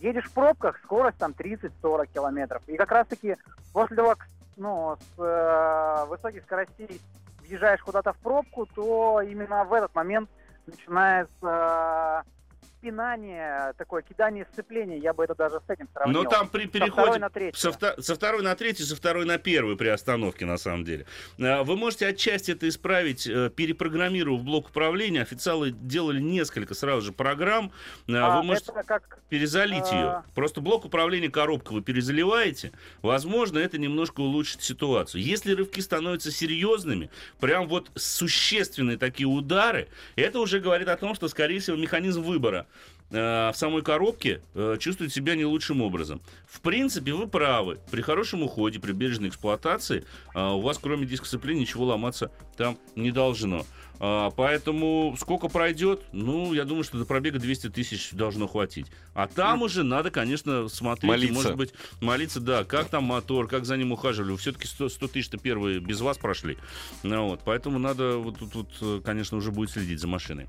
Едешь 0.00 0.26
в 0.26 0.34
пробках, 0.34 0.78
скорость 0.84 1.18
там 1.18 1.32
30-40 1.32 2.06
километров. 2.12 2.62
И 2.66 2.76
как 2.76 2.92
раз-таки 2.92 3.36
после 3.72 3.96
того, 3.96 4.10
как 4.10 4.26
ну, 4.58 4.96
с 4.96 5.22
э, 5.22 6.04
высоких 6.06 6.42
скоростей 6.42 7.00
въезжаешь 7.40 7.80
куда-то 7.82 8.12
в 8.12 8.18
пробку, 8.18 8.66
то 8.66 9.22
именно 9.22 9.64
в 9.64 9.72
этот 9.72 9.94
момент 9.94 10.28
начинается 10.66 12.24
э, 12.26 12.37
пинание, 12.80 13.72
такое 13.76 14.02
кидание 14.02 14.46
сцепления, 14.52 14.98
я 14.98 15.12
бы 15.12 15.24
это 15.24 15.34
даже 15.34 15.60
с 15.66 15.70
этим 15.70 15.88
сравнил. 15.92 16.22
Но 16.22 16.28
там 16.28 16.48
при 16.48 16.66
переходе 16.66 16.90
со 16.90 17.02
второй 17.02 17.18
на 17.18 17.30
третью. 17.30 17.60
Со, 17.60 18.02
со 18.02 18.14
второй 18.14 18.42
на 18.42 18.54
третью, 18.54 18.86
со 18.86 18.96
второй 18.96 19.24
на 19.24 19.38
первую 19.38 19.76
при 19.76 19.88
остановке, 19.88 20.46
на 20.46 20.58
самом 20.58 20.84
деле. 20.84 21.06
А, 21.40 21.64
вы 21.64 21.76
можете 21.76 22.06
отчасти 22.06 22.52
это 22.52 22.68
исправить, 22.68 23.26
э, 23.26 23.50
перепрограммировав 23.50 24.42
блок 24.42 24.68
управления. 24.68 25.22
Официалы 25.22 25.70
делали 25.70 26.20
несколько 26.20 26.74
сразу 26.74 27.06
же 27.06 27.12
программ. 27.12 27.72
А, 28.08 28.12
а 28.12 28.36
вы 28.36 28.42
можете 28.44 28.72
как, 28.86 29.18
перезалить 29.28 29.90
а... 29.90 29.94
ее. 29.94 30.24
Просто 30.34 30.60
блок 30.60 30.84
управления 30.84 31.30
коробка 31.30 31.72
вы 31.72 31.82
перезаливаете. 31.82 32.72
Возможно, 33.02 33.58
это 33.58 33.78
немножко 33.78 34.20
улучшит 34.20 34.62
ситуацию. 34.62 35.22
Если 35.22 35.52
рывки 35.52 35.80
становятся 35.80 36.30
серьезными, 36.30 37.10
прям 37.40 37.68
вот 37.68 37.90
существенные 37.94 38.98
такие 38.98 39.26
удары, 39.26 39.88
это 40.16 40.38
уже 40.40 40.60
говорит 40.60 40.88
о 40.88 40.96
том, 40.96 41.14
что, 41.14 41.28
скорее 41.28 41.60
всего, 41.60 41.76
механизм 41.76 42.22
выбора 42.22 42.66
в 43.10 43.54
самой 43.54 43.82
коробке 43.82 44.42
э, 44.54 44.76
чувствует 44.78 45.12
себя 45.12 45.34
не 45.34 45.44
лучшим 45.44 45.80
образом. 45.80 46.20
В 46.46 46.60
принципе, 46.60 47.12
вы 47.12 47.26
правы. 47.26 47.78
При 47.90 48.02
хорошем 48.02 48.42
уходе, 48.42 48.78
при 48.80 48.92
бережной 48.92 49.30
эксплуатации 49.30 50.04
э, 50.34 50.40
у 50.40 50.60
вас, 50.60 50.78
кроме 50.78 51.06
диска 51.06 51.26
сцепления, 51.26 51.62
ничего 51.62 51.86
ломаться 51.86 52.30
там 52.56 52.78
не 52.96 53.10
должно. 53.10 53.64
А, 54.00 54.30
поэтому 54.30 55.16
сколько 55.18 55.48
пройдет, 55.48 56.02
ну, 56.12 56.54
я 56.54 56.64
думаю, 56.64 56.84
что 56.84 56.98
до 56.98 57.04
пробега 57.04 57.38
200 57.38 57.70
тысяч 57.70 58.10
должно 58.12 58.46
хватить. 58.46 58.86
А 59.14 59.26
там 59.26 59.62
уже 59.62 59.82
надо, 59.82 60.10
конечно, 60.10 60.68
смотреть, 60.68 61.10
молиться. 61.10 61.34
может 61.34 61.56
быть, 61.56 61.74
молиться, 62.00 62.40
да, 62.40 62.64
как 62.64 62.88
там 62.88 63.04
мотор, 63.04 63.48
как 63.48 63.64
за 63.64 63.76
ним 63.76 63.92
ухаживали. 63.92 64.36
Все-таки 64.36 64.66
100, 64.66 64.88
100 64.88 65.08
тысяч-то 65.08 65.38
первые 65.38 65.80
без 65.80 66.00
вас 66.00 66.18
прошли. 66.18 66.58
Ну, 67.02 67.28
вот, 67.28 67.40
поэтому 67.44 67.78
надо 67.78 68.18
вот 68.18 68.38
тут, 68.38 68.54
вот, 68.80 69.02
конечно, 69.04 69.36
уже 69.36 69.50
будет 69.50 69.70
следить 69.70 70.00
за 70.00 70.06
машиной. 70.06 70.46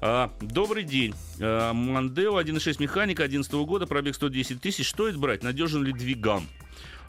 А, 0.00 0.30
добрый 0.40 0.84
день. 0.84 1.14
А, 1.40 1.72
Мандео 1.72 2.40
1.6 2.40 2.80
механика 2.80 3.22
2011 3.22 3.52
года, 3.66 3.86
пробег 3.86 4.14
110 4.14 4.60
тысяч. 4.60 4.88
Стоит 4.88 5.16
брать? 5.16 5.42
Надежен 5.42 5.82
ли 5.82 5.92
двиган? 5.92 6.46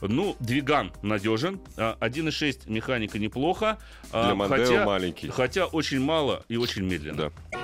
Ну, 0.01 0.35
двиган 0.39 0.91
надежен. 1.01 1.59
1.6 1.77 2.59
а, 2.65 2.69
механика 2.69 3.17
неплохо. 3.19 3.77
А, 4.11 4.25
Для 4.25 4.35
Мондео 4.35 4.65
хотя, 4.65 4.85
маленький. 4.85 5.29
Хотя 5.29 5.65
очень 5.65 5.99
мало 6.01 6.43
и 6.47 6.57
очень 6.57 6.83
медленно. 6.83 7.31
Да. 7.51 7.59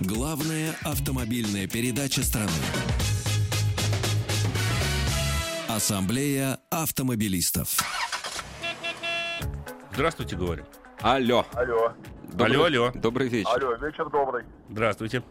Главная 0.00 0.74
автомобильная 0.84 1.66
передача 1.66 2.22
страны. 2.22 2.50
Ассамблея 5.68 6.58
автомобилистов. 6.70 7.78
Здравствуйте, 9.92 10.36
говорю. 10.36 10.64
Алло. 11.00 11.46
Алло. 11.54 11.92
Добрый- 12.32 12.56
Алло, 12.56 12.64
алло. 12.64 12.92
Добрый 12.94 13.28
вечер. 13.28 13.50
Алло, 13.50 13.74
вечер 13.76 14.08
добрый. 14.10 14.44
Здравствуйте. 14.68 15.22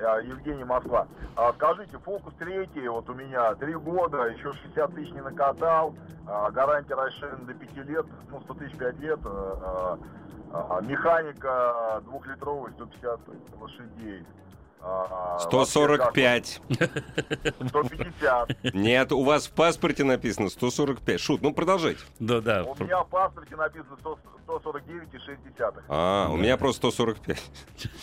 Я 0.00 0.18
Евгений 0.20 0.64
Москва. 0.64 1.06
А, 1.36 1.52
скажите, 1.52 1.98
фокус 1.98 2.32
третий, 2.38 2.88
вот 2.88 3.08
у 3.10 3.14
меня 3.14 3.54
три 3.56 3.74
года, 3.74 4.28
еще 4.28 4.52
60 4.52 4.94
тысяч 4.94 5.12
не 5.12 5.20
накатал, 5.20 5.94
а, 6.26 6.50
гарантия 6.50 6.94
расширена 6.94 7.44
до 7.44 7.52
5 7.52 7.76
лет, 7.84 8.06
ну 8.30 8.40
100 8.40 8.54
тысяч 8.54 8.76
5 8.78 8.98
лет, 8.98 9.20
а, 9.24 9.98
а, 10.52 10.78
а, 10.78 10.80
механика 10.80 12.00
двухлитровая, 12.04 12.72
150 12.72 13.20
лошадей. 13.60 14.26
А, 14.82 15.38
145. 15.40 16.60
вообще 16.68 16.88
как? 16.88 17.68
150. 17.68 18.74
Нет, 18.74 19.12
у 19.12 19.22
вас 19.22 19.46
в 19.46 19.52
паспорте 19.52 20.04
написано 20.04 20.48
145. 20.48 21.20
Шут, 21.20 21.42
ну 21.42 21.52
продолжайте. 21.52 22.00
Да, 22.18 22.40
да. 22.40 22.64
У 22.64 22.74
меня 22.82 23.02
в 23.02 23.08
паспорте 23.08 23.56
написано 23.56 23.96
100 24.00 24.18
149,6. 24.50 25.82
А, 25.88 26.28
у 26.30 26.36
меня 26.36 26.56
просто 26.56 26.90
145. 26.90 27.38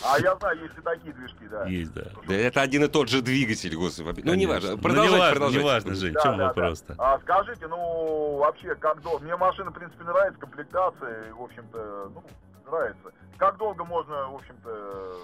А 0.02 0.18
я 0.20 0.36
знаю, 0.36 0.58
есть 0.62 0.78
и 0.78 0.80
такие 0.80 1.12
движки, 1.12 1.46
да. 1.50 1.66
Есть, 1.66 1.92
да. 1.92 2.04
Да 2.26 2.34
это 2.34 2.62
один 2.62 2.84
и 2.84 2.88
тот 2.88 3.08
же 3.08 3.20
двигатель, 3.22 3.76
господи. 3.76 4.22
Ну, 4.24 4.34
неважно. 4.34 4.72
Ну, 4.72 4.78
Продолжайте, 4.78 5.30
продолжайте. 5.30 5.58
неважно, 5.64 5.94
Жень, 5.94 6.14
в 6.14 6.22
чем 6.22 6.38
вопрос-то? 6.38 6.94
А 6.98 7.18
скажите, 7.20 7.66
ну, 7.68 8.36
вообще, 8.38 8.74
как 8.76 9.02
долго? 9.02 9.24
Мне 9.24 9.36
машина, 9.36 9.70
в 9.70 9.74
принципе, 9.74 10.04
нравится, 10.04 10.40
комплектация, 10.40 11.34
в 11.34 11.42
общем-то, 11.42 12.10
ну, 12.14 12.22
нравится. 12.68 13.12
Как 13.36 13.56
долго 13.58 13.84
можно, 13.84 14.28
в 14.28 14.34
общем-то... 14.36 15.16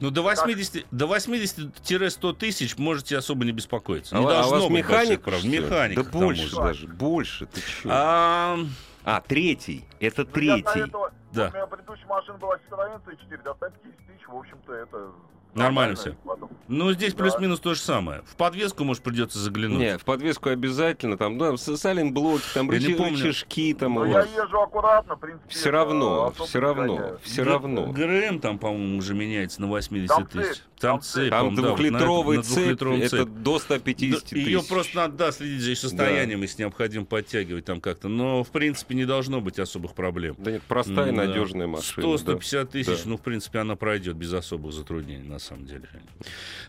Ну, 0.00 0.10
до 0.10 0.22
80, 0.22 0.86
до 0.90 1.06
80-100 1.06 2.32
тысяч 2.34 2.76
можете 2.76 3.16
особо 3.16 3.44
не 3.44 3.52
беспокоиться. 3.52 4.16
А, 4.16 4.18
Не 4.18 4.24
у- 4.26 4.28
а 4.28 4.32
у 4.32 4.34
должно 4.34 4.56
вас 4.56 4.68
быть 4.68 4.86
больших 4.88 5.26
механик? 5.26 5.44
ли? 5.44 5.58
Механик. 5.60 5.96
Да 5.96 6.02
больше 6.18 6.48
же. 6.48 6.56
даже. 6.56 6.86
Больше. 6.88 7.46
Ты 7.46 7.60
чё? 7.60 7.88
А, 7.92 8.58
А, 9.04 9.20
третий. 9.20 9.84
Это 10.00 10.22
Ну, 10.22 10.28
я 10.28 10.32
третий. 10.32 10.62
советовал- 10.68 11.08
Да. 11.32 11.48
У 11.48 11.52
меня 11.54 11.66
предыдущая 11.66 12.06
машина 12.06 12.38
была 12.38 12.56
Citroёn 12.56 13.00
C4, 13.04 13.42
до 13.42 13.54
150 13.54 13.96
тысяч, 14.06 14.28
в 14.28 14.36
общем-то, 14.36 14.72
это... 14.74 15.10
Нормально 15.54 15.96
всё. 15.96 16.14
Потом. 16.24 16.50
ну, 16.68 16.92
здесь 16.92 17.12
Да. 17.14 17.22
плюс-минус 17.24 17.60
то 17.60 17.74
же 17.74 17.80
самое. 17.80 18.22
В 18.26 18.36
подвеску, 18.36 18.84
может, 18.84 19.02
придется 19.02 19.38
заглянуть. 19.38 19.78
Не, 19.78 19.98
в 19.98 20.04
подвеску 20.04 20.48
обязательно, 20.48 21.18
там, 21.18 21.36
да, 21.38 21.56
с- 21.56 21.76
саленблоки, 21.76 22.44
там, 22.54 22.70
Я 22.72 22.78
не 22.78 22.94
помню. 22.94 23.12
рычажки, 23.18 23.74
там, 23.74 23.94
Ну, 23.94 24.00
у 24.02 24.04
я 24.06 24.20
езжу 24.22 24.60
аккуратно, 24.60 25.16
в 25.16 25.20
принципе. 25.20 25.48
Все 25.48 25.70
равно, 25.70 26.32
все 26.44 26.60
равно, 26.60 26.96
гоняю. 26.96 27.20
все 27.22 27.42
равно. 27.42 27.86
ГРМ 27.92 28.40
там, 28.40 28.58
по-моему, 28.58 28.98
уже 28.98 29.14
меняется 29.14 29.60
на 29.60 29.66
80 29.68 30.16
Там 30.16 30.26
тысяч. 30.26 30.56
цепь, 30.56 30.62
Там 30.80 31.00
цепь. 31.00 31.30
Там 31.30 31.54
по-моему, 31.54 31.56
да, 31.56 31.62
вот 31.62 31.70
на 31.70 31.76
двухлитровый 31.76 32.36
на 32.38 32.42
цепь, 32.42 32.82
это 32.82 33.08
цепь. 33.08 33.28
до 33.28 33.58
150 33.58 34.22
тысяч. 34.24 34.46
Ее 34.46 34.62
просто 34.62 34.96
надо 34.96 35.16
да, 35.16 35.32
следить 35.32 35.60
за 35.60 35.70
ее 35.70 35.76
состоянием, 35.76 36.42
если 36.42 36.62
необходимо 36.62 37.04
подтягивать 37.04 37.64
там 37.66 37.80
как-то. 37.80 38.08
Но, 38.08 38.42
в 38.42 38.48
принципе, 38.50 38.94
не 38.94 39.04
должно 39.04 39.40
быть 39.40 39.58
особых 39.58 39.94
проблем. 39.94 40.34
Да 40.38 40.50
нет, 40.50 40.62
простая, 40.66 41.06
да. 41.06 41.12
надежная 41.12 41.66
машина. 41.66 42.04
100-150 42.06 42.64
тысяч, 42.70 42.86
Да. 43.04 43.10
ну, 43.10 43.16
в 43.16 43.20
принципе, 43.20 43.58
она 43.60 43.76
пройдет 43.76 44.16
без 44.16 44.32
особых 44.32 44.72
затруднений, 44.72 45.28
на 45.28 45.38
самом 45.42 45.66
деле. 45.66 45.88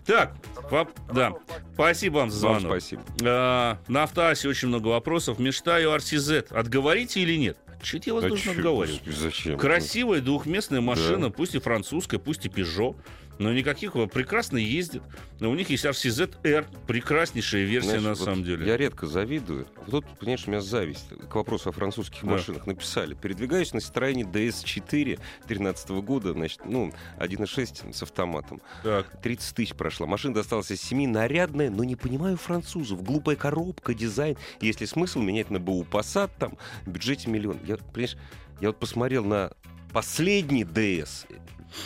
Так, 0.05 0.33
воп- 0.69 0.89
да. 1.13 1.33
Спасибо 1.73 2.17
вам 2.17 2.31
за 2.31 2.47
Вам 2.47 2.59
звонок. 2.59 2.77
спасибо. 2.79 3.03
А, 3.23 3.77
на 3.87 4.03
автоасе 4.03 4.47
очень 4.49 4.67
много 4.67 4.87
вопросов. 4.89 5.39
Мечтаю 5.39 5.91
RCZ. 5.91 6.51
Отговорите 6.53 7.21
или 7.21 7.35
нет? 7.37 7.57
Чуть 7.81 8.07
я 8.07 8.13
вас 8.13 8.23
Да 8.23 8.29
должен 8.29 8.45
чё, 8.53 8.57
отговаривать. 8.59 9.01
Зачем? 9.05 9.57
Красивая 9.57 10.21
двухместная 10.21 10.79
машина, 10.79 11.29
пусть 11.31 11.53
и 11.55 11.59
французская, 11.59 12.17
пусть 12.17 12.45
и 12.45 12.49
Peugeot, 12.49 12.95
но 13.39 13.51
никаких 13.51 13.93
прекрасно 14.11 14.57
ездит. 14.57 15.03
Но 15.39 15.49
у 15.51 15.55
них 15.55 15.69
есть 15.69 15.85
RCZ-R, 15.85 16.65
прекраснейшая 16.87 17.63
версия 17.63 17.99
Знаешь, 17.99 18.03
на 18.03 18.09
вот 18.09 18.19
самом 18.19 18.43
деле. 18.43 18.65
Я 18.65 18.77
редко 18.77 19.07
завидую. 19.07 19.67
Вот 19.87 20.03
Тут, 20.05 20.19
понимаешь, 20.19 20.43
у 20.47 20.51
меня 20.51 20.61
зависть 20.61 21.09
к 21.29 21.35
вопросу 21.35 21.69
о 21.69 21.71
французских 21.71 22.21
Да. 22.23 22.31
машинах. 22.31 22.67
Написали. 22.67 23.13
Передвигаюсь 23.15 23.73
на 23.73 23.79
Citroёn 23.79 24.31
DS4 24.31 25.19
13 25.47 25.89
года, 26.01 26.33
значит, 26.33 26.61
ну, 26.65 26.93
1.6 27.17 27.93
с 27.93 28.03
автоматом. 28.03 28.61
Так, 28.83 29.21
30 29.21 29.55
тысяч 29.55 29.73
прошла. 29.75 30.07
Машина 30.07 30.33
досталась 30.35 30.71
из 30.71 30.81
семьи, 30.81 31.07
нарядная, 31.07 31.69
но 31.69 31.83
не 31.83 31.95
понимаю 31.95 32.37
французов. 32.37 33.03
Глупая 33.03 33.35
коробка, 33.35 33.93
дизайн. 33.93 34.37
Есть 34.61 34.81
ли 34.81 34.87
смысл 34.87 35.19
менять 35.21 35.49
на 35.49 35.59
БУ 35.59 35.83
Passat 35.83 36.31
там 36.39 36.57
в 36.85 36.89
бюджете 36.91 37.29
миллион? 37.29 37.59
Я, 37.65 37.77
понимаешь, 37.77 38.17
я 38.61 38.67
вот 38.69 38.79
посмотрел 38.79 39.25
на 39.25 39.51
последний 39.91 40.63
DS. 40.63 41.27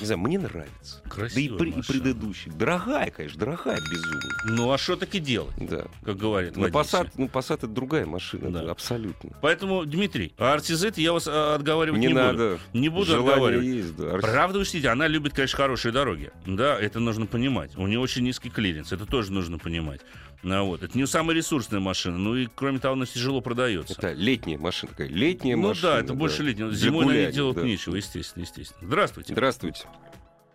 Не 0.02 0.06
знаю, 0.06 0.20
мне 0.20 0.38
нравится. 0.40 1.02
Да 1.04 1.08
и, 1.08 1.10
красивая 1.10 1.58
при- 1.60 1.70
и 1.72 1.82
предыдущий. 1.82 2.52
Дорогая, 2.52 3.10
конечно, 3.10 3.40
дорогая 3.40 3.78
безумно. 3.78 4.22
Ну, 4.50 4.72
а 4.72 4.78
что 4.78 4.96
таки 4.96 5.20
делать, 5.20 5.54
Да. 5.58 5.86
как 6.04 6.18
говорит 6.18 6.56
водитель? 6.58 6.78
Passat, 6.80 7.10
ну, 7.18 7.26
Passat 7.28 7.56
это 7.58 7.68
другая 7.68 8.06
машина, 8.06 8.52
Да. 8.52 8.64
да, 8.64 8.72
абсолютно. 8.72 9.32
Поэтому, 9.42 9.86
Дмитрий, 9.86 10.34
а 10.38 10.56
RCZ 10.58 10.94
я 11.02 11.14
вас 11.14 11.28
а, 11.28 11.56
отговаривать 11.56 12.00
не, 12.00 12.08
Не, 12.08 12.14
буду. 12.14 12.26
надо. 12.26 12.60
Не 12.74 12.90
буду 12.90 13.06
Желание 13.06 13.32
отговаривать. 13.32 13.66
есть, 13.66 13.96
да. 13.96 14.04
Арс- 14.06 14.22
Правда, 14.22 14.60
учтите, 14.60 14.90
она 14.90 15.08
любит, 15.08 15.34
конечно, 15.34 15.58
хорошие 15.58 15.92
дороги. 15.92 16.32
Да, 16.46 16.80
это 16.80 17.00
нужно 17.00 17.26
понимать. 17.26 17.76
У 17.78 17.88
нее 17.88 18.00
очень 18.00 18.24
низкий 18.24 18.50
клиренс, 18.50 18.92
это 18.92 19.06
тоже 19.06 19.32
нужно 19.32 19.58
понимать. 19.58 20.02
Ну, 20.44 20.66
вот. 20.66 20.84
Это 20.84 20.98
не 20.98 21.06
самая 21.06 21.36
ресурсная 21.36 21.80
машина, 21.80 22.18
ну 22.18 22.36
и, 22.36 22.48
кроме 22.54 22.80
того, 22.80 22.94
она 22.94 23.06
тяжело 23.06 23.42
продается. 23.42 23.96
Это 23.98 24.14
летняя 24.14 24.58
машина 24.58 24.92
такая. 24.92 25.08
Летняя 25.08 25.56
ну 25.56 25.70
машина. 25.70 25.94
да, 25.94 26.00
это 26.00 26.14
больше 26.14 26.44
летнего. 26.44 26.70
Для 26.70 26.78
Зимой 26.78 27.06
на 27.06 27.12
ней 27.12 27.32
делать 27.32 27.56
да. 27.56 27.64
нечего, 27.64 27.96
естественно, 27.96 28.44
естественно. 28.44 28.88
Здравствуйте. 28.88 29.34
Здравствуйте. 29.34 29.88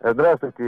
Здравствуйте, 0.00 0.64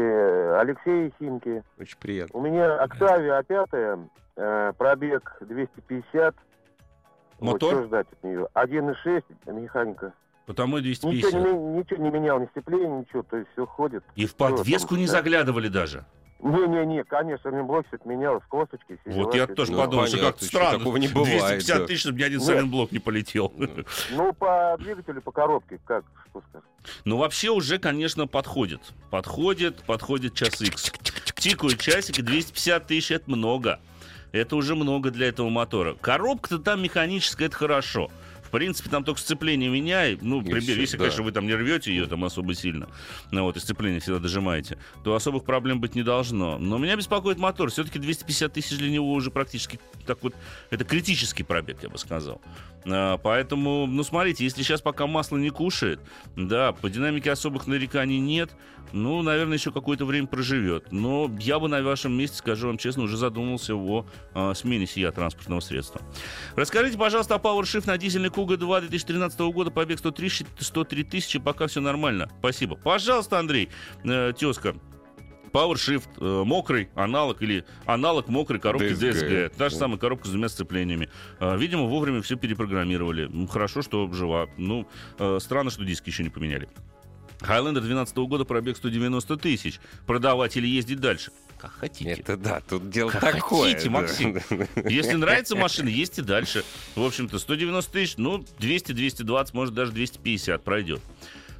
Алексей 0.61 1.13
Химки. 1.19 1.63
Очень 1.79 1.99
приятно. 1.99 2.39
У 2.39 2.43
меня 2.43 2.77
Октавия 2.77 3.41
А5, 3.41 4.09
э, 4.37 4.73
пробег 4.79 5.37
250. 5.41 6.35
Мотор? 7.41 7.75
Вот, 7.75 7.81
что 7.81 7.87
ждать 7.87 8.07
от 8.13 8.25
нее? 8.25 8.47
1.6, 8.55 9.23
механика. 9.47 10.13
Потому 10.47 10.79
и 10.79 10.83
Ничего 10.83 11.11
250. 11.11 11.33
не, 11.33 11.53
ми- 11.53 11.79
ничего 11.79 12.03
не 12.05 12.11
менял, 12.11 12.39
ни 12.41 12.47
сцепление, 12.47 13.01
ничего, 13.01 13.23
то 13.23 13.39
есть 13.39 13.49
все 13.53 13.67
ходит. 13.67 14.05
И 14.15 14.27
в 14.27 14.35
подвеску 14.37 14.91
там, 14.91 14.99
не 14.99 15.07
да. 15.07 15.13
заглядывали 15.13 15.69
даже. 15.69 16.05
Не-не-не, 16.45 17.05
конечно, 17.05 17.51
мне 17.51 17.63
блок 17.63 17.87
все 17.89 17.99
менял, 18.05 18.39
с 18.39 18.45
косточки. 18.51 18.99
все 19.01 19.17
Вот 19.17 19.33
дела, 19.33 19.47
я 19.49 19.55
тоже 19.55 19.73
Ну, 19.73 19.79
подумал, 19.79 20.07
что 20.07 20.19
как-то 20.19 20.45
странно. 20.45 20.79
такого 20.79 20.99
не 20.99 21.09
бывает, 21.09 21.41
250 21.41 21.79
да. 21.79 21.87
тысяч, 21.87 22.01
чтобы 22.01 22.19
ни 22.19 22.23
один 22.23 22.39
Нет. 22.41 22.93
не 22.93 22.99
полетел. 22.99 23.51
Ну, 24.11 24.33
по 24.35 24.77
двигателю, 24.79 25.23
по 25.23 25.33
коробке, 25.33 25.81
как, 25.87 26.05
что 26.29 26.43
сказать? 26.51 26.69
Ну, 27.07 27.17
вообще 27.17 27.49
уже, 27.49 27.79
конечно, 27.79 28.27
подходит. 28.27 28.83
Подходит, 29.11 29.83
подходит 29.85 30.35
час 30.35 30.61
X. 30.61 30.93
Тикают 31.35 31.79
часики, 31.81 32.21
250 32.21 32.87
тысяч, 32.87 33.11
это 33.11 33.31
много. 33.31 33.81
Это 34.33 34.57
уже 34.57 34.75
много 34.75 35.11
для 35.11 35.29
этого 35.29 35.49
мотора. 35.49 35.95
Коробка-то 35.95 36.59
там 36.59 36.83
механическая, 36.83 37.49
это 37.49 37.57
хорошо. 37.57 38.11
В 38.55 38.57
принципе, 38.57 38.89
там 38.89 39.03
только 39.03 39.21
сцепление 39.21 39.69
меняй. 39.69 40.17
Ну, 40.21 40.41
И 40.41 40.45
прибер- 40.45 40.79
если, 40.79 40.97
да. 40.97 41.03
конечно, 41.03 41.25
вы 41.25 41.33
там 41.33 41.45
не 41.45 41.55
рвете 41.57 41.93
ее 41.93 42.07
там 42.07 42.25
особо 42.25 42.55
сильно, 42.55 42.89
ну, 43.33 43.43
вот, 43.43 43.57
и 43.57 43.59
сцепление 43.59 43.99
всегда 43.99 44.21
дожимаете, 44.21 44.79
то 45.03 45.17
особых 45.17 45.43
проблем 45.43 45.81
быть 45.81 45.97
не 45.97 46.05
должно. 46.05 46.57
Но 46.59 46.79
меня 46.79 46.95
беспокоит 46.95 47.39
мотор. 47.39 47.73
Все-таки 47.73 47.99
250 47.99 48.53
тысяч 48.53 48.79
для 48.79 48.91
него 48.91 49.13
уже 49.13 49.33
практически 49.33 49.81
так 50.07 50.23
вот, 50.23 50.35
это 50.71 50.85
критический 50.85 51.43
пробег, 51.43 51.79
я 51.83 51.89
бы 51.89 51.99
сказал. 51.99 52.41
А, 52.87 53.19
Поэтому, 53.19 53.87
ну, 53.87 54.03
смотрите, 54.05 54.45
если 54.45 54.63
сейчас 54.63 54.81
пока 54.83 55.07
масло 55.07 55.37
не 55.37 55.51
кушает, 55.51 56.01
да, 56.37 56.73
по 56.73 56.91
динамике 56.91 57.33
особых 57.33 57.67
нареканий 57.67 58.19
нет, 58.19 58.51
ну, 58.93 59.23
наверное, 59.23 59.57
еще 59.57 59.73
какое-то 59.73 60.05
время 60.05 60.27
проживет. 60.27 60.93
Но 60.93 61.31
я 61.41 61.59
бы 61.59 61.69
на 61.69 61.83
вашем 61.83 62.17
месте, 62.17 62.37
скажу 62.37 62.69
вам 62.69 62.79
честно, 62.79 63.05
уже 63.05 63.17
задумался 63.17 63.75
о 63.75 64.07
а, 64.35 64.55
смене 64.55 64.87
сия 64.87 65.11
транспортного 65.11 65.61
средства. 65.61 66.01
Расскажите, 66.55 66.99
пожалуйста, 66.99 67.35
о 67.35 67.39
PowerShift 67.39 67.87
на 67.87 67.97
дизельный 67.99 68.29
Kuga 68.29 68.44
2 68.47 68.81
2013 68.81 69.41
года, 69.41 69.71
пробег 69.71 69.99
103, 69.99 70.47
103 70.59 71.05
тысячи, 71.05 71.39
пока 71.39 71.67
все 71.67 71.81
нормально. 71.81 72.31
Спасибо. 72.39 72.77
Пожалуйста, 72.77 73.39
Андрей, 73.39 73.69
э, 74.05 74.33
тезка. 74.39 74.75
PowerShift, 75.53 76.09
э, 76.21 76.45
мокрый 76.45 76.89
аналог 76.97 77.41
или 77.41 77.65
аналог 77.87 78.27
мокрой 78.29 78.59
коробки 78.59 78.93
DSG. 78.93 79.51
DSG. 79.51 79.53
Та 79.57 79.69
же 79.69 79.77
самая 79.77 79.99
коробка 79.99 80.27
с 80.27 80.31
двумя 80.31 80.49
сцеплениями. 80.49 81.09
Э, 81.39 81.57
видимо, 81.57 81.85
вовремя 81.85 82.23
все 82.23 82.37
перепрограммировали. 82.37 83.31
Хорошо, 83.47 83.81
что 83.83 84.13
жива. 84.13 84.49
Ну, 84.57 84.89
э, 85.19 85.39
странно, 85.41 85.71
что 85.71 85.85
диски 85.85 86.09
еще 86.11 86.25
не 86.25 86.31
поменяли. 86.31 86.69
Highlander 87.41 87.81
2012 87.81 88.17
года 88.27 88.45
пробег 88.45 88.77
190 88.77 89.37
тысяч. 89.37 89.81
Продавать 90.07 90.57
или 90.57 90.67
ездить 90.67 90.99
дальше? 90.99 91.31
Как 91.65 91.73
хотите. 91.81 92.11
Это 92.11 92.37
да, 92.37 92.61
тут 92.69 92.91
дело 92.91 93.11
Как 93.11 93.21
такое. 93.21 93.73
хотите, 93.73 93.89
да. 93.89 94.01
Максим. 94.01 94.39
Если 94.87 95.15
нравится 95.15 95.57
машина, 95.57 95.89
ездите 95.89 96.23
дальше. 96.23 96.63
В 96.95 97.03
общем-то, 97.03 97.39
190 97.39 97.91
тысяч, 97.91 98.17
ну, 98.19 98.45
200, 98.59 98.93
220, 98.93 99.55
может, 99.55 99.75
даже 99.75 99.93
250 99.93 100.63
пройдет. 100.63 101.01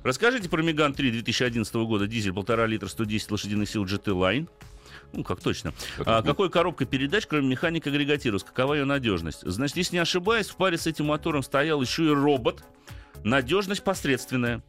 Расскажите 0.03 0.51
про 0.51 0.63
Меган 0.63 0.93
3 0.93 1.11
2011 1.11 1.75
года, 1.77 2.07
дизель 2.07 2.33
1,5 2.33 2.67
литра, 2.67 2.89
110 2.89 3.31
лошадиных 3.31 3.69
сил 3.69 3.85
GT 3.85 4.13
Line. 4.13 4.49
Ну, 5.15 5.25
как 5.25 5.41
точно. 5.41 5.73
А, 6.05 6.23
какой 6.23 6.51
коробкой 6.51 6.87
передач, 6.87 7.27
кроме 7.27 7.49
механика 7.49 7.89
агрегатировалась? 7.89 8.45
Какова 8.45 8.75
ее 8.75 8.85
надежность? 8.85 9.41
Значит, 9.43 9.77
если 9.79 9.97
не 9.97 10.01
ошибаюсь, 10.01 10.49
в 10.49 10.57
паре 10.57 10.77
с 10.77 10.87
этим 10.87 11.07
мотором 11.07 11.43
стоял 11.43 11.81
еще 11.81 12.05
и 12.05 12.11
робот. 12.11 12.63
Надежность 13.25 13.83
посредственная. 13.83 14.63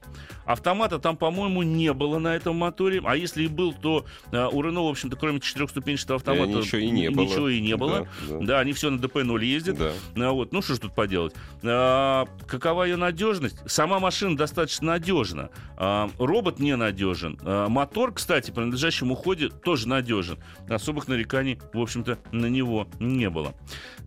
Автомата 0.45 0.97
там, 0.99 1.18
по-моему, 1.18 1.64
не 1.64 1.91
было 1.93 2.20
на 2.20 2.36
этом 2.36 2.56
моторе. 2.56 3.01
А 3.03 3.16
если 3.16 3.43
и 3.43 3.47
был, 3.47 3.74
то 3.74 4.06
э, 4.32 4.47
у 4.51 4.62
Рено, 4.62 4.84
в 4.84 4.88
общем-то, 4.88 5.18
кроме 5.18 5.39
четырехступенчатого 5.41 6.18
автомата, 6.18 6.51
э, 6.51 6.56
ничего 6.56 6.78
и 6.78 6.89
не 6.89 7.08
ничего 7.08 7.41
было. 7.41 7.47
и 7.49 7.60
не 7.60 7.76
было. 7.76 8.08
Да, 8.30 8.38
да. 8.39 8.45
Да, 8.45 8.60
они 8.60 8.74
все 8.74 8.89
на 8.89 8.97
ДП-0 8.97 9.43
ездят. 9.43 9.78
Да. 9.78 9.91
А 10.16 10.32
вот, 10.32 10.53
ну 10.53 10.62
что 10.62 10.76
ж 10.76 10.80
тут 10.80 10.95
поделать. 10.95 11.34
А, 11.64 12.26
какова 12.47 12.84
ее 12.84 12.95
надежность? 12.95 13.58
Сама 13.66 13.99
машина 13.99 14.38
достаточно 14.38 14.88
надежна. 14.93 15.49
А, 15.78 16.10
робот 16.18 16.60
ненадежен. 16.60 17.38
А, 17.41 17.68
мотор, 17.68 18.14
кстати, 18.14 18.51
при 18.51 18.64
надлежащем 18.64 19.12
уходе 19.12 19.49
тоже 19.49 19.88
надежен. 19.88 20.38
Особых 20.70 21.08
нареканий, 21.08 21.60
в 21.74 21.80
общем-то, 21.80 22.20
на 22.32 22.45
него 22.45 22.88
не 22.99 23.30
было. 23.30 23.53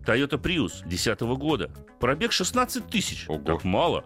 Toyota 0.05 0.41
Prius 0.41 0.81
2010 0.85 1.21
года. 1.37 1.69
Пробег 1.99 2.31
16 2.31 2.87
тысяч. 2.87 3.25
Ого. 3.27 3.43
Так 3.43 3.63
мало. 3.65 4.05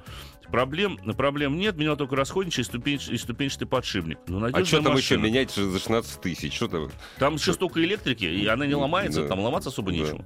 Проблем, 0.53 0.97
проблем 1.17 1.57
нет, 1.57 1.77
менял 1.77 1.97
только 1.97 2.15
расходничий 2.15 2.61
и, 2.61 2.63
ступенч- 2.63 3.11
и 3.11 3.17
ступенчатый 3.17 3.67
подшипник. 3.67 4.19
Ну, 4.27 4.45
А 4.53 4.63
что 4.63 4.83
там 4.83 4.95
еще 4.95 5.17
менять 5.17 5.49
за 5.49 5.79
16 5.79 6.21
тысяч? 6.21 6.53
Что 6.53 6.67
там? 6.67 6.91
Там 7.17 7.33
еще 7.33 7.53
столько 7.53 7.83
электрики, 7.83 8.25
и 8.25 8.45
она 8.45 8.67
не 8.67 8.75
ломается, 8.75 9.23
Да. 9.23 9.29
там 9.29 9.39
ломаться 9.39 9.69
особо 9.69 9.89
Да. 9.91 9.97
нечего. 9.97 10.23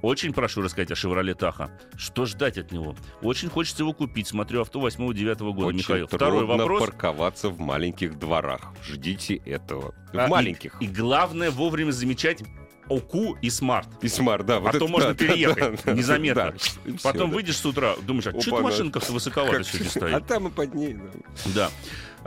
Очень 0.00 0.32
прошу 0.32 0.62
рассказать 0.62 0.90
о 0.92 0.94
«Шевроле 0.94 1.34
Таха». 1.34 1.70
Что 1.94 2.24
ждать 2.24 2.56
от 2.56 2.72
него? 2.72 2.96
Очень 3.20 3.50
хочется 3.50 3.82
его 3.82 3.92
купить. 3.92 4.28
Смотрю 4.28 4.62
авто 4.62 4.80
8-9 4.80 5.52
года, 5.52 5.66
Очень 5.66 5.78
Михаил. 5.80 6.06
Второй 6.06 6.46
вопрос. 6.46 6.80
парковаться 6.80 7.50
в 7.50 7.58
маленьких 7.60 8.18
дворах. 8.18 8.72
Ждите 8.82 9.36
этого. 9.44 9.94
В 10.14 10.18
А, 10.18 10.24
и- 10.26 10.30
маленьких. 10.30 10.80
И, 10.80 10.86
главное 10.86 11.50
вовремя 11.50 11.90
замечать 11.90 12.42
ОКУ 12.88 13.36
и 13.42 13.50
смарт. 13.50 13.88
И 14.02 14.08
смарт, 14.08 14.46
да. 14.46 14.56
а 14.64 14.72
то 14.72 14.86
можно 14.88 15.14
переехать 15.14 15.84
незаметно. 15.86 16.52
да. 16.52 16.90
И 16.90 16.96
всё, 16.96 17.12
Потом 17.12 17.30
да. 17.30 17.34
выйдешь 17.36 17.56
с 17.58 17.66
утра, 17.66 17.94
думаешь, 18.02 18.26
а 18.26 18.40
что 18.40 18.62
да. 18.62 18.90
как-то 18.90 19.12
высоковато 19.12 19.56
Как- 19.58 19.66
сегодня 19.66 19.86
А 19.88 19.90
стоит? 19.90 20.26
там 20.26 20.46
и 20.48 20.50
под 20.50 20.74
ней. 20.74 20.94
да. 20.94 21.52
Да. 21.54 21.70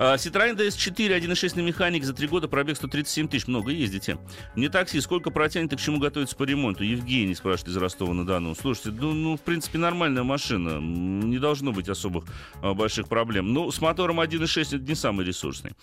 А, 0.02 0.16
Citroёn 0.16 0.56
DS4, 0.56 1.20
1.6 1.20 1.58
на 1.58 1.60
механике, 1.60 2.06
за 2.06 2.14
три 2.14 2.26
года 2.26 2.48
пробег 2.48 2.78
137 2.78 3.28
тысяч. 3.28 3.48
Много 3.48 3.72
ездите. 3.72 4.18
Не 4.56 4.70
такси, 4.70 5.02
сколько 5.02 5.30
протянет 5.30 5.74
и 5.74 5.76
к 5.76 5.82
чему 5.82 6.00
готовиться 6.00 6.38
по 6.38 6.44
ремонту? 6.44 6.86
Евгений 6.86 7.36
спрашивает 7.36 7.68
из 7.68 7.76
Ростова-на-Дону. 7.76 8.56
Слушайте, 8.56 8.92
ну, 8.92 9.12
ну, 9.12 9.36
в 9.36 9.42
принципе, 9.42 9.78
нормальная 9.78 10.24
машина. 10.24 10.80
Не 10.80 11.38
должно 11.38 11.74
быть 11.74 11.90
особых 11.90 12.24
а, 12.62 12.74
больших 12.74 13.10
проблем. 13.10 13.52
Ну, 13.52 13.70
с 13.70 13.82
мотором 13.82 14.22
1.6 14.22 14.78
это 14.78 14.88
не 14.88 14.96
самый 14.96 15.26
ресурсный. 15.26 15.74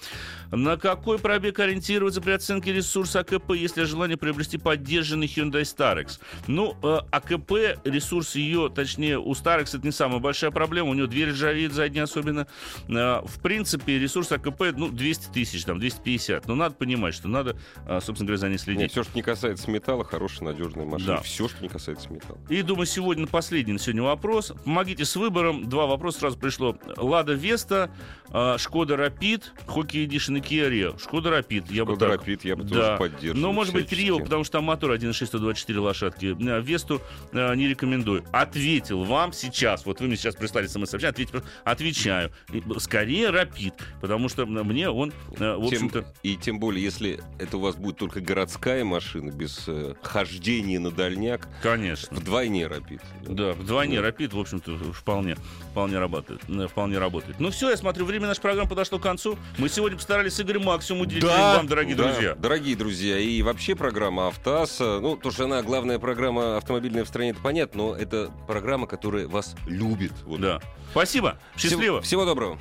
На 0.50 0.78
какой 0.78 1.18
пробег 1.18 1.58
ориентироваться 1.58 2.22
при 2.22 2.30
оценке 2.30 2.72
ресурса 2.72 3.20
АКП, 3.20 3.50
если 3.50 3.84
желание 3.84 4.16
приобрести 4.16 4.56
поддержанный 4.56 5.26
Hyundai 5.26 5.60
Starex? 5.60 6.20
Ну, 6.46 6.74
АКП, 7.10 7.52
ресурс 7.84 8.34
ее, 8.36 8.72
точнее, 8.74 9.18
у 9.18 9.32
Starex 9.32 9.76
это 9.76 9.84
не 9.84 9.92
самая 9.92 10.20
большая 10.20 10.52
проблема. 10.52 10.88
У 10.88 10.94
него 10.94 11.06
дверь 11.06 11.32
ржавеет 11.32 11.74
задняя 11.74 12.04
особенно. 12.04 12.46
Э, 12.88 13.20
В 13.22 13.42
принципе, 13.42 14.05
ресурс 14.06 14.32
АКП, 14.32 14.72
ну, 14.76 14.88
200 14.90 15.32
тысяч, 15.32 15.64
там, 15.64 15.78
250. 15.78 16.46
Но 16.48 16.54
надо 16.54 16.74
понимать, 16.74 17.14
что 17.14 17.28
надо, 17.28 17.56
э, 17.86 18.00
собственно 18.02 18.26
говоря, 18.28 18.38
за 18.38 18.46
ней 18.48 18.52
Не, 18.52 18.58
следить. 18.58 18.90
все, 18.92 19.02
что 19.02 19.12
не 19.14 19.22
касается 19.22 19.70
металла, 19.70 20.04
хорошая, 20.04 20.48
надежная 20.48 20.86
машина. 20.86 21.16
Да. 21.16 21.20
Все, 21.22 21.48
что 21.48 21.62
не 21.62 21.68
касается 21.68 22.10
металла. 22.12 22.38
И 22.48 22.62
думаю, 22.62 22.86
сегодня 22.86 23.26
последний 23.26 23.72
на 23.72 23.78
сегодня 23.78 24.02
вопрос. 24.02 24.52
Помогите 24.64 25.04
с 25.04 25.16
выбором. 25.16 25.68
Два 25.68 25.86
вопроса 25.86 26.20
сразу 26.20 26.38
пришло. 26.38 26.76
Лада 26.96 27.32
Веста, 27.34 27.90
э, 28.30 28.56
Шкода 28.58 28.96
Рапид, 28.96 29.52
Хоки 29.66 30.04
Эдишн 30.04 30.36
и 30.36 30.40
Kia 30.40 30.70
Rio. 30.70 30.98
Шкода 31.02 31.30
Рапид, 31.30 31.70
я 31.70 31.84
бы 31.84 31.92
Шкода 31.94 32.10
так. 32.10 32.20
Рапид 32.20 32.44
я 32.44 32.56
бы 32.56 32.62
Да. 32.64 32.68
тоже 32.74 32.96
поддерживал. 32.98 33.40
Ну, 33.48 33.52
может 33.52 33.74
быть. 33.74 33.90
Рио, 33.92 34.18
потому 34.20 34.44
что 34.44 34.52
там 34.58 34.64
мотор 34.64 34.92
1.6 34.92 35.26
124 35.26 35.78
лошадки. 35.80 36.36
Э, 36.40 36.60
Весту 36.60 37.00
э, 37.32 37.54
не 37.54 37.68
рекомендую. 37.68 38.24
Ответил 38.32 39.04
вам 39.04 39.32
сейчас. 39.32 39.84
Вот 39.86 40.00
вы 40.00 40.06
мне 40.06 40.16
сейчас 40.16 40.34
прислали 40.36 40.66
смс-сообщение. 40.66 41.42
Отвечаю. 41.64 42.30
Скорее 42.78 43.30
Рапид, 43.30 43.74
потому 44.00 44.28
что 44.28 44.46
мне 44.46 44.90
он, 44.90 45.12
э, 45.38 45.56
в 45.56 45.64
общем-то... 45.64 46.04
и 46.22 46.36
тем 46.36 46.58
более, 46.58 46.82
если 46.82 47.20
это 47.38 47.56
у 47.56 47.60
вас 47.60 47.76
будет 47.76 47.96
только 47.96 48.20
городская 48.20 48.84
машина, 48.84 49.30
без 49.30 49.64
э, 49.66 49.94
хождения 50.02 50.78
на 50.78 50.90
дальняк, 50.90 51.48
Конечно. 51.62 52.16
вдвойне 52.16 52.66
рапид. 52.66 53.00
Да, 53.26 53.52
вдвойне 53.52 53.96
Да. 53.96 54.02
рапид, 54.02 54.32
в 54.32 54.38
общем-то, 54.38 54.76
вполне, 54.92 55.36
вполне 55.70 55.98
работает. 55.98 56.40
э, 56.48 56.66
Вполне 56.68 56.98
работает. 56.98 57.40
Ну 57.40 57.50
все, 57.50 57.70
я 57.70 57.76
смотрю, 57.76 58.04
время 58.04 58.26
нашей 58.28 58.40
программы 58.40 58.68
подошло 58.68 58.98
к 58.98 59.02
концу. 59.02 59.38
Мы 59.58 59.68
сегодня 59.68 59.96
постарались 59.96 60.34
с 60.34 60.40
Игорем 60.40 60.64
максимум 60.64 61.02
уделить 61.02 61.22
Да, 61.24 61.56
вам, 61.56 61.66
дорогие 61.66 61.96
да, 61.96 62.04
друзья. 62.12 62.34
Дорогие 62.34 62.76
друзья, 62.76 63.18
и 63.18 63.42
вообще 63.42 63.74
программа 63.74 64.28
«Автоаз», 64.28 64.78
ну, 64.80 65.16
то, 65.16 65.30
что 65.30 65.44
она 65.44 65.62
главная 65.62 65.98
программа 65.98 66.56
автомобильная 66.56 67.04
в 67.04 67.08
стране, 67.08 67.30
это 67.30 67.40
понятно, 67.40 67.76
но 67.82 67.94
это 67.96 68.30
программа, 68.46 68.86
которая 68.86 69.26
вас 69.28 69.54
любит. 69.66 70.12
Вот. 70.24 70.40
Да. 70.40 70.60
Спасибо. 70.92 71.38
Счастливо. 71.56 72.00
Всего, 72.00 72.00
всего 72.00 72.24
доброго. 72.24 72.58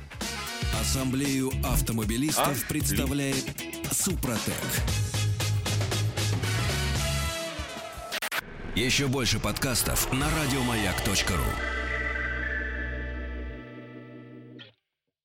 Ассамблею 0.74 1.52
автомобилистов 1.64 2.62
А? 2.64 2.68
представляет 2.68 3.44
Супротек. 3.90 4.54
Еще 8.74 9.06
больше 9.06 9.38
подкастов 9.38 10.12
на 10.12 10.26
радиомаяк.ру. 10.30 11.85